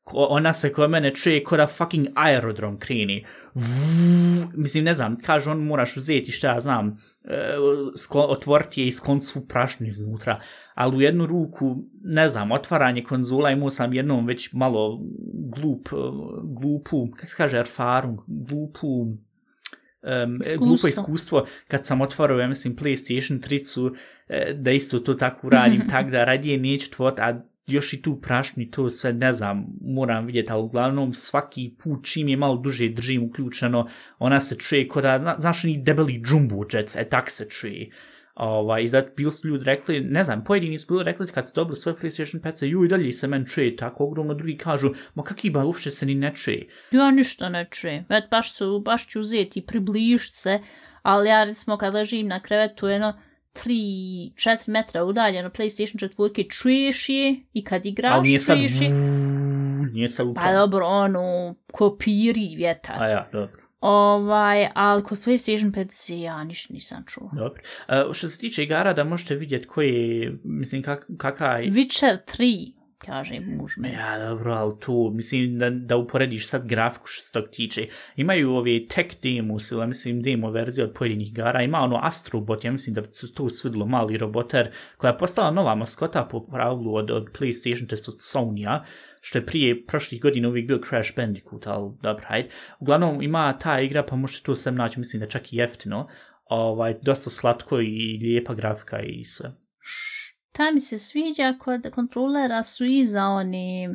ko- 0.10 0.28
ona 0.30 0.54
se 0.54 0.74
kod 0.74 0.90
mene 0.90 1.14
čuje 1.16 1.44
ko 1.44 1.58
da 1.58 1.68
fucking 1.68 2.08
aerodrom 2.16 2.80
kreni. 2.80 3.26
Vuuu, 3.54 4.52
mislim, 4.56 4.84
ne 4.84 4.94
znam, 4.94 5.18
kaže 5.22 5.50
on 5.50 5.64
moraš 5.64 5.98
uzeti 5.98 6.32
šta 6.32 6.54
ja 6.54 6.60
znam, 6.60 6.98
e, 7.24 7.56
sklo, 7.98 8.22
otvoriti 8.24 8.82
je 8.82 8.88
i 8.88 8.92
sklon 8.92 9.22
svu 9.22 9.46
prašnu 9.48 9.88
iznutra, 9.88 10.40
ali 10.74 10.98
u 10.98 11.02
jednu 11.02 11.26
ruku, 11.26 11.84
ne 12.04 12.30
znam, 12.30 12.52
otvaranje 12.52 13.04
konzula 13.04 13.52
imao 13.52 13.70
sam 13.70 13.94
jednom 13.94 14.26
već 14.26 14.54
malo 14.54 15.00
glup, 15.34 15.90
glupu, 16.44 17.08
kako 17.16 17.28
se 17.28 17.38
kaže, 17.38 17.58
erfarum, 17.58 18.18
glupu, 18.28 18.88
um, 19.02 19.18
Iskustvo. 20.42 20.66
glupo 20.66 20.88
iskustvo 20.88 21.46
kad 21.68 21.86
sam 21.86 22.02
otvorio, 22.02 22.40
ja 22.40 22.48
mislim, 22.48 22.76
PlayStation 22.76 23.40
3 23.48 23.96
e, 24.30 24.54
da 24.54 24.72
isto 24.72 25.00
to 25.00 25.14
tako 25.14 25.50
radim, 25.50 25.82
tak 25.90 26.10
da 26.12 26.26
radije 26.26 26.58
neću 26.58 26.92
tvot, 26.92 27.20
a 27.20 27.42
još 27.72 27.94
i 27.94 28.02
tu 28.02 28.22
prašnju 28.22 28.64
i 28.64 28.72
to 28.72 28.90
sve, 28.90 29.14
ne 29.14 29.34
znam, 29.34 29.66
moram 29.82 30.26
vidjeti, 30.26 30.52
ali 30.52 30.64
uglavnom 30.64 31.14
svaki 31.14 31.74
put 31.84 32.06
čim 32.06 32.28
je 32.28 32.38
malo 32.38 32.58
duže 32.58 32.90
držim 32.90 33.24
uključeno, 33.24 33.90
ona 34.20 34.40
se 34.40 34.56
čuje 34.56 34.88
kod 34.88 35.04
da, 35.04 35.36
znaš, 35.40 35.64
ni 35.64 35.84
debeli 35.84 36.24
jumbo 36.30 36.64
jets, 36.74 36.96
e 36.96 37.04
tak 37.04 37.32
se 37.32 37.50
čuje. 37.50 37.90
Ovaj, 38.36 38.84
I 38.84 38.88
zato 38.88 39.10
bili 39.18 39.32
su 39.32 39.48
ljudi 39.48 39.64
rekli, 39.64 40.00
ne 40.00 40.24
znam, 40.24 40.44
pojedini 40.44 40.78
su 40.78 40.88
bili 40.88 41.04
rekli 41.04 41.28
kad 41.28 41.50
su 41.50 41.54
dobili 41.56 41.78
svoj 41.78 41.96
PlayStation 41.96 42.42
5, 42.42 42.66
ju 42.66 42.86
i 42.86 42.88
dalje 42.88 43.14
se 43.14 43.28
men 43.28 43.46
čuje 43.46 43.76
tako 43.76 44.04
ogromno, 44.04 44.34
drugi 44.34 44.58
kažu, 44.58 44.94
ma 45.16 45.24
kaki 45.24 45.50
ba, 45.50 45.66
uopšte 45.66 45.92
se 45.92 46.06
ni 46.06 46.16
ne 46.16 46.36
čuje. 46.36 46.68
Ja 46.92 47.12
ništa 47.12 47.50
ne 47.50 47.68
čuje, 47.72 48.06
već 48.10 48.24
baš, 48.32 48.54
su, 48.54 48.80
baš 48.80 49.08
ću 49.08 49.20
uzeti 49.20 49.60
i 49.60 50.18
se, 50.20 50.60
ali 51.02 51.30
ja 51.30 51.44
recimo 51.44 51.78
kad 51.78 51.94
ležim 51.94 52.28
na 52.28 52.40
krevetu 52.40 52.88
jedno 52.88 53.14
3-4 53.54 54.70
metra 54.70 55.04
udaljeno 55.04 55.50
PlayStation 55.50 56.10
4 56.10 56.50
čuješ 56.50 57.10
je 57.10 57.36
i 57.54 57.64
kad 57.64 57.86
igraš 57.86 58.14
Ali 58.16 58.28
nije 58.28 58.40
sad, 58.40 58.58
čuješ 58.58 58.82
je. 58.82 58.90
vuuu, 58.90 59.86
nije 59.94 60.10
sad 60.10 60.28
Pa 60.36 60.54
dobro, 60.54 60.86
ono, 60.86 61.56
kopiri 61.72 62.56
vjetar. 62.56 62.96
A 63.00 63.08
ja, 63.08 63.30
dobro. 63.32 63.62
Ovaj, 63.80 64.68
ali 64.74 65.04
kod 65.04 65.26
PlayStation 65.26 65.72
5 65.72 66.16
ja 66.24 66.44
ništa 66.44 66.74
nisam 66.74 67.04
čuo. 67.08 67.30
Dobro. 67.34 67.62
Uh, 67.88 68.14
što 68.14 68.30
se 68.30 68.40
tiče 68.40 68.64
igara, 68.64 68.94
da 68.94 69.04
možete 69.04 69.36
vidjeti 69.36 69.68
koji 69.68 69.94
je, 69.94 70.38
mislim, 70.44 70.84
kak, 70.84 71.10
kakav 71.18 71.64
je... 71.64 71.72
Witcher 71.72 72.18
3, 72.38 72.79
kaže 73.06 73.40
muž 73.40 73.78
me. 73.78 73.92
Ja, 73.92 74.28
dobro, 74.28 74.54
ali 74.54 74.80
tu, 74.80 75.12
mislim, 75.14 75.58
da, 75.60 75.70
da 75.70 75.98
uporediš 75.98 76.48
sad 76.48 76.68
grafiku 76.68 77.08
što 77.08 77.24
se 77.24 77.34
tog 77.34 77.50
tiče. 77.52 77.88
Imaju 78.16 78.52
ove 78.52 78.88
tech 78.88 79.16
demos, 79.24 79.72
ili 79.72 79.88
mislim 79.88 80.22
demo 80.22 80.52
verzije 80.52 80.86
od 80.86 80.94
pojedinih 80.94 81.30
igara. 81.30 81.64
Ima 81.64 81.78
ono 81.78 82.00
Astrobot, 82.04 82.64
ja 82.64 82.72
mislim 82.72 82.94
da 82.94 83.04
se 83.12 83.34
tu 83.34 83.50
svidilo 83.50 83.86
mali 83.86 84.18
roboter, 84.18 84.70
koja 84.98 85.12
je 85.12 85.18
postala 85.18 85.52
nova 85.52 85.76
maskota 85.76 86.28
po 86.32 86.44
pravilu 86.44 86.96
od, 86.96 87.12
od 87.12 87.28
PlayStation, 87.40 87.90
test 87.90 88.10
od 88.10 88.16
Sony-a, 88.16 88.84
što 89.22 89.38
je 89.38 89.46
prije 89.46 89.86
prošlih 89.86 90.22
godina 90.22 90.48
uvijek 90.48 90.68
bio 90.68 90.82
Crash 90.90 91.16
Bandicoot, 91.16 91.68
ali 91.68 91.92
dobro, 92.02 92.24
hajde. 92.28 92.50
Uglavnom, 92.80 93.22
ima 93.22 93.58
ta 93.58 93.80
igra, 93.80 94.04
pa 94.04 94.16
možete 94.16 94.44
tu 94.44 94.56
sam 94.56 94.76
naći, 94.76 95.00
mislim 95.00 95.20
da 95.20 95.28
čak 95.28 95.54
i 95.54 95.58
jeftino, 95.58 96.08
ovaj, 96.46 96.96
dosta 97.02 97.30
slatko 97.30 97.80
i 97.80 98.20
lijepa 98.22 98.54
grafika 98.54 99.02
i 99.02 99.26
sve. 99.26 99.52
Ta 100.60 100.72
mi 100.72 100.82
se 100.82 100.98
sviđa 101.00 101.54
kod 101.60 101.92
kontrolera 101.92 102.64
su 102.64 102.86
iza 102.86 103.24
oni, 103.24 103.90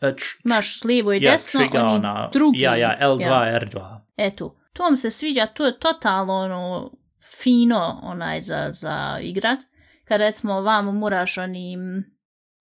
E, 0.00 0.14
imaš 0.44 0.84
lijevo 0.84 1.12
i 1.12 1.16
ja, 1.16 1.32
desno, 1.32 1.60
oni 1.60 1.78
ona- 1.78 2.30
drugi. 2.32 2.60
Ja, 2.60 2.76
ja, 2.76 2.98
L2, 3.00 3.20
ja. 3.20 3.60
R2. 3.60 3.98
Eto, 4.16 4.60
to 4.72 4.90
mi 4.90 4.96
se 4.96 5.10
sviđa, 5.10 5.46
to 5.46 5.66
je 5.66 5.78
totalno 5.78 6.32
ono 6.34 6.92
fino 7.34 8.00
onaj 8.02 8.40
za, 8.40 8.66
za 8.70 9.18
igrat. 9.22 9.58
Kad 10.04 10.20
recimo 10.20 10.60
vamo 10.60 10.92
moraš 10.92 11.38
onim 11.38 12.04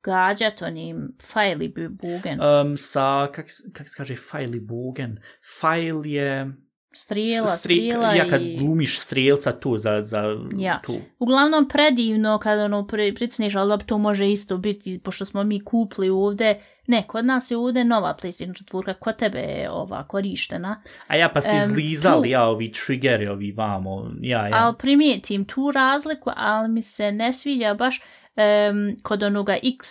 gađat 0.04 0.62
onim 0.62 1.18
fajli 1.24 1.74
bugen, 2.02 2.40
Um, 2.42 2.78
sa, 2.78 3.28
kak, 3.36 3.46
kak 3.74 3.88
se 3.90 3.94
kaže, 3.98 4.16
fajli 4.16 4.60
bogen. 4.60 5.20
Fajl 5.60 6.02
je... 6.06 6.54
strijela, 6.94 7.48
stri- 7.48 7.58
strijela 7.58 8.14
Ja, 8.14 8.28
kad 8.28 8.42
i... 8.42 8.56
glumiš 8.56 9.00
strijelca 9.00 9.52
tu 9.52 9.78
za, 9.78 10.02
za 10.02 10.38
Ja. 10.58 10.82
tu. 10.82 10.96
Uglavnom 11.20 11.68
predivno 11.68 12.38
kad 12.38 12.60
ono 12.60 12.88
pri, 12.88 13.14
pricneš, 13.14 13.56
ali 13.56 13.80
to 13.80 13.98
može 13.98 14.32
isto 14.32 14.58
biti, 14.58 15.00
pošto 15.00 15.26
smo 15.26 15.44
mi 15.44 15.60
kupli 15.60 16.10
ovde, 16.10 16.56
ne, 16.88 17.08
kod 17.08 17.26
nas 17.26 17.52
je 17.52 17.58
ovde 17.58 17.84
nova 17.84 18.16
PlayStation 18.22 18.64
4, 18.66 18.94
kod 18.94 19.16
tebe 19.16 19.40
je 19.40 19.70
ova 19.72 20.04
korištena, 20.04 20.82
A 21.08 21.16
ja 21.16 21.30
pa 21.30 21.42
si 21.42 21.50
Em, 21.50 21.58
izlizali, 21.60 22.22
tu- 22.22 22.26
ja, 22.26 22.44
ovi 22.44 22.72
triggeri, 22.74 23.28
ovi 23.28 23.52
vamo, 23.52 24.12
ja, 24.22 24.48
ja. 24.48 24.56
ali 24.56 24.76
primijetim 24.78 25.46
tu 25.46 25.72
razliku, 25.72 26.30
ali 26.36 26.70
mi 26.70 26.82
se 26.84 27.12
ne 27.12 27.34
sviđa 27.34 27.74
baš 27.74 28.02
em, 28.36 28.96
kod 29.04 29.24
onoga 29.24 29.56
X, 29.80 29.88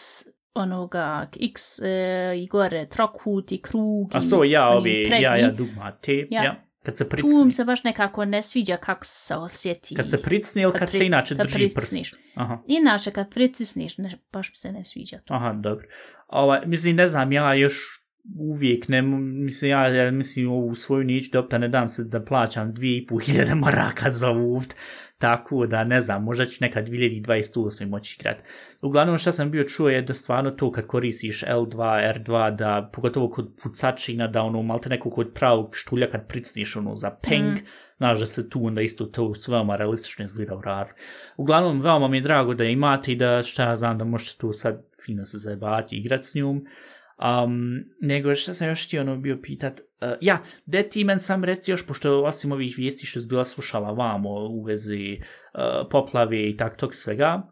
onoga 0.54 1.26
X 1.42 1.78
e, 1.78 1.88
i 2.36 2.46
gore 2.46 2.86
trokut 2.86 3.52
i 3.52 3.58
krug 3.58 4.10
A 4.12 4.18
i 4.18 4.22
so, 4.22 4.44
ja, 4.44 4.68
ovi, 4.68 5.08
ja, 5.12 5.36
ja, 5.36 5.50
dugma, 5.50 5.90
te, 5.92 6.26
ja. 6.30 6.42
Ja. 6.44 6.64
Kad 6.88 6.96
se 6.96 7.04
Tu 7.04 7.10
pricni, 7.10 7.44
mi 7.44 7.52
se 7.52 7.64
baš 7.64 7.84
nekako 7.84 8.24
ne 8.24 8.42
sviđa 8.42 8.76
kako 8.76 9.04
se 9.04 9.34
osjeti. 9.34 9.94
kad 9.94 10.10
se 10.10 10.22
pricni 10.22 10.62
ili 10.62 10.72
kad 10.72 10.78
kad, 10.78 10.90
se 10.90 10.98
pri- 10.98 11.06
inače 11.06 11.36
kad 11.36 11.46
drži 11.46 11.58
pricniš. 11.68 12.10
prst. 12.10 12.22
Aha. 12.34 12.62
Inače, 12.66 13.10
kad 13.10 13.30
pritisniš, 13.30 13.98
ne, 13.98 14.10
baš 14.32 14.50
mi 14.50 14.56
se 14.56 14.72
ne 14.72 14.84
sviđa 14.84 15.18
to. 15.18 15.34
Aha, 15.34 15.52
dobro. 15.52 15.86
Ova, 16.28 16.62
mislim, 16.66 16.96
ne 16.96 17.08
znam, 17.08 17.32
ja 17.32 17.54
još 17.54 18.04
uvijek 18.38 18.88
ne, 18.88 19.02
mislim, 19.02 19.70
ja, 19.70 19.88
ja 19.88 20.10
mislim, 20.10 20.50
ovu 20.50 20.74
svoju 20.74 21.04
nić 21.04 21.30
dopta 21.30 21.58
ne 21.58 21.68
dam 21.68 21.88
se 21.88 22.04
da 22.04 22.24
plaćam 22.24 22.74
dvije 22.74 22.98
i 22.98 23.06
pol 23.06 23.18
hiljade 23.18 23.54
maraka 23.54 24.10
za 24.10 24.30
uft, 24.30 24.74
tako 25.18 25.66
da, 25.66 25.84
ne 25.84 26.00
znam, 26.00 26.24
možda 26.24 26.44
ću 26.44 26.58
nekad 26.60 26.88
2028. 26.88 27.88
moći 27.88 28.16
igrat. 28.20 28.42
Uglavnom, 28.82 29.18
šta 29.18 29.32
sam 29.32 29.50
bio 29.50 29.64
čuo 29.64 29.88
je 29.88 30.02
da 30.02 30.14
stvarno 30.14 30.50
to 30.50 30.72
kad 30.72 30.86
koristiš 30.86 31.44
L2, 31.44 32.12
R2, 32.14 32.56
da, 32.56 32.90
pogotovo 32.92 33.30
kod 33.30 33.48
pucačina, 33.62 34.26
da 34.26 34.42
ono, 34.42 34.62
malte 34.62 34.88
neko 34.88 35.10
kod 35.10 35.32
pravog 35.34 35.70
pištulja 35.72 36.08
kad 36.08 36.28
pricniš 36.28 36.76
ono 36.76 36.96
za 36.96 37.10
peng, 37.10 37.54
mm. 37.54 37.66
znaš 37.96 38.20
da 38.20 38.26
se 38.26 38.50
tu 38.50 38.66
onda 38.66 38.82
isto 38.82 39.04
to 39.04 39.34
s 39.34 39.48
veoma 39.48 39.76
realistično 39.76 40.24
izgleda 40.24 40.56
u 40.56 40.60
rad. 40.60 40.92
Uglavnom, 41.36 41.80
veoma 41.80 42.08
mi 42.08 42.16
je 42.16 42.20
drago 42.20 42.54
da 42.54 42.64
je 42.64 42.72
imate 42.72 43.12
i 43.12 43.16
da 43.16 43.42
šta 43.42 43.64
ja 43.64 43.76
znam 43.76 43.98
da 43.98 44.04
možete 44.04 44.38
tu 44.38 44.52
sad 44.52 44.82
fino 45.04 45.24
se 45.24 45.38
zajebati 45.38 45.96
i 45.96 45.98
igrat 45.98 46.24
s 46.24 46.34
njom. 46.34 46.66
Um, 47.44 47.84
nego 48.00 48.34
šta 48.34 48.54
sam 48.54 48.68
još 48.68 48.86
htio 48.86 49.00
ono 49.00 49.16
bio 49.16 49.38
pitat, 49.42 49.80
uh, 49.80 50.08
ja, 50.20 50.42
de 50.66 50.82
ti 50.82 51.04
men 51.04 51.18
sam 51.20 51.44
reci 51.44 51.70
još, 51.70 51.86
pošto 51.86 52.24
osim 52.24 52.52
ovih 52.52 52.74
vijesti 52.76 53.06
što 53.06 53.20
je 53.20 53.26
bila 53.26 53.44
slušala 53.44 53.90
vamo 53.90 54.30
u 54.30 54.62
vezi 54.62 55.18
uh, 55.20 55.60
poplave 55.90 56.50
i 56.50 56.56
tak 56.56 56.76
tog 56.76 56.94
svega, 56.94 57.50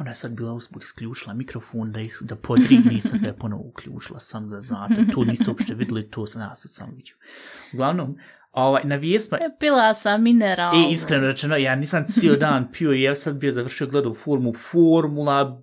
Ona 0.00 0.10
je 0.10 0.14
sad 0.14 0.32
bila 0.32 0.52
usput 0.52 0.84
isključila 0.84 1.34
mikrofon 1.34 1.92
da, 1.92 2.00
is, 2.00 2.18
da 2.20 2.36
podrigni 2.36 2.94
i 2.96 3.00
sad 3.00 3.20
ga 3.20 3.26
je 3.26 3.36
ponovo 3.36 3.62
uključila 3.62 4.20
sam 4.20 4.48
za 4.48 4.60
znate. 4.60 5.04
To 5.14 5.24
nisu 5.24 5.50
uopšte 5.50 5.74
vidjeli, 5.74 6.10
to 6.10 6.26
sam 6.26 6.42
ja 6.42 6.54
sad 6.54 6.70
sam 6.72 6.94
vidio. 6.96 7.16
Uglavnom, 7.72 8.16
ovaj, 8.52 8.82
na 8.84 8.96
vijesma... 8.96 9.38
E, 9.38 9.56
Pila 9.58 9.94
sam 9.94 10.22
mineral. 10.22 10.74
E, 10.74 10.90
iskreno 10.90 11.26
rečeno, 11.26 11.56
ja 11.56 11.74
nisam 11.76 12.04
cijel 12.08 12.36
dan 12.38 12.72
pio 12.72 12.92
i 12.92 13.02
ja 13.02 13.14
sad 13.14 13.36
bio 13.36 13.52
završio 13.52 13.86
gledao 13.86 14.14
formu, 14.14 14.54
formula, 14.54 15.62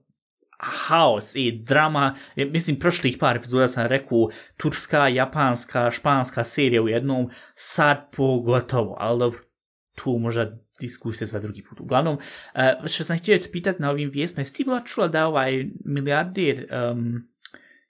haos 0.59 1.35
i 1.35 1.51
drama, 1.51 2.15
mislim, 2.35 2.79
prošlih 2.79 3.17
par 3.19 3.37
epizoda 3.37 3.67
sam 3.67 3.87
rekao 3.87 4.29
turska, 4.57 5.07
japanska, 5.07 5.91
španska 5.91 6.43
serija 6.43 6.81
u 6.81 6.89
jednom, 6.89 7.29
sad 7.55 8.09
pogotovo, 8.15 8.95
ali 8.99 9.19
dobro, 9.19 9.39
tu 9.95 10.17
možda 10.17 10.57
diskusija 10.79 11.27
za 11.27 11.39
drugi 11.39 11.63
put. 11.63 11.79
Uglavnom, 11.79 12.15
uh, 12.15 12.87
što 12.87 13.03
sam 13.03 13.17
htio 13.17 13.37
te 13.37 13.51
pitati 13.51 13.81
na 13.81 13.89
ovim 13.89 14.09
vijestima, 14.09 14.41
jesi 14.41 14.55
ti 14.55 14.63
bila 14.63 14.81
čula 14.81 15.07
da 15.07 15.27
ovaj 15.27 15.65
milijarder, 15.85 16.65
um, 16.91 17.29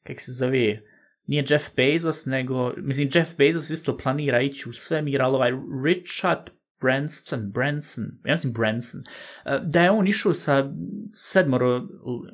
kak 0.04 0.22
se 0.22 0.32
zove, 0.32 0.82
nije 1.28 1.46
Jeff 1.50 1.76
Bezos, 1.76 2.26
nego, 2.26 2.74
mislim, 2.78 3.10
Jeff 3.14 3.38
Bezos 3.38 3.70
isto 3.70 3.98
planira 3.98 4.42
ići 4.42 4.70
u 4.70 4.74
svemir, 4.74 5.22
ali 5.22 5.36
ovaj 5.36 5.52
Richard 5.86 6.50
Branson, 6.82 7.52
Branson, 7.52 8.06
ja 8.26 8.32
mislim 8.32 8.54
Branson, 8.54 9.02
e, 9.46 9.60
da 9.64 9.82
je 9.82 9.92
on 9.92 10.08
išao 10.08 10.34
sa 10.34 10.72
sedmoro, 11.14 11.88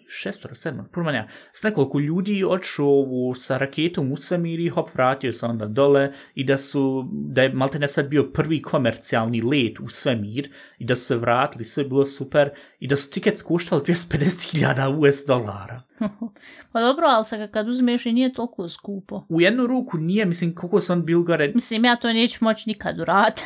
šestoro, 0.07 0.55
sedmoro, 0.55 0.89
prvo 0.91 1.11
s 1.53 1.63
nekoliko 1.63 1.99
ljudi 1.99 2.43
odšao 2.43 3.05
sa 3.35 3.57
raketom 3.57 4.11
u 4.11 4.17
svemir 4.17 4.59
i 4.59 4.69
hop, 4.69 4.89
vratio 4.93 5.33
se 5.33 5.45
onda 5.45 5.65
dole 5.65 6.11
i 6.35 6.43
da 6.43 6.57
su, 6.57 7.09
da 7.11 7.41
je 7.41 7.53
Maltene 7.53 7.87
sad 7.87 8.07
bio 8.07 8.31
prvi 8.33 8.61
komercijalni 8.61 9.41
let 9.41 9.79
u 9.79 9.89
svemir 9.89 10.49
i 10.79 10.85
da 10.85 10.95
su 10.95 11.05
se 11.05 11.17
vratili, 11.17 11.63
sve 11.63 11.83
je 11.83 11.89
bilo 11.89 12.05
super 12.05 12.49
i 12.85 12.87
da 12.87 12.97
su 12.97 13.11
tiket 13.11 13.37
skuštali 13.37 13.81
250.000 13.81 14.97
US 14.97 15.25
dolara. 15.27 15.81
pa 16.71 16.81
dobro, 16.81 17.05
ali 17.07 17.25
sad 17.25 17.51
kad 17.51 17.67
uzmeš 17.67 18.05
i 18.05 18.11
nije 18.11 18.33
toliko 18.33 18.69
skupo. 18.69 19.25
U 19.29 19.41
jednu 19.41 19.67
ruku 19.67 19.97
nije, 19.97 20.25
mislim, 20.25 20.55
koliko 20.55 20.81
sam 20.81 21.05
bil 21.05 21.21
gore... 21.21 21.51
Mislim, 21.55 21.85
ja 21.85 21.95
to 21.95 22.13
neću 22.13 22.37
moći 22.41 22.69
nikad 22.69 22.99
urati. 22.99 23.43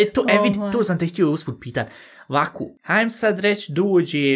e, 0.00 0.10
to, 0.14 0.24
e, 0.28 0.38
vidi, 0.42 0.58
to 0.72 0.84
sam 0.84 0.98
te 0.98 1.06
htio 1.06 1.30
usput 1.30 1.60
pitan. 1.60 1.86
Vaku, 2.28 2.78
hajdem 2.82 3.10
sad 3.10 3.40
reći, 3.40 3.72
dođe, 3.72 4.34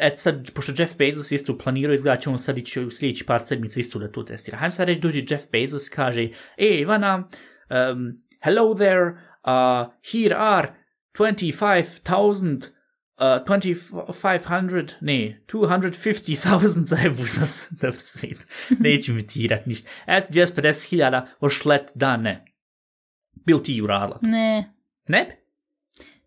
et 0.00 0.18
sad, 0.18 0.50
pošto 0.54 0.72
Jeff 0.78 0.96
Bezos 0.96 1.32
isto 1.32 1.58
planirao, 1.58 1.94
izgleda 1.94 2.20
će 2.20 2.30
on 2.30 2.38
sad 2.38 2.58
ići 2.58 2.80
u 2.80 2.90
sljedeći 2.90 3.26
par 3.26 3.42
sedmica 3.42 3.80
isto 3.80 3.98
da 3.98 4.12
to 4.12 4.22
testira. 4.22 4.58
Hajdem 4.58 4.72
sad 4.72 4.88
reći, 4.88 5.00
dođe 5.00 5.22
Jeff 5.28 5.44
Bezos 5.52 5.88
kaže, 5.88 6.28
e, 6.56 6.80
Ivana, 6.80 7.16
um, 7.16 8.16
hello 8.44 8.74
there, 8.74 9.10
uh, 9.44 9.92
here 10.12 10.34
are 10.38 10.68
25,000 11.18 12.81
Uh, 13.16 13.24
2500, 13.46 14.92
ne, 15.00 15.44
250.000 15.48 16.86
zajebu 16.86 17.26
sam 17.26 17.46
se, 17.46 17.68
dobro 17.80 17.98
svijet, 17.98 18.46
neću 18.78 19.12
mi 19.12 19.26
tirat 19.26 19.66
ništa. 19.66 19.88
Eto, 20.06 20.26
250.000 20.32 21.26
ošlet 21.40 21.90
da 21.94 22.16
ne. 22.16 22.44
Bil 23.46 23.58
ti 23.58 23.82
uradila? 23.82 24.18
Ne. 24.22 24.74
Ne 25.08 25.24
bi? 25.24 25.42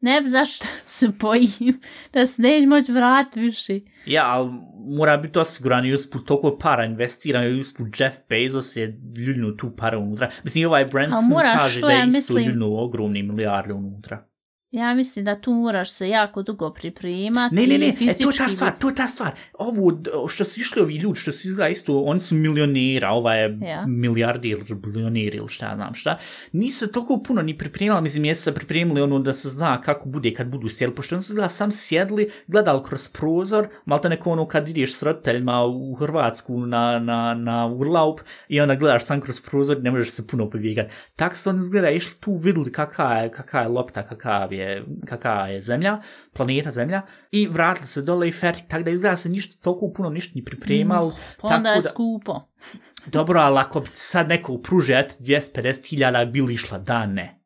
Ne 0.01 0.21
bi, 0.21 0.29
zašto 0.29 0.65
se 0.95 1.07
bojim 1.19 1.81
da 2.13 2.25
se 2.25 2.41
neće 2.41 2.67
moći 2.67 2.91
vratiti 2.91 3.39
više. 3.39 3.79
Ja, 4.05 4.25
ali 4.25 4.51
mora 4.97 5.17
biti 5.17 5.39
osiguran 5.39 5.85
i 5.85 5.93
usput 5.93 6.27
toliko 6.27 6.57
para 6.57 6.85
investirano 6.85 7.47
i 7.47 7.59
usput 7.59 7.99
Jeff 7.99 8.17
Bezos 8.29 8.75
je 8.75 8.99
ljuljnu 9.17 9.57
tu 9.57 9.75
para 9.75 9.99
unutra. 9.99 10.31
Mislim, 10.43 10.67
ovaj 10.67 10.85
Branson 10.85 11.37
kaže 11.41 11.81
da 11.81 11.91
je 11.91 11.99
ja 11.99 12.05
isto 12.05 12.37
ljuljnu 12.37 12.77
ogromni 12.77 13.23
milijarde 13.23 13.73
unutra. 13.73 14.27
Ja 14.75 14.93
mislim 14.93 15.25
da 15.25 15.41
tu 15.41 15.53
moraš 15.53 15.91
se 15.91 16.09
jako 16.09 16.41
dugo 16.41 16.73
pripremati. 16.73 17.55
Ne, 17.55 17.67
ne, 17.67 17.77
ne, 17.77 17.87
e, 17.87 18.13
to 18.21 18.29
je 18.29 18.37
ta 18.37 18.49
stvar, 18.49 18.73
to 18.79 18.89
je 18.89 18.95
ta 18.95 19.07
stvar. 19.07 19.31
Ovo, 19.53 20.01
što 20.27 20.45
su 20.45 20.59
išli 20.59 20.81
ovi 20.81 20.95
ljudi, 20.95 21.19
što 21.19 21.31
su 21.31 21.47
izgleda 21.47 21.69
isto, 21.69 22.01
oni 22.01 22.19
su 22.19 22.35
milionera, 22.35 23.09
ova 23.11 23.33
je 23.33 23.59
ja. 23.61 23.85
milijardi 23.87 24.49
ili 24.49 24.63
bilioneri 24.75 25.37
ili 25.37 25.49
šta 25.49 25.71
znam 25.75 25.95
šta. 25.95 26.17
Nisu 26.51 26.87
toliko 26.87 27.23
puno 27.27 27.41
ni 27.41 27.57
pripremili, 27.57 28.01
mislim, 28.01 28.25
jesu 28.25 28.43
se 28.43 28.55
pripremili 28.55 29.01
ono 29.01 29.19
da 29.19 29.33
se 29.33 29.49
zna 29.49 29.81
kako 29.81 30.09
bude 30.09 30.33
kad 30.33 30.47
budu 30.47 30.69
sjeli, 30.69 30.95
pošto 30.95 31.15
oni 31.15 31.21
su 31.21 31.31
izgleda 31.31 31.49
sam 31.49 31.71
sjedli, 31.71 32.29
gledali 32.47 32.83
kroz 32.83 33.07
prozor, 33.07 33.67
malo 33.85 34.01
te 34.01 34.09
neko 34.09 34.31
ono 34.31 34.47
kad 34.47 34.69
ideš 34.69 34.95
s 34.95 35.03
roditeljima 35.03 35.65
u 35.65 35.93
Hrvatsku 35.93 36.65
na, 36.65 36.99
na, 36.99 37.33
na 37.33 37.67
Urlaup 37.67 38.19
i 38.47 38.61
onda 38.61 38.75
gledaš 38.75 39.05
sam 39.05 39.21
kroz 39.21 39.39
prozor, 39.39 39.77
ne 39.81 39.91
možeš 39.91 40.09
se 40.11 40.27
puno 40.27 40.49
povijegati. 40.49 40.93
Tako 41.15 41.35
su 41.35 41.49
oni 41.49 41.59
izgleda 41.59 41.89
išli 41.89 42.15
tu 42.19 42.35
vidjeli 42.35 42.71
kakva 42.71 43.13
je, 43.13 43.31
kakva 43.31 43.61
je 43.61 43.67
lopta, 43.67 44.03
kakav 44.03 44.53
je 44.53 44.64
kakva 45.05 45.47
je 45.47 45.61
zemlja, 45.61 46.01
planeta 46.33 46.71
zemlja, 46.71 47.01
i 47.31 47.47
vratili 47.47 47.87
se 47.87 48.01
dole 48.01 48.27
i 48.27 48.31
ferti, 48.31 48.67
tako 48.67 48.83
da 48.83 48.91
izgleda 48.91 49.17
se 49.17 49.29
ništa 49.29 49.63
toliko 49.63 49.93
puno 49.93 50.09
ništa 50.09 50.31
ni 50.35 50.45
pripremal. 50.45 51.07
Mm, 51.07 51.13
pa 51.41 51.47
onda 51.47 51.69
je 51.69 51.81
da, 51.81 51.89
skupo. 51.89 52.39
dobro, 53.15 53.39
ali 53.39 53.59
ako 53.59 53.79
bi 53.79 53.87
sad 53.93 54.29
neko 54.29 54.53
upruži, 54.53 54.93
eto, 54.93 55.15
250.000 55.19 56.31
bili 56.31 56.53
išla, 56.53 56.77
da 56.77 57.05
ne. 57.05 57.41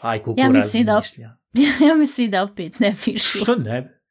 Aj, 0.00 0.18
kako 0.18 0.34
ja 0.36 0.48
mislim 0.48 0.84
da, 0.84 1.02
ja 1.88 1.94
mislim 1.94 2.30
da 2.30 2.42
opet 2.42 2.78
ne 2.78 2.94
pišu. 3.04 3.38
Što 3.38 3.56
ne 3.56 4.02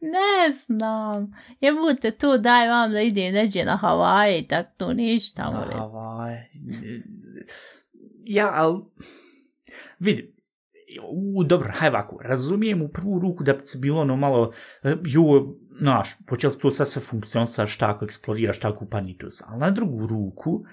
Ne 0.00 0.52
znam. 0.54 1.32
Je 1.60 1.72
budete 1.72 2.10
tu, 2.10 2.38
daj 2.38 2.68
vam 2.68 2.92
da 2.92 3.00
idem 3.00 3.34
neđe 3.34 3.64
na 3.64 3.76
Havaje, 3.76 4.48
tako 4.48 4.70
to 4.76 4.92
ništa. 4.92 5.50
Na 5.50 5.66
Havaje. 5.78 6.50
Ja, 8.24 8.50
ali 8.54 8.80
vidi, 10.00 10.32
u, 11.12 11.44
dobro, 11.44 11.72
haj 11.74 11.88
ovako, 11.88 12.18
razumijem 12.22 12.82
u 12.82 12.88
prvu 12.88 13.18
ruku 13.18 13.44
da 13.44 13.52
bi 13.52 13.62
se 13.62 13.78
bilo 13.78 14.00
ono 14.00 14.16
malo, 14.16 14.52
e, 14.82 14.96
ju, 15.04 15.22
znaš, 15.80 16.08
počeli 16.26 16.54
to 16.62 16.70
sad 16.70 16.88
sve 16.88 17.02
funkcionisa, 17.02 17.66
šta 17.66 17.90
ako 17.90 18.04
eksplodiraš, 18.04 18.56
šta 18.56 18.68
ako 18.68 18.84
upani 18.84 19.18
to 19.18 19.26
ali 19.46 19.60
na 19.60 19.70
drugu 19.70 20.06
ruku, 20.06 20.64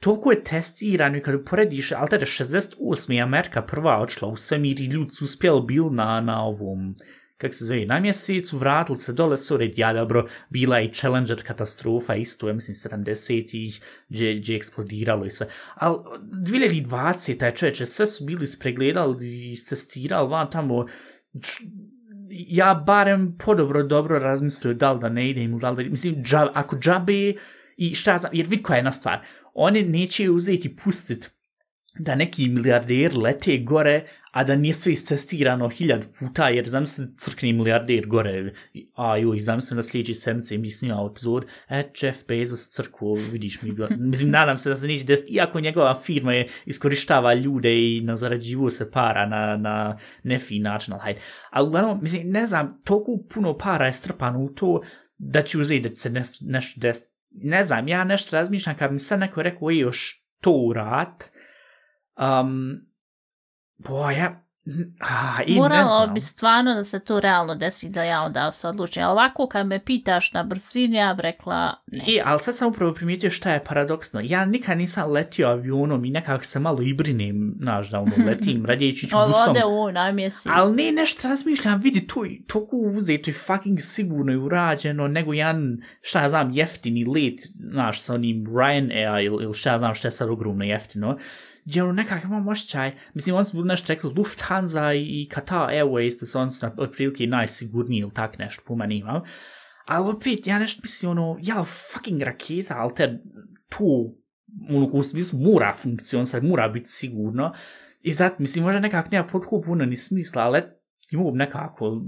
toliko 0.00 0.30
je 0.30 0.44
testirano 0.44 1.16
i 1.16 1.22
kad 1.22 1.34
uporediš, 1.34 1.92
ali 1.92 2.08
tada 2.08 2.26
68. 2.26 3.22
Amerika 3.22 3.62
prva 3.62 4.00
odšla 4.00 4.28
u 4.28 4.36
svemir 4.36 4.80
i 4.80 4.84
ljudi 4.84 5.10
su 5.10 5.24
uspjeli 5.24 5.62
bil 5.66 5.84
na, 5.90 6.20
na 6.20 6.44
ovom, 6.44 6.94
kak 7.36 7.54
se 7.54 7.64
zove, 7.64 7.86
na 7.86 8.00
mjesecu, 8.00 8.58
vratili 8.58 8.98
se 8.98 9.12
dole, 9.12 9.38
su 9.38 9.56
red, 9.56 9.78
ja 9.78 9.92
dobro, 9.92 10.26
bila 10.50 10.80
i 10.80 10.92
Challenger 10.92 11.42
katastrofa, 11.46 12.14
isto, 12.14 12.48
ja 12.48 12.54
mislim, 12.54 12.74
70-ih, 12.74 13.80
gdje, 14.08 14.34
gdje 14.34 14.56
eksplodiralo 14.56 15.24
i 15.24 15.30
sve. 15.30 15.46
Ali 15.74 15.96
2020, 16.20 17.38
taj 17.38 17.54
čovječe, 17.54 17.86
sve 17.86 18.06
su 18.06 18.24
bili 18.24 18.46
spregledali 18.46 19.26
i 19.26 19.50
istestirali 19.52 20.28
van 20.28 20.50
tamo, 20.50 20.86
ja 22.30 22.84
barem 22.86 23.36
podobro 23.38 23.82
dobro 23.82 24.18
razmislio 24.18 24.74
da 24.74 24.92
li 24.92 25.00
da 25.00 25.08
ne 25.08 25.30
idem, 25.30 25.58
da 25.58 25.70
li 25.70 25.84
da, 25.84 25.90
mislim, 25.90 26.22
džab, 26.24 26.48
ako 26.54 26.76
džabe, 26.76 27.34
i 27.76 27.94
šta 27.94 28.18
znam, 28.18 28.32
jer 28.34 28.46
vidi 28.46 28.62
koja 28.62 28.74
je 28.74 28.78
jedna 28.78 28.92
stvar, 28.92 29.26
oni 29.54 29.82
neće 29.82 30.30
uzeti 30.30 30.76
pustit 30.76 31.30
da 31.98 32.14
neki 32.14 32.48
milijarder 32.48 33.16
lete 33.16 33.58
gore, 33.58 34.06
a 34.34 34.44
da 34.44 34.56
nije 34.56 34.74
sve 34.74 34.92
istestirano 34.92 35.68
hiljad 35.68 36.06
puta, 36.18 36.48
jer 36.48 36.68
zamisli 36.68 37.04
crkni 37.16 37.52
milijarder 37.52 38.06
gore, 38.06 38.52
a 38.94 39.16
joj, 39.16 39.40
zamislim 39.40 39.76
da 39.76 39.82
sljedeći 39.82 40.14
semce 40.14 40.58
mi 40.58 40.70
snima 40.70 41.08
epizod, 41.10 41.46
e, 41.68 41.82
Jeff 42.02 42.26
Bezos 42.28 42.68
crku, 42.68 43.14
vidiš 43.14 43.62
mi, 43.62 43.72
bila. 43.72 43.88
mislim, 43.98 44.30
nadam 44.30 44.58
se 44.58 44.68
da 44.68 44.76
se 44.76 44.86
neće 44.86 45.04
desiti, 45.04 45.32
iako 45.32 45.60
njegova 45.60 46.00
firma 46.02 46.32
je 46.32 46.48
iskoristava 46.66 47.34
ljude 47.34 47.72
i 47.74 48.00
na 48.00 48.16
zarađivu 48.16 48.70
se 48.70 48.90
para 48.90 49.26
na, 49.26 49.56
na 49.56 49.98
nefin 50.22 50.62
način, 50.62 50.92
ali 50.92 51.02
hajde. 51.02 51.20
Ali, 51.50 51.68
uglavnom, 51.68 51.98
mislim, 52.02 52.30
ne 52.30 52.46
znam, 52.46 52.80
toliko 52.84 53.18
puno 53.34 53.58
para 53.58 53.86
je 53.86 53.92
strpano 53.92 54.40
u 54.40 54.48
to, 54.48 54.82
da 55.18 55.42
će 55.42 55.58
uzeti 55.58 55.80
da 55.80 55.88
će 55.88 55.96
se 55.96 56.10
nešto 56.10 56.44
neš 56.48 56.74
desiti. 56.76 57.10
Ne 57.30 57.64
znam, 57.64 57.88
ja 57.88 58.04
nešto 58.04 58.36
razmišljam, 58.36 58.76
kad 58.76 58.92
mi 58.92 58.98
sad 58.98 59.20
neko 59.20 59.42
rekao, 59.42 59.70
ej, 59.70 59.78
još 59.78 60.26
to 60.40 60.50
urat, 60.50 61.30
um, 62.18 62.93
boja, 63.78 64.44
a, 65.00 65.42
i 65.46 65.54
Moralo 65.54 66.06
bi 66.06 66.20
stvarno 66.20 66.74
da 66.74 66.84
se 66.84 67.00
to 67.00 67.20
realno 67.20 67.54
desi 67.54 67.88
da 67.88 68.02
ja 68.02 68.22
onda 68.22 68.52
se 68.52 68.68
odlučim. 68.68 69.02
Ali 69.02 69.12
ovako 69.12 69.46
kad 69.46 69.66
me 69.66 69.84
pitaš 69.84 70.32
na 70.32 70.42
brzini, 70.42 70.96
ja 70.96 71.14
bi 71.14 71.22
rekla 71.22 71.74
ne. 71.86 72.04
I, 72.06 72.20
ali 72.24 72.40
sad 72.40 72.56
sam 72.56 72.68
upravo 72.68 72.94
primijetio 72.94 73.30
šta 73.30 73.52
je 73.52 73.64
paradoksno. 73.64 74.20
Ja 74.24 74.44
nikad 74.44 74.78
nisam 74.78 75.10
letio 75.10 75.48
avionom 75.48 76.04
i 76.04 76.10
nekako 76.10 76.44
se 76.44 76.60
malo 76.60 76.82
ibrinem, 76.82 77.54
znaš 77.60 77.90
da 77.90 78.00
ono, 78.00 78.12
letim, 78.26 78.66
radijeći 78.66 79.08
ću 79.08 79.16
busom. 79.26 79.50
Ode 79.50 79.64
u 79.64 79.92
najmjesi. 79.92 80.48
Ali 80.52 80.76
ne, 80.76 80.92
nešto 80.92 81.28
razmišljam, 81.28 81.80
vidi, 81.80 82.06
to 82.06 82.24
je 82.24 82.42
toliko 82.46 82.76
uzeto 82.76 83.30
i 83.30 83.34
fucking 83.34 83.80
sigurno 83.80 84.32
i 84.32 84.36
urađeno, 84.36 85.08
nego 85.08 85.32
jedan, 85.32 85.82
šta 86.00 86.22
ja 86.22 86.28
znam, 86.28 86.50
jeftini 86.52 87.04
let, 87.04 87.40
znaš, 87.70 88.00
sa 88.00 88.14
onim 88.14 88.46
Ryanair 88.46 89.26
ili, 89.26 89.44
ili 89.44 89.54
šta 89.54 89.72
ja 89.72 89.78
znam 89.78 89.94
šta 89.94 90.08
je 90.08 90.12
sad 90.12 90.30
ogromno 90.30 90.64
jeftino 90.64 91.18
gdje 91.64 91.82
ono 91.82 91.92
nekak 91.92 92.24
imam 92.24 92.48
ošćaj, 92.48 92.92
mislim, 93.14 93.36
on 93.36 93.44
su 93.44 93.64
nešto 93.64 93.92
rekli 93.92 94.12
Lufthansa 94.16 94.94
i 94.94 95.28
Qatar 95.32 95.82
Airways, 95.82 96.20
da 96.20 96.26
su 96.26 96.38
oni 96.38 96.50
su 96.50 96.66
otprilike 96.76 97.26
najsigurniji 97.26 97.98
ili 97.98 98.14
tak 98.14 98.38
nešto 98.38 98.62
po 98.66 98.76
meni 98.76 98.98
imam. 98.98 99.22
Ali 99.86 100.10
opet, 100.10 100.46
ja 100.46 100.58
nešto 100.58 100.80
mislim, 100.82 101.10
ono, 101.10 101.38
ja 101.42 101.64
fucking 101.64 102.22
raketa, 102.22 102.74
ali 102.78 102.94
te 102.94 103.22
tu, 103.68 104.16
ono, 104.70 104.86
u 104.86 105.02
smislu, 105.02 105.38
mora 105.38 105.74
funkcionisati, 105.74 106.46
mora 106.46 106.68
biti 106.68 106.88
sigurno. 106.88 107.52
I 108.02 108.12
zato, 108.12 108.36
mislim, 108.38 108.64
možda 108.64 108.80
nekak 108.80 109.10
nema 109.10 109.26
potko 109.26 109.60
puno 109.60 109.84
ni 109.84 109.96
smisla, 109.96 110.42
ali 110.42 110.62
i 111.10 111.16
mogu 111.16 111.36
nekako, 111.36 112.02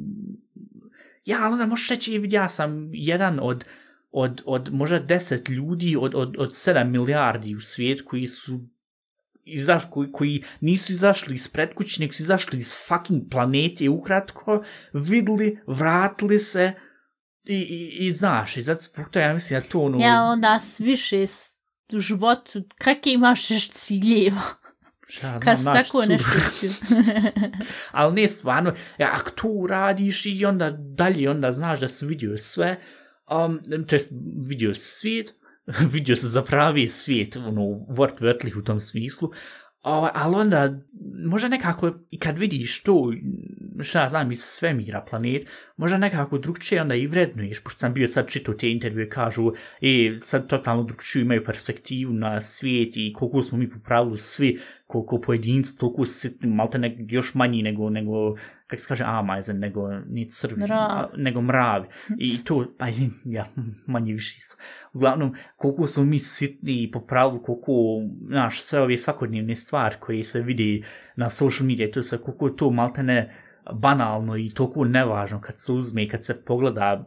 ja, 1.24 1.38
ali 1.42 1.52
onda 1.52 1.66
možeš 1.66 1.88
reći, 1.88 2.18
vidi, 2.18 2.36
ja 2.36 2.48
sam 2.48 2.90
jedan 2.92 3.38
od, 3.42 3.64
od, 4.10 4.42
od 4.46 4.72
možda 4.72 4.98
deset 4.98 5.48
ljudi 5.48 5.96
od, 6.00 6.14
od, 6.14 6.36
od 6.38 6.56
sedam 6.56 6.90
milijardi 6.90 7.54
u 7.54 7.60
svijetu 7.60 8.04
koji 8.06 8.26
su 8.26 8.60
izaš, 9.46 9.82
koji, 9.90 10.12
koji 10.12 10.44
nisu 10.60 10.92
izašli 10.92 11.34
iz 11.34 11.48
predkući, 11.48 12.00
nego 12.00 12.12
su 12.12 12.22
izašli 12.22 12.58
iz 12.58 12.74
fucking 12.86 13.22
planete 13.30 13.88
ukratko, 13.88 14.64
vidli, 14.92 15.58
vratili 15.66 16.38
se 16.38 16.72
i, 17.44 17.56
i, 17.56 18.06
i 18.06 18.12
znaš, 18.12 18.56
i 18.56 18.62
zato 18.62 18.80
zbog 18.80 19.08
to 19.10 19.18
ja 19.18 19.34
mislim 19.34 19.60
da 19.60 19.66
to 19.66 19.80
ono... 19.80 19.98
Ja 19.98 20.22
onda 20.22 20.58
više 20.78 21.24
u 21.92 22.00
životu, 22.00 22.62
kakve 22.78 23.12
imaš 23.12 23.50
još 23.50 23.68
ciljeva? 23.70 24.42
Šta, 25.08 25.40
Kad 25.40 25.58
si 25.58 25.64
tako 25.64 26.04
nešto 26.08 26.28
htio. 26.28 26.70
Ali 27.92 28.14
ne 28.20 28.28
stvarno, 28.28 28.74
ja, 28.98 29.10
ako 29.12 29.30
to 29.30 29.66
radiš 29.68 30.26
i 30.26 30.44
onda 30.44 30.70
dalje, 30.70 31.30
onda 31.30 31.52
znaš 31.52 31.80
da 31.80 31.88
si 31.88 32.06
vidio 32.06 32.38
sve, 32.38 32.80
um, 33.46 33.60
to 33.86 33.94
jest 33.94 34.12
vidio 34.48 34.74
svijet, 34.74 35.34
vidio 35.92 36.16
se 36.16 36.28
za 36.28 36.42
pravi 36.42 36.88
svijet, 36.88 37.36
ono, 37.36 37.86
vrt 37.88 38.20
vrtlih 38.20 38.56
u 38.56 38.62
tom 38.62 38.80
smislu, 38.80 39.30
Ovaj, 39.86 40.10
ali 40.14 40.36
onda, 40.36 40.78
možda 41.26 41.48
nekako, 41.48 41.92
i 42.10 42.18
kad 42.18 42.38
vidiš 42.38 42.82
to, 42.82 43.12
šta 43.82 44.02
ja 44.02 44.08
znam, 44.08 44.32
iz 44.32 44.40
svemira, 44.40 45.04
planet, 45.10 45.48
možda 45.76 45.98
nekako 45.98 46.38
drugčije 46.38 46.82
onda 46.82 46.94
i 46.94 47.06
vrednuješ, 47.06 47.62
pošto 47.62 47.78
sam 47.78 47.94
bio 47.94 48.08
sad 48.08 48.28
čitao 48.28 48.54
te 48.54 48.70
intervjue, 48.70 49.08
kažu, 49.08 49.52
e, 49.80 50.14
sad 50.18 50.46
totalno 50.46 50.82
drugčiju 50.82 51.22
imaju 51.22 51.44
perspektivu 51.44 52.12
na 52.12 52.40
svijet 52.40 52.96
i 52.96 53.12
koliko 53.12 53.42
smo 53.42 53.58
mi 53.58 53.70
po 53.70 53.78
pravilu 53.84 54.16
svi, 54.16 54.60
koliko 54.86 55.20
pojedinci, 55.20 55.78
toliko 55.78 56.06
sitni, 56.06 56.48
malte 56.48 56.78
nek, 56.78 56.92
još 56.98 57.34
manji 57.34 57.62
nego, 57.62 57.90
nego, 57.90 58.34
kako 58.66 58.82
se 58.82 58.88
kaže, 58.88 59.04
amajzen, 59.06 59.58
nego, 59.58 59.90
ni 60.08 60.30
crvi, 60.30 60.60
Mrav. 60.60 60.78
a, 60.78 61.08
nego 61.16 61.42
mravi. 61.42 61.86
I 62.18 62.38
to, 62.44 62.74
pa 62.78 62.86
ja, 63.24 63.46
manje 63.86 64.12
više 64.12 64.40
su. 64.40 64.56
Uglavnom, 64.92 65.34
koliko 65.56 65.86
smo 65.86 66.04
mi 66.04 66.18
sitni 66.18 66.82
i 66.82 66.90
po 66.90 67.00
pravilu, 67.00 67.42
koliko, 67.42 67.72
znaš, 68.28 68.62
sve 68.62 68.80
ove 68.80 68.96
svakodnevne 68.96 69.54
stvari 69.54 69.96
koje 70.00 70.22
se 70.22 70.42
vidi 70.42 70.84
na 71.16 71.30
social 71.30 71.66
media, 71.66 71.90
to 71.90 72.02
sve, 72.02 72.18
koliko 72.18 72.46
je 72.46 72.56
to 72.56 72.70
malte 72.70 73.02
ne 73.02 73.45
banalno 73.72 74.36
i 74.36 74.50
toliko 74.50 74.84
nevažno 74.84 75.40
kad 75.40 75.58
se 75.58 75.72
uzme 75.72 76.04
i 76.04 76.08
kad 76.08 76.24
se 76.24 76.44
pogleda, 76.44 77.06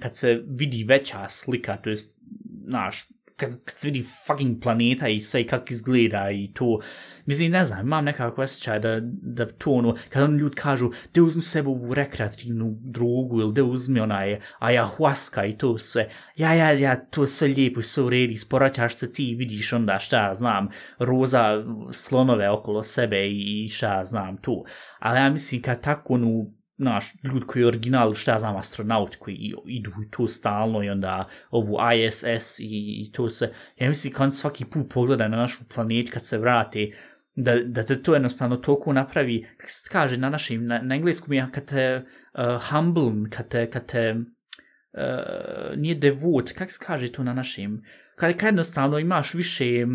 kad 0.00 0.16
se 0.16 0.44
vidi 0.46 0.84
veća 0.84 1.28
slika, 1.28 1.76
to 1.76 1.90
jest, 1.90 2.20
znaš, 2.66 3.08
kad, 3.36 3.64
kad 3.64 3.74
se 3.76 3.88
vidi 3.88 4.06
fucking 4.26 4.62
planeta 4.62 5.08
i 5.08 5.20
sve 5.20 5.46
kako 5.46 5.64
izgleda 5.70 6.30
i 6.30 6.50
to, 6.54 6.80
mislim, 7.26 7.52
ne 7.52 7.64
znam, 7.64 7.80
imam 7.80 8.04
nekako 8.04 8.42
osjećaj 8.42 8.78
da, 8.78 9.00
da 9.22 9.46
to 9.46 9.70
ono, 9.70 9.96
kad 10.08 10.22
oni 10.22 10.38
ljudi 10.38 10.54
kažu, 10.54 10.90
da 11.14 11.22
uzmi 11.22 11.42
sebe 11.42 11.68
ovu 11.68 11.94
rekreativnu 11.94 12.78
drogu 12.80 13.40
ili 13.40 13.52
da 13.52 13.64
uzmi 13.64 14.00
onaj 14.00 14.40
ayahuasca 14.60 15.48
i 15.48 15.58
to 15.58 15.78
sve, 15.78 16.08
ja, 16.36 16.54
ja, 16.54 16.70
ja, 16.70 16.96
to 16.96 17.26
sve 17.26 17.48
lijepo 17.48 17.80
i 17.80 17.82
sve 17.82 18.02
u 18.02 18.10
redi, 18.10 18.36
sporaćaš 18.36 18.96
se 18.96 19.12
ti 19.12 19.34
vidiš 19.38 19.72
onda 19.72 19.98
šta 19.98 20.34
znam, 20.34 20.68
roza 20.98 21.64
slonove 21.92 22.50
okolo 22.50 22.82
sebe 22.82 23.28
i 23.30 23.68
šta 23.68 24.04
znam 24.04 24.36
to, 24.36 24.64
ali 24.98 25.18
ja 25.18 25.30
mislim 25.30 25.62
kad 25.62 25.82
tako 25.82 26.14
ono, 26.14 26.46
naš, 26.76 27.12
ljudi 27.24 27.46
koji 27.46 27.62
je 27.62 27.66
original, 27.66 28.14
šta 28.14 28.32
ja 28.32 28.38
znam, 28.38 28.56
astronaut 28.56 29.16
koji 29.16 29.54
idu 29.66 29.90
i 30.06 30.10
to 30.10 30.28
stalno 30.28 30.82
i 30.82 30.90
onda 30.90 31.28
ovu 31.50 31.76
ISS 31.94 32.58
i, 32.58 33.02
i 33.02 33.12
to 33.12 33.30
se, 33.30 33.52
Ja 33.80 33.88
mislim 33.88 34.12
kad 34.12 34.34
svaki 34.34 34.64
put 34.64 34.86
pogleda 34.94 35.28
na 35.28 35.36
našu 35.36 35.64
planet 35.74 36.10
kad 36.10 36.24
se 36.24 36.38
vrate, 36.38 36.90
da, 37.36 37.56
da 37.64 37.82
te 37.82 38.02
to 38.02 38.14
jednostavno 38.14 38.56
toliko 38.56 38.92
napravi, 38.92 39.46
kako 39.56 39.70
se 39.70 39.88
kaže 39.92 40.16
na 40.16 40.30
našim, 40.30 40.66
na, 40.66 40.78
na 40.82 40.94
engleskom 40.94 41.32
je 41.32 41.46
kad 41.52 41.64
te 41.64 42.04
uh, 42.34 42.70
humble, 42.70 43.30
kad 43.30 43.48
te, 43.48 43.70
kad 43.70 43.86
te 43.86 44.14
uh, 44.14 45.76
nije 45.76 45.94
devot, 45.94 46.52
kako 46.52 46.72
se 46.72 46.84
kaže 46.86 47.12
to 47.12 47.24
na 47.24 47.34
našim, 47.34 47.82
kad, 48.16 48.36
kad 48.36 48.46
jednostavno 48.46 48.98
imaš 48.98 49.34
više, 49.34 49.86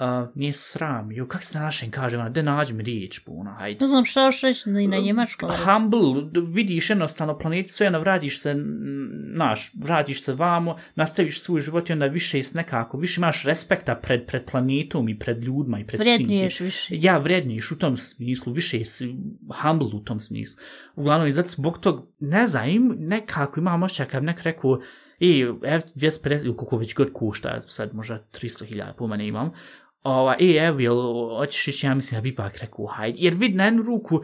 uh, 0.00 0.28
nije 0.34 0.52
sram, 0.52 1.12
jo, 1.12 1.28
kako 1.28 1.44
se 1.44 1.58
na 1.58 1.64
našem 1.64 1.90
kaže, 1.90 2.18
ona, 2.18 2.28
de 2.28 2.42
nađi 2.42 2.74
mi 2.74 2.82
riječ, 2.82 3.18
puna, 3.18 3.50
hajde. 3.50 3.78
Ne 3.80 3.86
znam 3.86 4.04
šta 4.04 4.24
još 4.24 4.40
reći 4.40 4.70
ni 4.70 4.86
na 4.86 4.96
njemačkom. 4.96 5.50
recimo. 5.50 5.72
Humble, 5.72 6.22
vidiš 6.54 6.90
jednostavno 6.90 7.38
planetu, 7.38 7.68
sve 7.68 7.86
jedno 7.86 8.00
vratiš 8.00 8.40
se, 8.40 8.54
naš, 9.34 9.72
vratiš 9.74 10.22
se 10.22 10.34
vamo, 10.34 10.76
nastaviš 10.94 11.40
svoj 11.40 11.60
život 11.60 11.90
i 11.90 11.92
onda 11.92 12.06
više 12.06 12.42
s 12.42 12.54
nekako, 12.54 12.98
više 12.98 13.20
imaš 13.20 13.44
respekta 13.44 13.94
pred, 13.94 14.26
pred 14.26 14.44
planetom 14.50 15.08
i 15.08 15.18
pred 15.18 15.44
ljudima 15.44 15.78
i 15.80 15.86
pred 15.86 16.00
svim 16.04 16.16
tim. 16.16 16.26
Vrednuješ 16.26 16.60
više. 16.60 16.94
Ja 16.98 17.18
vredniš 17.18 17.70
u 17.70 17.78
tom 17.78 17.96
smislu, 17.96 18.52
više 18.52 18.84
si 18.84 19.16
humble 19.62 19.88
u 19.94 20.00
tom 20.00 20.20
smislu. 20.20 20.62
Uglavnom, 20.94 21.28
i 21.28 21.30
zato 21.30 21.48
zbog 21.48 21.78
tog, 21.78 22.08
ne 22.20 22.46
znam, 22.46 22.68
im, 22.68 22.94
nekako 22.98 23.60
imam 23.60 23.82
ošćaj 23.82 24.06
kad 24.06 24.24
nek 24.24 24.42
rekao, 24.42 24.80
i 25.18 25.44
F250 25.44 26.44
ili 26.44 26.56
koliko 26.56 26.76
već 26.76 26.94
god 26.94 27.12
košta, 27.12 27.60
sad 27.60 27.94
možda 27.94 28.24
300.000 28.32 28.92
po 28.98 29.06
mene 29.06 29.26
imam, 29.26 29.52
ova, 30.06 30.36
e, 30.40 30.56
evo, 30.56 30.80
jel, 30.80 30.96
hoćeš 31.38 31.68
ići, 31.68 31.86
ja 31.86 31.94
mislim, 31.94 32.18
ja 32.18 32.22
bi 32.22 32.28
ipak 32.28 32.56
rekao, 32.56 32.86
hajde, 32.86 33.18
jer 33.20 33.34
vid 33.34 33.56
na 33.56 33.64
jednu 33.64 33.82
ruku, 33.82 34.22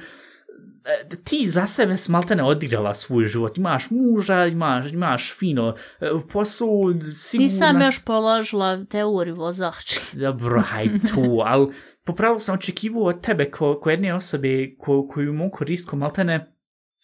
e, 0.85 1.09
ti 1.24 1.47
za 1.47 1.66
sebe 1.66 1.97
si 1.97 2.12
maltene 2.12 2.43
odigrala 2.43 2.95
svoj 2.95 3.26
život, 3.26 3.59
imaš 3.59 3.91
muža, 3.91 4.47
imaš, 4.47 4.93
imaš 4.93 5.39
fino 5.39 5.74
e, 6.01 6.11
posao, 6.33 6.93
sigurna 7.14 7.45
Nisam 7.45 7.80
još 7.80 8.05
položila 8.05 8.85
teoriju 8.85 9.35
vozačke. 9.35 10.01
dobro, 10.24 10.61
haj 10.61 10.87
tu, 10.87 11.41
ali 11.45 11.72
popravo 12.05 12.39
sam 12.39 12.55
očekivao 12.55 13.03
od 13.03 13.20
tebe 13.20 13.51
ko, 13.51 13.80
ko 13.80 13.91
jedne 13.91 14.14
osobe 14.14 14.74
ko, 14.78 15.09
koju 15.09 15.33
mogu 15.33 15.51
koristiti 15.51 15.91
ko 15.91 15.97
maltene 15.97 16.53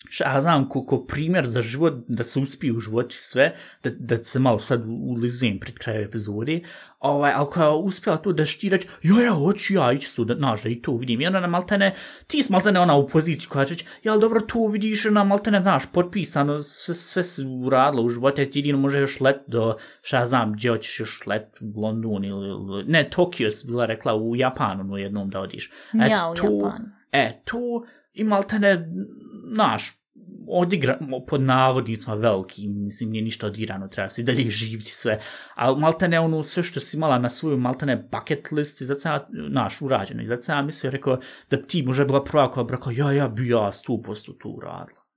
šta 0.08 0.34
ja 0.34 0.40
znam, 0.40 0.68
ko, 0.68 0.84
ko 0.86 1.04
primjer 1.04 1.46
za 1.46 1.62
život, 1.62 1.94
da 2.08 2.24
se 2.24 2.40
uspije 2.40 2.72
u 2.72 2.80
životu 2.80 3.14
sve, 3.18 3.54
da, 3.84 3.90
da 3.90 4.16
se 4.16 4.38
malo 4.38 4.58
sad 4.58 4.84
ulizujem 4.86 5.58
pred 5.58 5.78
kraju 5.78 6.04
epizode, 6.04 6.60
ovaj, 6.98 7.32
ali 7.32 7.46
koja 7.50 7.66
je 7.66 7.72
uspjela 7.74 8.16
to 8.18 8.32
da 8.32 8.44
šti 8.44 8.68
reći, 8.68 8.88
jo, 9.02 9.16
ja, 9.20 9.32
hoću 9.32 9.74
ja 9.74 9.92
ići 9.92 10.24
da, 10.24 10.34
znaš, 10.34 10.62
da 10.62 10.68
i 10.68 10.82
to 10.82 10.96
vidim. 10.96 11.20
I 11.20 11.26
onda 11.26 11.40
na 11.40 11.46
maltene, 11.46 11.94
ti 12.26 12.42
si 12.42 12.52
maltene 12.52 12.80
ona 12.80 12.94
u 12.94 13.08
poziciji 13.08 13.48
koja 13.48 13.64
će 13.64 13.74
reći, 13.74 13.86
jel 14.02 14.20
dobro, 14.20 14.40
to 14.40 14.66
vidiš, 14.66 15.04
na 15.04 15.24
maltene, 15.24 15.62
znaš, 15.62 15.92
potpisano, 15.92 16.60
sve, 16.60 16.94
sve 16.94 17.24
si 17.24 17.42
uradila 17.64 18.02
u 18.02 18.08
životu, 18.08 18.36
ti 18.36 18.58
jedino 18.58 18.78
može 18.78 18.98
još 18.98 19.20
let 19.20 19.36
do, 19.46 19.76
šta 20.02 20.18
ja 20.18 20.26
znam, 20.26 20.52
gdje 20.52 20.70
hoćeš 20.70 21.00
još 21.00 21.26
let 21.26 21.46
u 21.60 21.80
London 21.80 22.24
ili, 22.24 22.84
ne, 22.86 23.10
Tokio 23.10 23.50
si 23.50 23.66
bila 23.66 23.86
rekla, 23.86 24.14
u 24.14 24.36
Japanu 24.36 24.84
no 24.84 24.96
jednom 24.96 25.30
da 25.30 25.40
odiš. 25.40 25.70
Ja 25.92 26.30
u 26.32 26.34
to- 26.34 26.44
Japanu. 26.44 26.84
E, 27.12 27.40
tu 27.44 27.84
i 28.14 28.24
maltene, 28.24 28.88
naš, 29.50 29.92
odigra, 30.48 30.98
pod 31.26 31.40
navodnicima 31.40 32.14
veliki, 32.14 32.68
mislim, 32.68 33.10
nije 33.10 33.24
ništa 33.24 33.46
odirano, 33.46 33.88
treba 33.88 34.08
se 34.08 34.22
i 34.22 34.24
dalje 34.24 34.50
živiti 34.50 34.90
sve, 34.90 35.20
ali 35.54 35.80
maltene 35.80 36.20
ono 36.20 36.42
sve 36.42 36.62
što 36.62 36.80
si 36.80 36.96
imala 36.96 37.18
na 37.18 37.30
svoju 37.30 37.56
maltene 37.56 38.08
bucket 38.12 38.50
list, 38.52 38.80
i 38.80 38.84
zato 38.84 39.00
sam 39.00 39.20
naš, 39.30 39.82
urađeno, 39.82 40.22
i 40.22 40.26
zato 40.26 40.42
sam 40.42 40.66
mislio, 40.66 40.90
rekao, 40.90 41.18
da 41.50 41.62
ti 41.62 41.82
možda 41.82 42.04
bila 42.04 42.24
prva 42.24 42.50
koja 42.50 42.64
bi 42.64 42.72
rekao, 42.72 42.92
ja, 42.92 43.12
ja 43.12 43.28
bi 43.28 43.48
ja 43.48 43.70
100% 43.88 44.38
tu 44.38 44.50
uradila. 44.50 45.07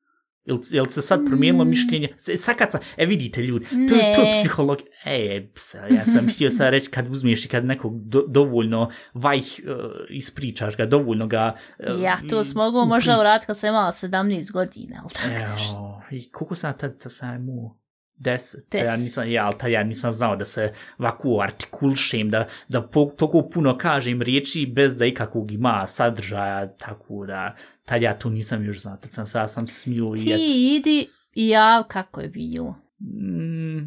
Jel, 0.46 0.58
jel 0.72 0.86
se 0.86 1.02
sad 1.02 1.26
promijenilo 1.26 1.66
mišljenje? 1.66 2.10
Se- 2.18 2.38
Sad 2.38 2.56
kad 2.56 2.72
sam, 2.72 2.82
e 2.98 3.06
vidite 3.06 3.42
ljudi, 3.42 3.66
to, 3.66 3.76
je- 3.96 4.14
to 4.16 4.22
je 4.22 4.26
Ne. 4.26 4.32
psihologija. 4.34 4.88
E, 5.06 5.48
psa, 5.56 5.78
ja 5.88 6.06
sam 6.06 6.30
htio 6.30 6.50
sad 6.50 6.70
reći 6.70 6.89
kad 6.89 7.10
uzmiješ 7.10 7.46
i 7.46 7.50
kad 7.50 7.66
nekog 7.66 8.02
do, 8.02 8.24
dovoljno 8.28 8.89
vajh 9.14 9.44
uh, 9.60 9.74
ispričaš 10.10 10.78
ga, 10.78 10.86
dovoljno 10.86 11.28
ga... 11.28 11.56
uh, 11.80 12.02
Ja 12.02 12.18
to 12.30 12.44
s 12.44 12.56
mogu 12.56 12.86
možda 12.86 13.20
uraditi 13.20 13.46
kad 13.46 13.58
sam 13.58 13.70
imala 13.70 13.92
17 13.92 14.52
godina, 14.54 15.02
ali 15.04 15.14
tako 15.14 15.52
nešto. 15.52 15.76
Evo, 15.76 16.02
i 16.12 16.32
koliko 16.32 16.56
sam 16.56 16.74
tad, 16.78 17.00
tad 17.00 17.12
sam 17.12 17.36
imao 17.36 17.78
deset, 18.22 18.74
ja 18.74 18.97
nisam, 18.97 19.32
ja, 19.32 19.51
tad 19.51 19.72
ja 19.72 19.84
nisam 19.84 20.11
znao 20.11 20.36
da 20.36 20.45
se 20.45 20.74
ovako 20.97 21.39
artikulšem, 21.43 22.30
da, 22.30 22.47
da 22.67 22.82
po, 22.82 23.05
toliko 23.05 23.49
puno 23.49 23.78
kažem 23.78 24.22
riječi 24.22 24.65
bez 24.76 24.97
da 24.97 25.05
ikakvog 25.05 25.51
ima 25.51 25.88
sadržaja, 25.88 26.67
tako 26.78 27.26
da, 27.26 27.55
tad 27.86 28.01
ja 28.01 28.19
to 28.19 28.30
nisam 28.30 28.65
još 28.65 28.82
znao, 28.82 28.97
tad 28.97 29.11
sam 29.11 29.26
sad 29.26 29.51
sam 29.51 29.67
smio 29.67 30.05
i. 30.15 30.19
Ti 30.19 30.76
idi 30.76 31.07
i 31.34 31.49
ja 31.49 31.84
kako 31.88 32.22
je 32.22 32.28
bilo. 32.28 32.76
Mm, 33.04 33.78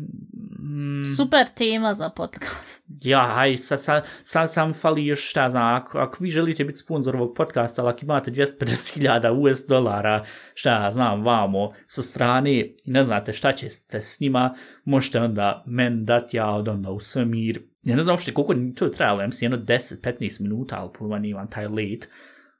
mm, 0.58 1.06
Super 1.16 1.46
tema 1.56 1.94
za 1.94 2.08
podcast. 2.08 2.84
Ja, 3.02 3.30
haj, 3.34 3.56
sad 3.56 3.80
sa, 3.80 4.02
sa, 4.22 4.46
sam 4.46 4.72
fali 4.72 5.06
još 5.06 5.30
šta 5.30 5.50
znam, 5.50 5.74
ako, 5.74 5.98
ako 5.98 6.16
vi 6.20 6.30
želite 6.30 6.64
biti 6.64 6.78
sponsor 6.78 7.16
ovog 7.16 7.34
podcasta, 7.36 7.82
ali 7.82 7.90
ako 7.90 8.00
imate 8.02 8.30
250.000 8.30 9.30
US 9.30 9.66
dolara, 9.68 10.24
šta 10.54 10.90
znam, 10.90 11.24
vamo, 11.24 11.68
sa 11.86 12.02
strane, 12.02 12.52
i 12.52 12.76
ne 12.84 13.04
znate 13.04 13.32
šta 13.32 13.52
ćete 13.52 14.02
s 14.02 14.20
njima, 14.20 14.54
možete 14.84 15.20
onda 15.20 15.64
men 15.66 16.04
dati 16.04 16.36
ja 16.36 16.50
od 16.50 16.68
onda 16.68 16.90
u 16.90 17.00
svemir. 17.00 17.62
Ja 17.82 17.96
ne 17.96 18.02
znam 18.02 18.14
uopšte 18.14 18.34
koliko 18.34 18.54
to 18.76 18.84
je 18.84 18.92
trajalo, 18.92 19.20
ja 19.20 19.26
mislim 19.26 19.52
jedno 19.52 19.66
10-15 19.66 20.40
minuta, 20.40 20.76
ali 20.78 20.90
pojma 20.98 21.18
nimam 21.18 21.50
taj 21.50 21.66
late, 21.66 22.06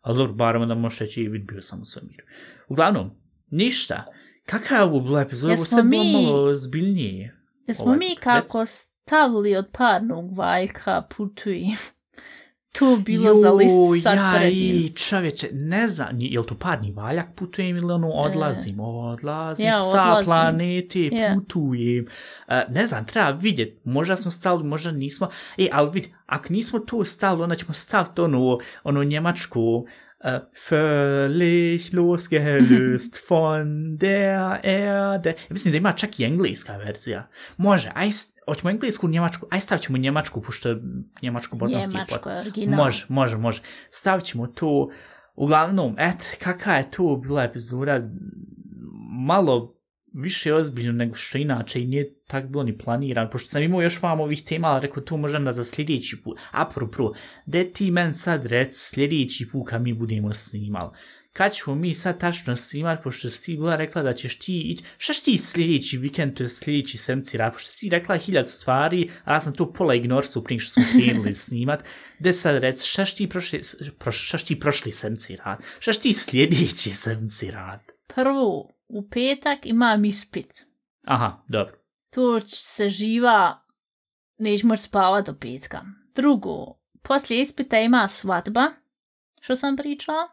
ali 0.01 0.17
dobro, 0.17 0.33
barem 0.35 0.63
onda 0.63 0.75
možete 0.75 1.05
reći 1.05 1.23
i 1.23 1.29
vid 1.29 1.47
bio 1.47 1.63
sam 1.63 1.83
u 1.83 1.85
svemiru. 1.85 2.25
Uglavnom, 2.69 3.11
ništa. 3.51 4.05
Kakva 4.47 4.77
je 4.77 4.83
ovo 4.83 5.01
bila 5.01 5.21
epizoda? 5.21 5.47
Ovo 5.47 5.53
Jesmo 5.53 5.67
sve 5.67 5.83
bilo 5.83 6.03
mi- 6.05 6.27
malo 6.27 6.55
zbiljnije. 6.55 7.37
Jesmo 7.69 7.85
Ovaj, 7.85 7.99
mi 7.99 8.05
rec- 8.07 8.21
kako 8.21 8.67
stavili 8.67 9.57
od 9.57 9.69
parnog 9.73 10.37
valjka 10.39 11.03
putuj. 11.09 11.61
to 12.79 12.97
bilo 12.97 13.35
za 13.35 13.51
list 13.51 13.75
sad 14.03 14.17
ja, 14.17 14.35
predivno. 14.37 14.81
i 14.81 14.89
čovječe, 14.89 15.49
ne 15.53 15.89
znam, 15.89 16.09
je 16.13 16.41
li 16.41 16.47
to 16.47 16.55
parni 16.57 16.93
valjak 16.93 17.27
putujem 17.35 17.77
ili 17.77 17.93
ono 17.93 18.09
odlazim, 18.09 18.81
odlazim, 18.81 19.67
E. 19.67 19.69
Ja, 19.69 19.83
sa 19.83 20.03
odlazim. 20.03 20.25
planete 20.27 21.01
Ja. 21.03 21.35
putujem. 21.35 22.07
Uh, 22.49 22.55
ne 22.69 22.87
znam, 22.87 23.07
treba 23.07 23.31
vidjeti, 23.31 23.81
možda 23.85 24.17
smo 24.17 24.31
stali, 24.31 24.65
možda 24.65 24.91
nismo. 24.93 25.29
E, 25.59 25.69
ali 25.73 25.91
vidi, 25.91 26.15
ako 26.27 26.53
nismo 26.53 26.79
to 26.79 27.05
stali, 27.05 27.43
onda 27.43 27.55
ćemo 27.55 27.73
staviti 27.73 28.21
ono, 28.21 28.59
ono 28.85 29.05
njemačku, 29.05 29.61
uh, 29.61 29.89
völlig 30.71 31.93
losgelöst 31.93 33.23
von 33.29 33.97
der 33.99 34.61
Erde. 34.63 35.31
Ja 35.31 35.53
mislim 35.53 35.73
da 35.73 35.79
ima 35.79 35.93
čak 35.93 36.21
i 36.21 36.25
engleska 36.25 36.77
verzija. 36.77 37.29
Može, 37.57 37.91
aj, 37.95 38.09
hoćemo 38.49 38.71
englesku, 38.71 39.09
njemačku, 39.09 39.47
aj 39.51 39.61
stavit 39.61 39.83
ćemo 39.83 39.99
njemačku, 39.99 40.41
pošto 40.43 40.69
je 40.69 40.83
njemačko-bosanski 41.23 41.93
Njemačko 41.93 42.19
pot- 42.29 42.33
je 42.33 42.41
original. 42.41 42.85
Može, 42.85 43.07
može, 43.09 43.37
može. 43.37 43.63
Stavit 43.91 44.25
ćemo 44.25 44.47
to. 44.47 44.91
Uglavnom, 45.37 45.97
et, 45.99 46.37
kakva 46.43 46.73
je 46.75 46.91
to 46.91 47.17
bila 47.17 47.45
epizoda, 47.45 48.01
malo 49.27 49.75
više 50.15 50.55
ozbiljno 50.55 50.93
nego 50.93 51.15
što 51.15 51.39
inače 51.39 51.83
i 51.83 51.87
nije 51.87 52.15
tak 52.27 52.49
bilo 52.49 52.63
ni 52.63 52.79
planiran, 52.79 53.31
pošto 53.31 53.49
sam 53.49 53.63
imao 53.63 53.83
još 53.83 54.03
vam 54.03 54.21
ovih 54.21 54.45
tema, 54.45 54.69
ali 54.69 54.87
rekao 54.87 55.03
to 55.03 55.17
možda 55.17 55.53
za 55.53 55.65
sljedeći 55.65 56.23
put. 56.23 56.39
A 56.51 56.69
prvo, 56.69 56.91
prvo, 56.91 57.15
de 57.47 57.65
ti 57.73 57.91
men 57.91 58.15
sad 58.15 58.47
rec 58.47 58.75
sljedeći 58.77 59.49
put 59.49 59.69
kad 59.69 59.83
mi 59.83 59.93
budemo 59.93 60.35
snimali. 60.35 60.91
Kad 61.33 61.53
ćemo 61.53 61.77
mi 61.77 61.95
sad 61.95 62.21
tačno 62.21 62.57
snimat, 62.57 63.03
pošto 63.03 63.31
si 63.31 63.57
bila 63.57 63.77
rekla 63.77 64.03
da 64.03 64.15
ćeš 64.15 64.39
ti 64.39 64.61
ići, 64.61 64.85
šta 64.99 65.13
ti 65.25 65.39
sljedeći 65.39 65.99
vikend, 65.99 66.37
to 66.37 66.43
je 66.43 66.49
sljedeći 66.49 66.99
semci 66.99 67.37
rad, 67.37 67.53
pošto 67.53 67.71
si 67.71 67.89
rekla 67.89 68.17
hiljad 68.17 68.51
stvari, 68.51 69.11
a 69.25 69.33
ja 69.35 69.41
sam 69.41 69.55
to 69.55 69.73
pola 69.73 69.95
ignorsu 69.95 70.45
prije 70.45 70.61
što 70.61 70.73
smo 70.73 70.83
krenuli 71.01 71.35
snimat, 71.45 71.85
de 72.19 72.33
sad 72.33 72.57
rec, 72.57 72.85
šta 72.85 73.05
ti 73.05 73.29
prošli, 73.29 73.61
proš, 73.99 74.29
šta 74.29 74.39
ti 74.39 74.61
prošli 74.61 74.93
semci 74.93 75.37
rad, 75.37 75.59
šta 75.79 75.93
ti 75.93 76.13
sljedeći 76.13 76.91
semci 76.91 77.51
rad. 77.51 77.81
Prvo, 78.15 78.75
u 78.89 79.09
petak 79.09 79.59
imam 79.67 80.05
ispit. 80.05 80.67
Aha, 81.07 81.45
dobro. 81.49 81.75
To 82.11 82.41
se 82.47 82.89
živa, 82.89 83.61
neće 84.39 84.67
moći 84.67 84.83
spavat 84.83 85.27
do 85.27 85.35
petka. 85.41 85.83
Drugo, 86.15 86.75
poslije 87.03 87.41
ispita 87.41 87.79
ima 87.79 88.09
svadba, 88.09 88.67
što 89.41 89.57
sam 89.57 89.77
pričala. 89.77 90.29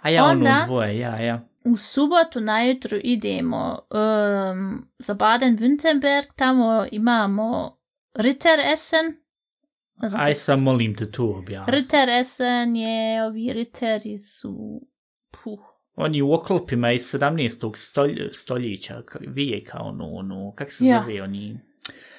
A 0.00 0.10
ja 0.10 0.24
Onda- 0.24 0.50
ono 0.50 0.66
dvoje, 0.66 0.98
ja, 0.98 1.16
ja. 1.22 1.48
U 1.64 1.76
subotu 1.76 2.40
najutro 2.40 2.98
idemo 3.02 3.78
um, 3.90 4.88
za 4.98 5.14
Baden-Württemberg, 5.14 6.26
tamo 6.36 6.86
imamo 6.92 7.78
Ritter 8.14 8.60
Essen. 8.72 9.16
Znam 10.06 10.20
Aj 10.20 10.34
sam 10.34 10.62
molim 10.62 10.96
te 10.96 11.12
tu 11.12 11.34
objasni. 11.38 11.72
Ritter 11.72 12.08
Essen 12.08 12.76
je, 12.76 13.24
ovi 13.24 13.52
Ritteri 13.52 14.18
su, 14.18 14.80
Oni 15.98 16.22
u 16.22 16.32
oklopima 16.32 16.92
iz 16.92 17.02
17. 17.04 17.72
Stolj, 17.76 18.28
stoljeća, 18.32 19.02
ka- 19.02 19.24
vijeka, 19.26 19.78
ono, 19.80 20.04
ono, 20.06 20.52
kak 20.52 20.72
se 20.72 20.84
Ja. 20.84 21.02
zove 21.02 21.22
oni... 21.22 21.60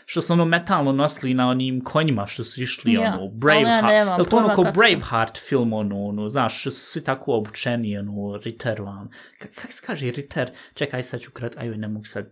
Što 0.05 0.21
su 0.21 0.33
ono 0.33 0.45
metalno 0.45 0.91
nosili 0.91 1.33
na 1.33 1.49
onim 1.49 1.81
konjima 1.81 2.27
što 2.27 2.43
su 2.43 2.61
išli, 2.61 2.93
Ja, 2.93 3.01
ono, 3.03 3.23
ja 3.23 3.29
Braveheart. 3.31 4.17
Jel 4.17 4.25
to 4.25 4.37
ono 4.37 4.55
ko 4.55 4.63
Braveheart 4.63 5.37
film, 5.39 5.73
ono, 5.73 6.05
ono, 6.05 6.29
znaš, 6.29 6.61
što 6.61 6.71
su 6.71 6.79
svi 6.81 7.03
tako 7.03 7.33
obučeni, 7.33 7.97
ono, 7.97 8.37
Ritter 8.37 8.81
vam. 8.81 9.09
Kak, 9.39 9.51
kak 9.53 9.71
se 9.71 9.83
kaže 9.85 10.11
Ritter? 10.11 10.51
Čekaj, 10.73 11.03
sad 11.03 11.21
ću 11.21 11.31
krat, 11.31 11.57
ajoj, 11.57 11.77
ne 11.77 11.87
mogu 11.87 12.05
sad, 12.05 12.29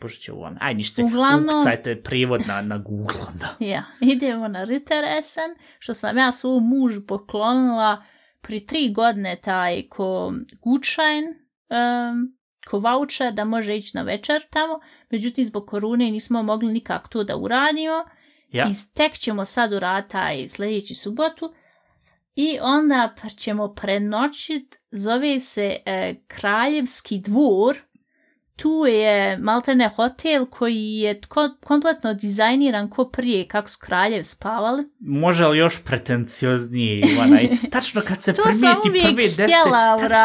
pošto 0.00 0.20
će 0.20 0.32
ovo 0.32 0.42
vam. 0.42 0.56
Aj, 0.60 0.74
ništa, 0.74 1.02
Uglavnom- 1.02 1.44
ukucajte 1.46 2.02
prijevod 2.02 2.40
na, 2.48 2.62
na 2.62 2.78
Google, 2.78 3.20
onda. 3.28 3.54
Ja, 3.60 3.84
idemo 4.14 4.48
na 4.48 4.64
Ritter 4.64 5.04
Essen, 5.18 5.50
što 5.78 5.94
sam 5.94 6.18
ja 6.18 6.32
svoj 6.32 6.60
muž 6.60 6.92
poklonila 7.08 8.02
pri 8.44 8.66
tri 8.66 8.92
godine 8.92 9.36
taj 9.42 9.88
ko 9.88 10.32
gučajn, 10.62 11.24
um, 11.24 12.36
ko 12.70 12.78
voucher 12.78 13.32
da 13.32 13.44
može 13.44 13.76
ići 13.76 13.96
na 13.96 14.02
večer 14.02 14.42
tamo, 14.50 14.80
međutim 15.10 15.44
zbog 15.44 15.66
korune 15.66 16.10
nismo 16.10 16.42
mogli 16.42 16.72
nikak 16.72 17.08
to 17.08 17.24
da 17.24 17.36
uradimo 17.36 18.04
Ja, 18.52 18.68
i 18.68 18.72
tek 18.94 19.14
ćemo 19.14 19.44
sad 19.44 19.72
uraditi 19.72 20.12
taj 20.12 20.48
sljedeći 20.48 20.94
subotu 20.94 21.54
i 22.34 22.58
onda 22.62 23.14
ćemo 23.36 23.74
prenoćit, 23.74 24.76
zove 24.90 25.38
se 25.38 25.76
e, 25.86 26.14
Kraljevski 26.26 27.18
dvor, 27.18 27.78
tu 28.56 28.86
je 28.88 29.38
maltene 29.38 29.88
hotel 29.88 30.46
koji 30.46 30.98
je 30.98 31.20
ko- 31.20 31.54
kompletno 31.64 32.14
dizajniran 32.14 32.90
ko 32.90 33.04
prije 33.08 33.48
kako 33.48 33.68
su 33.68 33.78
kraljev 33.80 34.22
spavali. 34.22 34.84
može 35.00 35.46
li 35.46 35.58
još 35.58 35.84
pretencioznije, 35.84 37.04
onaj, 37.20 37.48
tačno 37.72 38.00
kad 38.08 38.22
se 38.22 38.32
primijeti 38.32 39.00
prve 39.04 39.22
deset, 39.22 39.48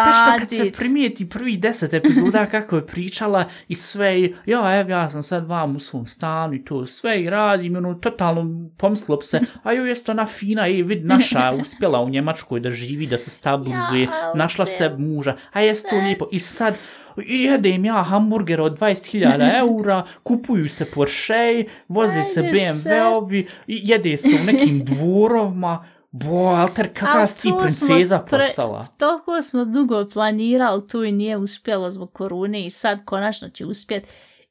tačno 0.04 0.38
kad 0.40 0.50
se 0.50 0.72
primijeti 0.72 1.30
prvih 1.30 1.60
deset 1.60 1.94
epizoda 1.94 2.46
kako 2.52 2.76
je 2.76 2.86
pričala 2.88 3.46
i 3.68 3.76
sve, 3.76 4.22
ja, 4.46 4.80
evo, 4.80 4.90
ja 4.90 5.10
sam 5.10 5.24
sad 5.24 5.48
vam 5.48 5.76
u 5.76 5.80
svom 5.80 6.08
stanu 6.08 6.54
i 6.54 6.66
to 6.66 6.86
sve 6.86 7.22
i 7.22 7.30
radim, 7.30 7.76
ono, 7.76 7.94
totalno 7.94 8.70
pomislilo 8.78 9.18
bi 9.18 9.24
se, 9.26 9.40
a 9.64 9.74
joj, 9.74 9.90
jeste 9.90 10.12
ona 10.12 10.26
fina, 10.26 10.68
i 10.68 10.84
vid, 10.84 11.06
naša 11.06 11.52
uspjela 11.62 12.02
u 12.02 12.10
Njemačkoj 12.10 12.60
da 12.60 12.72
živi, 12.72 13.08
da 13.08 13.18
se 13.18 13.30
stabilizuje, 13.30 14.02
Ja, 14.04 14.34
našla 14.36 14.66
se 14.66 14.90
muža, 14.98 15.36
a 15.54 15.62
jeste 15.62 15.90
to 15.90 15.96
lijepo, 15.96 16.28
i 16.32 16.40
sad, 16.40 16.78
i 17.26 17.44
jedem 17.44 17.86
ja 17.86 18.04
hamburger 18.04 18.62
od 18.62 18.80
20.000 18.80 19.58
eura, 19.60 20.06
kupuju 20.24 20.70
se 20.70 20.86
Porsche, 20.86 21.66
voze 21.88 22.24
se. 22.24 22.42
BMW-ovi, 22.42 23.48
jede 23.68 24.18
se 24.18 24.30
u 24.42 24.46
nekim 24.46 24.86
dvorovima, 24.90 25.86
bo, 26.12 26.46
alter, 26.46 26.94
kakva 26.94 27.28
si 27.28 27.42
ti 27.42 27.54
princeza 27.60 28.26
pre- 28.28 28.40
postala. 28.40 28.88
Toliko 28.98 29.42
smo 29.42 29.66
dugo 29.66 30.10
planirali, 30.14 30.88
tu 30.88 31.04
i 31.04 31.12
nije 31.12 31.38
uspjelo 31.38 31.92
zbog 31.92 32.14
korune 32.14 32.66
i 32.66 32.70
sad 32.70 33.06
konačno 33.06 33.50
će 33.50 33.66
uspjet. 33.66 34.08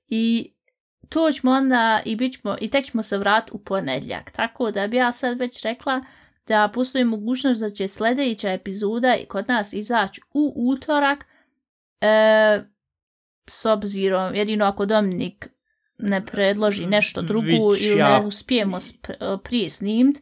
I 0.08 0.52
to 1.08 1.30
ćemo 1.30 1.52
onda 1.52 2.00
i, 2.04 2.16
bit 2.16 2.32
ćemo, 2.32 2.56
i 2.60 2.70
tek 2.70 2.84
ćemo 2.84 3.02
se 3.02 3.18
vratiti 3.18 3.56
u 3.56 3.58
ponedjeljak. 3.58 4.30
Tako 4.30 4.70
da 4.70 4.86
bi 4.86 4.96
ja 4.96 5.12
sad 5.12 5.38
već 5.38 5.62
rekla 5.62 6.04
da 6.46 6.70
postoji 6.74 7.04
mogućnost 7.04 7.60
da 7.60 7.70
će 7.70 7.88
sljedeća 7.88 8.52
epizoda 8.52 9.16
i 9.16 9.26
kod 9.26 9.48
nas 9.48 9.72
izaći 9.72 10.20
u 10.34 10.52
utorak 10.56 11.24
e, 12.00 12.62
s 13.46 13.66
obzirom, 13.66 14.34
jedino 14.34 14.64
ako 14.64 14.86
Dominik 14.86 15.48
ne 15.98 16.26
predloži 16.26 16.86
nešto 16.86 17.22
drugo 17.22 17.46
Vić 17.68 17.82
ili 17.82 17.96
ne 17.96 18.20
uspijemo 18.20 18.76
sp- 18.78 19.12
prije 19.38 19.68
snimt, 19.68 20.18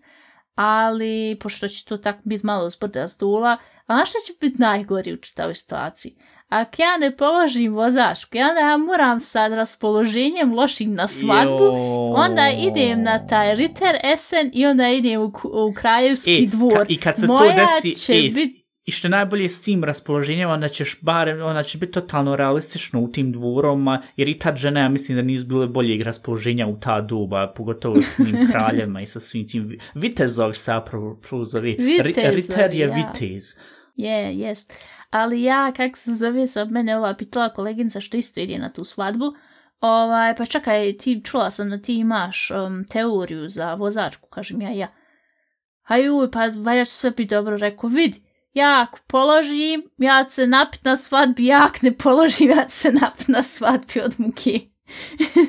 ali 0.54 1.36
pošto 1.40 1.68
će 1.68 1.84
to 1.84 1.96
tako 1.96 2.18
biti 2.24 2.46
malo 2.46 2.68
zbrda 2.68 3.06
zdula, 3.06 3.50
a 3.86 3.94
znaš 3.94 4.08
šta 4.10 4.18
će 4.18 4.32
biti 4.40 4.56
najgori 4.58 5.12
u 5.12 5.18
čitavoj 5.18 5.54
situaciji? 5.54 6.16
Ako 6.48 6.82
ja 6.82 6.96
ne 6.96 7.16
položim 7.16 7.74
vozačku, 7.74 8.36
ja 8.36 8.48
onda 8.48 8.60
ja 8.60 8.76
moram 8.76 9.20
sad 9.20 9.52
raspoloženjem 9.52 10.54
lošim 10.54 10.94
na 10.94 11.08
svadbu, 11.08 11.64
Joj. 11.64 12.12
onda 12.16 12.42
idem 12.60 13.02
na 13.02 13.26
taj 13.26 13.54
Ritter 13.54 13.96
Essen 14.04 14.50
i 14.54 14.66
onda 14.66 14.88
idem 14.88 15.20
u, 15.20 15.32
u 15.44 15.74
kraljevski 15.74 16.44
E, 16.44 16.46
dvor. 16.46 16.72
ka- 16.72 16.86
I 16.88 16.96
kad 16.96 17.16
se 17.16 17.26
Moja 17.26 17.54
to 17.56 17.60
desi, 17.82 18.12
e, 18.12 18.22
bit- 18.24 18.55
i 18.86 18.90
što 18.90 19.06
je 19.06 19.10
najbolje 19.10 19.48
s 19.48 19.62
tim 19.62 19.84
raspoloženjem, 19.84 20.50
onda 20.50 20.68
ćeš 20.68 21.00
barem, 21.00 21.42
onda 21.42 21.62
će 21.62 21.78
biti 21.78 21.92
totalno 21.92 22.36
realistično 22.36 23.00
u 23.00 23.08
tim 23.08 23.32
dvoroma, 23.32 24.02
jer 24.16 24.28
i 24.28 24.38
ta 24.38 24.56
žena, 24.56 24.80
ja 24.80 24.88
mislim 24.88 25.16
da 25.16 25.22
nisu 25.22 25.46
bile 25.46 25.66
boljeg 25.66 26.02
raspoloženja 26.02 26.66
u 26.66 26.80
ta 26.80 27.00
doba, 27.00 27.52
pogotovo 27.56 28.00
s 28.00 28.18
njim 28.18 28.36
kraljevima 28.50 29.00
i 29.00 29.06
sa 29.06 29.20
svim 29.20 29.48
tim 29.48 29.64
vi- 29.64 29.78
vitezovi 29.94 30.54
sa 30.54 30.84
prozovi. 31.28 31.76
Vitezovi, 31.78 32.36
Riter 32.36 32.74
je 32.74 32.88
ja. 32.88 32.94
vitez. 32.94 33.56
Je, 33.96 34.38
jest. 34.38 34.72
Ali 35.10 35.42
ja, 35.42 35.72
kak 35.76 35.96
se 35.96 36.14
zove 36.14 36.46
se 36.46 36.62
od 36.62 36.70
mene 36.70 36.96
ova 36.96 37.14
pitala 37.14 37.48
koleginica 37.48 38.00
što 38.00 38.16
isto 38.16 38.40
ide 38.40 38.58
na 38.58 38.72
tu 38.72 38.84
svadbu, 38.84 39.24
ovaj, 39.80 40.36
pa 40.36 40.46
čekaj, 40.46 40.96
ti 40.96 41.20
čula 41.24 41.50
sam 41.50 41.70
da 41.70 41.82
ti 41.82 41.94
imaš 41.94 42.50
um, 42.50 42.84
teoriju 42.84 43.48
za 43.48 43.74
vozačku, 43.74 44.28
kažem 44.28 44.62
ja, 44.62 44.70
ja. 44.70 44.88
A 45.82 45.96
juj, 45.96 46.30
pa 46.30 46.40
valja 46.56 46.84
će 46.84 46.90
sve 46.90 47.10
biti 47.10 47.34
dobro, 47.34 47.56
rekao, 47.56 47.88
vidi, 47.88 48.25
ja 48.56 48.82
ako 48.82 48.98
položim, 49.06 49.82
ja 49.98 50.24
ću 50.24 50.30
se 50.30 50.46
napit 50.46 50.84
na 50.84 50.96
svadbi, 50.96 51.46
ja 51.46 51.60
ako 51.64 51.78
ne 51.82 51.92
položim, 51.92 52.50
ja 52.50 52.64
ću 52.64 52.70
se 52.70 52.92
napit 52.92 53.28
na 53.28 53.42
svadbi 53.42 54.00
od 54.00 54.14
muke. 54.18 54.60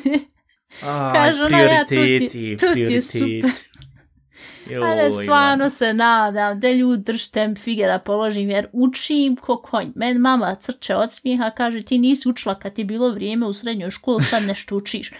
Kažu 1.14 1.44
ona, 1.44 1.60
ja, 1.60 1.86
tu 1.86 1.90
ti- 1.90 2.56
tu 2.60 2.74
ti 2.76 2.80
je 2.80 3.02
super. 3.02 3.52
Ali 4.84 5.14
stvarno 5.14 5.70
se 5.70 5.94
nadam 5.94 6.60
da 6.60 6.72
ljudi 6.72 7.04
držite 7.04 7.48
mi 7.48 7.56
fige 7.56 7.86
da 7.86 8.00
položim 8.00 8.50
jer 8.50 8.68
učim 8.74 9.36
ko 9.36 9.58
konj. 9.58 9.88
Men 9.96 10.18
mama 10.18 10.56
crče 10.56 10.96
od 10.96 11.14
smijeha, 11.14 11.50
kaže 11.50 11.82
ti 11.82 11.98
nisi 11.98 12.30
učila 12.30 12.56
kad 12.56 12.74
ti 12.74 12.82
je 12.82 12.86
bilo 12.86 13.10
vrijeme 13.10 13.46
u 13.46 13.54
srednjoj 13.54 13.92
školi, 13.92 14.22
sad 14.22 14.44
nešto 14.44 14.76
učiš. 14.76 15.12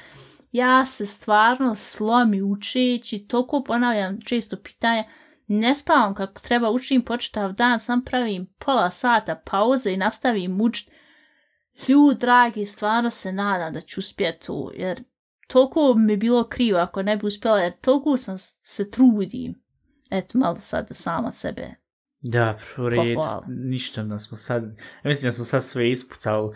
Ja 0.52 0.86
se 0.86 1.06
stvarno 1.06 1.76
slomi 1.76 2.42
učeći, 2.42 3.20
toliko 3.20 3.64
ponavljam 3.64 4.22
često 4.22 4.58
pitanja, 4.58 5.04
ne 5.48 5.74
spavam 5.74 6.14
kako 6.16 6.42
treba, 6.42 6.70
učim 6.70 7.02
počitav 7.02 7.52
dan, 7.54 7.80
sam 7.80 8.04
pravim 8.04 8.46
pola 8.60 8.90
sata 8.90 9.42
pauze 9.46 9.92
i 9.94 9.98
nastavim 9.98 10.62
učit. 10.62 10.92
Ljud, 11.88 12.18
dragi, 12.18 12.66
stvarno 12.66 13.10
se 13.12 13.32
nadam 13.32 13.74
da 13.74 13.82
ću 13.82 14.00
uspjeti 14.00 14.46
tu, 14.46 14.72
jer 14.76 15.04
toliko 15.48 15.94
mi 15.94 16.14
je 16.14 16.18
bilo 16.18 16.48
krivo 16.48 16.80
ako 16.80 17.02
ne 17.02 17.18
bi 17.18 17.28
uspjela, 17.28 17.60
jer 17.60 17.74
toliko 17.82 18.18
sam 18.18 18.36
se 18.62 18.92
trudim. 18.92 19.62
eto, 20.12 20.38
malo 20.38 20.56
sad 20.60 20.88
sama 20.92 21.32
sebe 21.32 21.76
Da, 22.20 22.58
u 22.78 22.90
redu, 22.90 23.16
Pohvala. 23.16 23.44
ništa 23.48 24.04
da 24.04 24.20
smo 24.20 24.38
sad, 24.38 24.64
mislim 25.04 25.28
da 25.28 25.32
smo 25.32 25.46
sad 25.46 25.64
sve 25.64 25.92
ispucali. 25.92 26.56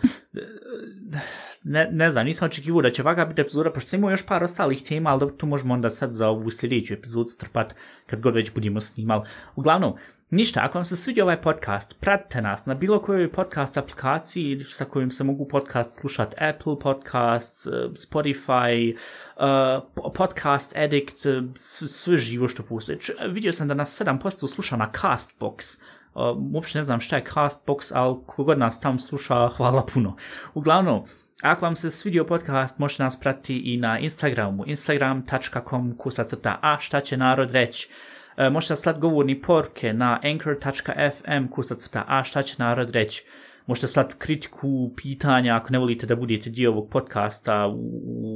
Ne, 1.64 1.88
ne 1.92 2.10
znam, 2.10 2.26
nisam 2.26 2.46
očekivao 2.46 2.82
da 2.82 2.90
će 2.90 3.02
ovakva 3.02 3.24
biti 3.24 3.40
epizoda, 3.40 3.72
pošto 3.72 3.88
sam 3.88 3.98
imao 3.98 4.10
još 4.10 4.26
par 4.26 4.44
ostalih 4.44 4.82
tema, 4.82 5.10
ali 5.10 5.20
da 5.20 5.36
tu 5.36 5.46
možemo 5.46 5.74
onda 5.74 5.90
sad 5.90 6.12
za 6.12 6.28
ovu 6.28 6.50
sljedeću 6.50 6.94
epizodu 6.94 7.28
strpat 7.28 7.74
kad 8.06 8.20
god 8.20 8.34
već 8.34 8.54
budemo 8.54 8.80
snimali. 8.80 9.28
Uglavnom, 9.56 9.94
ništa, 10.30 10.60
ako 10.64 10.78
vam 10.78 10.84
se 10.84 10.96
sviđa 10.96 11.22
ovaj 11.22 11.42
podcast, 11.42 12.00
pratite 12.00 12.42
nas 12.42 12.66
na 12.66 12.74
bilo 12.74 13.02
kojoj 13.02 13.32
podcast 13.32 13.76
aplikaciji 13.76 14.64
sa 14.64 14.84
kojim 14.84 15.10
se 15.10 15.24
mogu 15.24 15.48
podcast 15.48 16.00
slušati 16.00 16.36
Apple 16.38 16.78
Podcasts, 16.78 17.66
eh, 17.66 17.70
Spotify, 17.92 18.96
uh, 19.36 20.12
Podcast 20.14 20.76
Addict, 20.76 21.26
eh, 21.26 21.42
sve 21.86 22.16
živo 22.16 22.48
što 22.48 22.62
postoje. 22.62 22.98
Vidio 23.28 23.52
sam 23.52 23.68
da 23.68 23.74
nas 23.74 24.00
7% 24.00 24.48
sluša 24.48 24.76
na 24.76 24.90
Castbox, 25.02 25.80
Uh, 26.14 26.54
uopšte 26.54 26.78
ne 26.78 26.82
znam 26.82 27.00
šta 27.00 27.16
je 27.16 27.24
Castbox, 27.24 27.92
ali 27.94 28.16
kogod 28.26 28.58
nas 28.58 28.80
tam 28.80 28.98
sluša, 28.98 29.48
hvala 29.48 29.86
puno. 29.94 30.16
Uglavnom, 30.54 31.04
ako 31.42 31.64
vam 31.64 31.76
se 31.76 31.90
svidio 31.90 32.24
podcast, 32.24 32.78
možete 32.78 33.02
nas 33.02 33.20
pratiti 33.20 33.58
i 33.58 33.76
na 33.76 33.98
Instagramu, 33.98 34.64
instagram.com 34.66 35.96
kusacrta 35.96 36.58
a 36.62 36.76
šta 36.80 37.00
će 37.00 37.16
narod 37.16 37.50
reći. 37.50 37.88
E, 38.36 38.50
možete 38.50 38.76
slat 38.76 38.98
govorni 38.98 39.42
porke 39.42 39.92
na 39.92 40.20
anchor.fm 40.24 41.46
kusacrta 41.50 42.04
a 42.08 42.24
šta 42.24 42.42
će 42.42 42.54
narod 42.58 42.90
reći. 42.90 43.24
Možete 43.66 43.86
slat 43.86 44.14
kritiku, 44.18 44.92
pitanja, 44.96 45.56
ako 45.56 45.72
ne 45.72 45.78
volite 45.78 46.06
da 46.06 46.16
budete 46.16 46.50
dio 46.50 46.70
ovog 46.70 46.90
podcasta 46.90 47.66
u, 47.66 47.78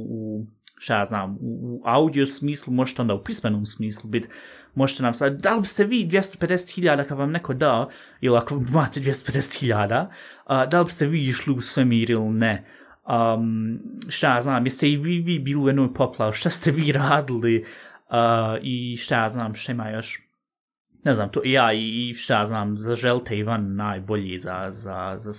u, 0.09 0.43
šta 0.77 0.97
ja 0.97 1.05
znam, 1.05 1.31
u, 1.31 1.37
u 1.41 1.81
audio 1.85 2.25
smislu, 2.25 2.73
možete 2.73 3.01
onda 3.01 3.13
u 3.13 3.23
pismenom 3.23 3.65
smislu 3.65 4.09
biti 4.09 4.27
možete 4.77 5.03
nam 5.03 5.13
sad, 5.13 5.41
da 5.41 5.55
li 5.55 5.61
biste 5.61 5.83
vi 5.83 6.07
250.000 6.11 7.07
kad 7.07 7.17
vam 7.17 7.31
neko 7.31 7.53
da, 7.53 7.89
ili 8.21 8.37
ako 8.37 8.55
imate 8.69 8.99
250.000, 8.99 10.05
uh, 10.05 10.69
da 10.69 10.79
li 10.79 10.85
biste 10.85 11.07
vi 11.07 11.23
išli 11.23 11.53
u 11.53 11.61
svemir 11.61 12.11
ili 12.11 12.29
ne? 12.29 12.65
Um, 13.07 13.79
šta 14.09 14.35
ja 14.35 14.41
znam, 14.41 14.65
jeste 14.65 14.91
i 14.91 14.97
vi, 14.97 15.19
vi 15.19 15.39
bili 15.39 15.61
u 15.63 15.67
jednoj 15.67 15.93
poplav, 15.93 16.31
šta 16.31 16.49
ste 16.49 16.71
vi 16.71 16.91
radili 16.91 17.65
uh, 18.09 18.57
i 18.61 18.97
šta 18.97 19.23
ja 19.23 19.29
znam, 19.29 19.55
šta 19.55 19.71
ima 19.71 19.89
još? 19.89 20.21
Ne 21.03 21.13
znam, 21.13 21.29
to 21.29 21.41
ja 21.45 21.73
i, 21.73 22.09
i 22.09 22.13
šta 22.13 22.39
ja 22.39 22.45
znam, 22.45 22.77
zaželite 22.77 23.37
Ivan 23.37 23.75
najbolji 23.75 24.37
za, 24.37 24.67
za, 24.69 25.15
za, 25.17 25.31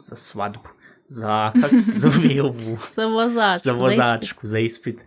za 0.00 0.16
svadbu, 0.16 0.68
za, 1.08 1.52
kako 1.60 1.76
se 1.76 1.98
zove 2.08 2.42
ovu? 2.42 2.78
za 2.92 3.06
vozač. 3.06 3.62
za 3.62 3.72
vozačku, 3.72 4.46
za 4.46 4.58
ispit. 4.58 5.04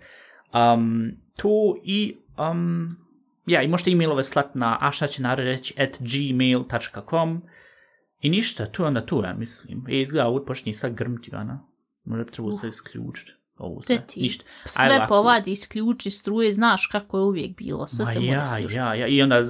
Um, 0.54 1.12
to 1.38 1.76
i, 1.84 2.18
um, 2.52 2.98
ja, 3.46 3.62
i 3.62 3.68
možete 3.68 3.92
e-mailove 3.92 4.24
slat 4.24 4.56
na 4.56 4.78
a 4.82 4.92
šta 4.92 5.08
će 5.08 5.22
narod 5.22 5.46
reći 5.46 5.74
at 5.82 5.98
gmail.com 6.00 7.42
i 8.22 8.30
ništa, 8.30 8.66
tu 8.66 8.84
je 8.84 8.88
onda 8.88 9.06
tu, 9.06 9.22
ja 9.24 9.34
mislim. 9.34 9.86
E, 9.90 10.02
izgleda, 10.02 10.28
ovo 10.28 10.46
počinje 10.46 10.74
sad 10.74 10.94
grmti, 10.94 11.30
Ivana. 11.30 11.69
Možda 12.10 12.24
bi 12.24 12.32
trebalo 12.32 12.52
se 12.52 12.68
isključiti. 12.68 13.32
Ovo 13.58 13.82
sve, 13.82 14.02
ti. 14.08 14.22
ništa. 14.22 14.44
Sve 14.66 14.86
Ajde 14.86 15.06
povadi, 15.08 15.52
isključi 15.52 16.10
struje, 16.10 16.52
znaš 16.52 16.88
kako 16.88 17.18
je 17.18 17.24
uvijek 17.24 17.56
bilo, 17.58 17.88
sve 17.88 18.00
Ma 18.00 18.12
se 18.12 18.20
mora 18.20 18.32
ja, 18.32 18.46
slušati. 18.48 18.74
ja, 18.74 18.94
ja, 18.96 19.08
i 19.08 19.22
onda 19.22 19.42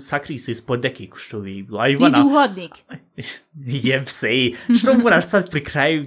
sakri 0.00 0.38
se 0.38 0.50
ispod 0.50 0.80
deke 0.80 1.06
ko 1.06 1.18
što 1.18 1.38
vi 1.38 1.62
bilo. 1.62 1.78
A 1.78 1.88
Idi 1.88 1.94
Ivana, 1.94 2.26
u 2.26 2.30
hodnik. 2.30 2.70
jeb 3.84 4.04
se, 4.06 4.26
ej, 4.28 4.52
što 4.78 4.94
moraš 4.94 5.26
sad 5.26 5.50
pri 5.50 5.64
kraju 5.64 6.06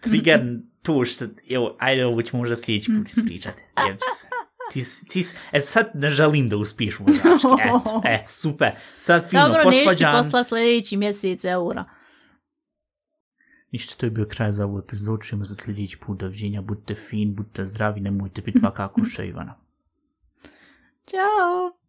trigger 0.00 0.40
to 0.82 1.04
što, 1.04 1.24
evo, 1.50 1.76
ajde, 1.78 2.06
ovo 2.06 2.22
ćemo 2.22 2.40
možda 2.40 2.56
sljedeći 2.56 2.90
put 2.92 3.08
ispričati, 3.08 3.62
jeb 3.88 3.96
se. 4.14 4.28
Ti, 4.72 4.84
s- 4.84 5.00
ti, 5.02 5.22
s- 5.22 5.34
e 5.52 5.60
sad 5.60 5.90
ne 5.94 6.10
želim 6.10 6.48
da 6.48 6.56
uspiješ 6.56 7.00
u 7.00 7.04
vozački, 7.04 7.46
eto, 7.60 8.02
e, 8.04 8.24
super, 8.28 8.70
sad 8.98 9.30
fino, 9.30 9.42
Dobro, 9.42 9.58
neću 9.58 9.70
ti 9.72 9.76
posvađan. 9.78 10.12
posla 10.14 10.44
sljedeći 10.44 10.96
mjesec 10.96 11.44
eura. 11.44 11.84
Ništa, 13.76 13.94
to 13.96 14.06
je 14.06 14.10
bio 14.10 14.24
kraj 14.24 14.50
za 14.50 14.64
ovu 14.64 14.78
epizodu, 14.78 15.22
čujemo 15.22 15.44
za 15.44 15.54
sljedeći 15.54 15.98
put, 15.98 16.18
doviđenja, 16.18 16.62
budite 16.62 16.94
fin, 16.94 17.34
budite 17.34 17.64
zdravi, 17.64 18.00
nemojte 18.00 18.42
biti 18.42 18.58
vakako 18.68 19.04
što 19.04 19.22
Ivana. 19.22 19.54
Ćao! 21.06 21.85